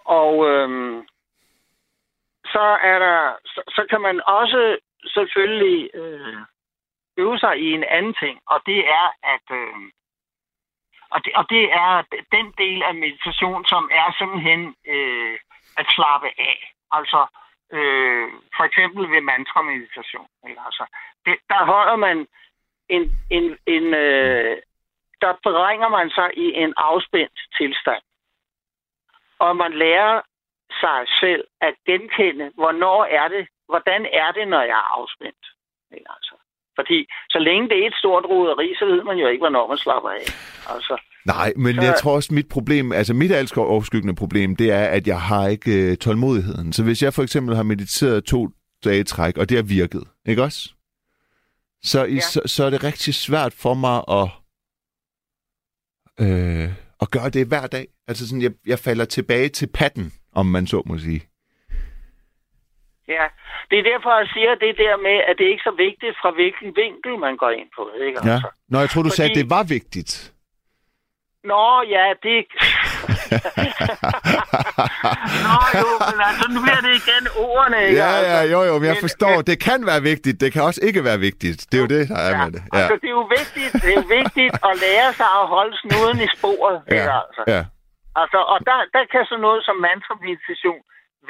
Og 0.05 0.49
øhm, 0.49 1.07
så 2.45 2.65
er 2.91 2.99
der... 2.99 3.35
Så, 3.45 3.61
så 3.67 3.85
kan 3.89 4.01
man 4.01 4.21
også 4.27 4.77
selvfølgelig 5.07 5.89
øh, 5.93 6.37
øve 7.17 7.39
sig 7.39 7.59
i 7.59 7.71
en 7.73 7.83
anden 7.83 8.13
ting, 8.13 8.39
og 8.47 8.61
det 8.65 8.79
er 8.79 9.07
at... 9.23 9.45
Øh, 9.51 9.91
og, 11.11 11.25
det, 11.25 11.31
og 11.35 11.45
det 11.49 11.63
er 11.73 12.03
den 12.31 12.53
del 12.57 12.83
af 12.83 12.95
meditation, 12.95 13.65
som 13.65 13.89
er 13.91 14.15
simpelthen 14.17 14.75
øh, 14.87 15.39
at 15.77 15.85
slappe 15.95 16.27
af. 16.37 16.73
Altså, 16.91 17.25
øh, 17.71 18.27
for 18.55 18.63
eksempel 18.63 19.11
ved 19.11 19.21
mantra-meditation. 19.21 20.27
Eller, 20.43 20.61
Altså, 20.61 20.85
det, 21.25 21.35
der 21.49 21.65
holder 21.65 21.95
man 21.95 22.27
en, 22.89 23.03
en, 23.29 23.57
en 23.65 23.93
øh, 23.93 24.57
der 25.21 25.33
bringer 25.43 25.89
man 25.89 26.09
sig 26.09 26.37
i 26.37 26.53
en 26.53 26.73
afspændt 26.77 27.39
tilstand. 27.57 28.03
Og 29.39 29.55
man 29.57 29.73
lærer 29.73 30.21
sig 30.81 31.07
selv 31.19 31.47
at 31.61 31.75
genkende, 31.85 32.51
hvornår 32.55 33.05
er 33.05 33.27
det, 33.27 33.47
hvordan 33.65 34.05
er 34.05 34.31
det, 34.31 34.47
når 34.47 34.61
jeg 34.61 34.77
er 34.77 34.97
afspændt. 34.99 35.45
Eller, 35.91 36.11
Altså, 36.11 36.35
fordi 36.79 36.97
så 37.33 37.39
længe 37.47 37.69
det 37.69 37.77
er 37.83 37.87
et 37.87 37.97
stort 38.03 38.25
roderi, 38.31 38.67
så 38.79 38.85
ved 38.85 39.03
man 39.09 39.17
jo 39.17 39.27
ikke, 39.27 39.41
hvornår 39.41 39.67
man 39.67 39.77
slapper 39.77 40.09
af. 40.09 40.23
Altså, 40.75 40.95
Nej, 41.25 41.53
men 41.57 41.75
Så- 41.75 41.81
jeg 41.81 41.95
tror 41.99 42.15
også, 42.15 42.33
mit 42.33 42.49
problem, 42.49 42.91
altså 42.91 43.13
mit 43.13 43.31
alt 43.31 43.57
overskyggende 43.57 44.15
problem, 44.15 44.55
det 44.55 44.71
er, 44.71 44.85
at 44.85 45.07
jeg 45.07 45.21
har 45.21 45.47
ikke 45.47 45.91
øh, 45.91 45.97
tålmodigheden. 45.97 46.73
Så 46.73 46.83
hvis 46.83 47.03
jeg 47.03 47.13
for 47.13 47.23
eksempel 47.23 47.55
har 47.55 47.63
mediteret 47.63 48.23
to 48.23 48.49
dage 48.85 49.03
træk, 49.03 49.37
og 49.37 49.49
det 49.49 49.57
har 49.57 49.63
virket, 49.63 50.03
ikke 50.25 50.43
også? 50.43 50.69
Så, 51.83 52.05
Ja. 52.05 52.19
så, 52.19 52.41
så 52.45 52.63
er 52.63 52.69
det 52.69 52.83
rigtig 52.83 53.13
svært 53.13 53.53
for 53.53 53.73
mig 53.73 53.97
at, 54.19 54.27
øh, 56.25 56.69
at 57.01 57.11
gøre 57.11 57.29
det 57.29 57.47
hver 57.47 57.67
dag. 57.67 57.87
Altså 58.07 58.27
sådan, 58.27 58.41
jeg, 58.41 58.51
jeg 58.65 58.79
falder 58.79 59.05
tilbage 59.05 59.49
til 59.49 59.67
patten, 59.73 60.13
om 60.33 60.45
man 60.45 60.67
så 60.67 60.83
må 60.85 60.97
sige. 60.97 61.21
Ja, 63.07 63.25
det 63.69 63.75
er 63.79 63.83
derfor, 63.91 64.11
jeg 64.21 64.27
siger 64.35 64.51
det 64.65 64.73
der 64.83 64.95
med, 65.07 65.17
at 65.27 65.33
det 65.37 65.43
er 65.45 65.51
ikke 65.55 65.67
så 65.69 65.75
vigtigt, 65.87 66.15
fra 66.21 66.31
hvilken 66.37 66.69
vinkel 66.81 67.13
man 67.25 67.37
går 67.37 67.49
ind 67.49 67.69
på. 67.77 67.83
Ikke? 68.07 68.19
Ja. 68.25 68.31
Altså. 68.33 68.49
Nå, 68.71 68.77
jeg 68.83 68.89
tror 68.89 69.01
du 69.07 69.09
sagde, 69.09 69.29
at 69.29 69.33
Fordi- 69.35 69.41
det 69.41 69.49
var 69.57 69.63
vigtigt. 69.77 70.11
Nå, 71.51 71.65
ja, 71.95 72.05
det... 72.25 72.39
Nå, 75.45 75.55
jo, 75.81 75.87
men 76.09 76.17
altså, 76.29 76.45
nu 76.53 76.59
bliver 76.65 76.81
det 76.87 76.93
igen 77.03 77.23
ordene, 77.49 77.77
ikke? 77.87 77.97
Ja, 78.03 78.11
ja, 78.31 78.37
altså. 78.41 78.53
jo, 78.53 78.59
jo, 78.69 78.73
men 78.79 78.87
jeg 78.91 78.97
forstår, 79.05 79.35
men- 79.39 79.47
det 79.49 79.57
kan 79.67 79.79
være 79.91 80.01
vigtigt, 80.11 80.35
det 80.43 80.49
kan 80.53 80.61
også 80.69 80.81
ikke 80.87 81.01
være 81.09 81.19
vigtigt. 81.29 81.59
Det 81.69 81.75
er 81.77 81.83
jo 81.85 81.89
det, 81.97 82.03
der 82.13 82.19
er 82.27 82.31
Ja, 82.35 82.39
med 82.43 82.51
det. 82.55 82.61
Ja, 82.73 82.77
altså, 82.79 82.95
det 83.01 83.07
er 83.13 83.17
jo 83.21 83.25
vigtigt, 83.39 83.71
det 83.85 83.91
er 84.01 84.05
vigtigt 84.19 84.53
at 84.69 84.73
lære 84.85 85.09
sig 85.19 85.29
at 85.41 85.45
holde 85.55 85.73
snuden 85.83 86.17
i 86.25 86.27
sporet, 86.37 86.77
ikke 86.91 87.09
ja, 87.13 87.19
altså? 87.27 87.41
ja. 87.55 87.61
Altså, 88.21 88.39
og 88.53 88.57
der, 88.69 88.77
der 88.95 89.03
kan 89.13 89.21
sådan 89.29 89.43
noget 89.47 89.61
som 89.67 89.75
mantra-meditation 89.87 90.81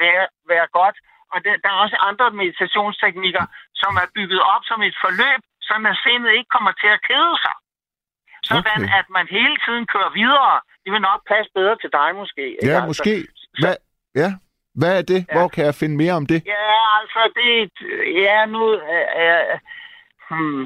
være, 0.02 0.24
være 0.52 0.66
godt. 0.80 0.96
Og 1.32 1.38
det, 1.44 1.52
der 1.64 1.70
er 1.74 1.78
også 1.84 1.96
andre 2.08 2.28
meditationsteknikker, 2.42 3.44
som 3.82 3.92
er 4.02 4.06
bygget 4.16 4.42
op 4.54 4.62
som 4.70 4.78
et 4.88 4.96
forløb, 5.04 5.40
så 5.66 5.74
at 5.90 5.96
sindet 6.04 6.30
ikke 6.38 6.50
kommer 6.56 6.72
til 6.82 6.90
at 6.96 7.02
kede 7.10 7.34
sig. 7.44 7.56
Sådan, 8.48 8.82
Okay. 8.84 8.98
at 8.98 9.06
man 9.16 9.26
hele 9.36 9.56
tiden 9.64 9.84
kører 9.94 10.12
videre. 10.20 10.60
Det 10.84 10.90
vil 10.92 11.00
nok 11.10 11.20
passe 11.32 11.50
bedre 11.58 11.76
til 11.82 11.90
dig 11.98 12.08
måske. 12.20 12.42
ikke? 12.50 12.66
Ja, 12.66 12.74
Altså, 12.74 12.86
måske. 12.90 13.12
Hvad, 13.62 13.76
ja, 14.22 14.30
hvad 14.80 14.92
er 14.98 15.02
det? 15.12 15.20
Ja. 15.28 15.32
Hvor 15.36 15.48
kan 15.54 15.64
jeg 15.68 15.74
finde 15.74 15.96
mere 16.02 16.14
om 16.20 16.26
det? 16.32 16.40
Ja, 16.56 16.68
altså, 17.00 17.20
det... 17.38 17.50
Ja, 18.26 18.38
nu... 18.54 18.62
Øh, 18.94 19.08
øh, 19.22 19.58
hmm. 20.30 20.62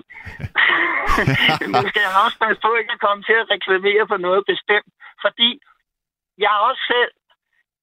nu 1.74 1.80
skal 1.90 2.02
jeg 2.06 2.12
også 2.24 2.38
passe 2.44 2.60
på 2.66 2.70
ikke 2.80 2.92
at 2.96 3.00
komme 3.06 3.22
til 3.28 3.36
at 3.42 3.50
reklamere 3.54 4.04
for 4.10 4.18
noget 4.26 4.42
bestemt. 4.52 4.90
Fordi 5.24 5.48
jeg 6.42 6.48
har 6.54 6.60
også 6.70 6.82
selv... 6.92 7.10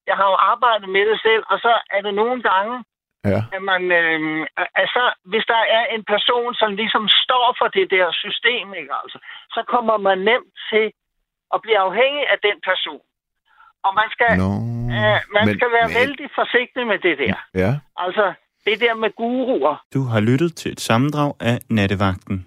Jeg 0.08 0.16
har 0.20 0.26
jo 0.32 0.36
arbejdet 0.52 0.88
med 0.96 1.04
det 1.10 1.18
selv, 1.26 1.42
og 1.52 1.58
så 1.64 1.72
er 1.96 2.00
det 2.06 2.14
nogle 2.14 2.38
gange, 2.50 2.74
Ja. 3.32 3.40
at 3.56 3.62
man... 3.70 3.82
Øh, 4.00 4.46
altså, 4.82 5.02
hvis 5.30 5.44
der 5.52 5.62
er 5.78 5.84
en 5.94 6.04
person, 6.14 6.54
som 6.60 6.70
ligesom 6.80 7.04
står 7.24 7.46
for 7.60 7.68
det 7.76 7.86
der 7.94 8.06
system, 8.24 8.66
ikke 8.80 8.94
altså, 9.02 9.18
så 9.54 9.60
kommer 9.72 9.96
man 10.08 10.18
nemt 10.30 10.52
til 10.70 10.86
at 11.54 11.58
blive 11.64 11.78
afhængig 11.78 12.24
af 12.32 12.38
den 12.48 12.56
person. 12.70 13.02
Og 13.86 13.90
man 14.00 14.08
skal, 14.14 14.30
Nå, 14.44 14.50
øh, 14.96 15.18
man 15.36 15.44
men- 15.46 15.54
skal 15.56 15.68
være 15.76 15.88
men- 15.88 15.96
vældig 16.00 16.26
forsigtig 16.40 16.82
med 16.86 16.98
det 17.06 17.14
der. 17.18 17.36
Ja. 17.62 17.72
Altså, 18.04 18.24
det 18.66 18.80
der 18.80 18.94
med 18.94 19.10
guruer. 19.16 19.76
Du 19.94 20.02
har 20.12 20.20
lyttet 20.20 20.56
til 20.56 20.72
et 20.72 20.80
sammendrag 20.80 21.32
af 21.40 21.56
Nattevagten. 21.70 22.46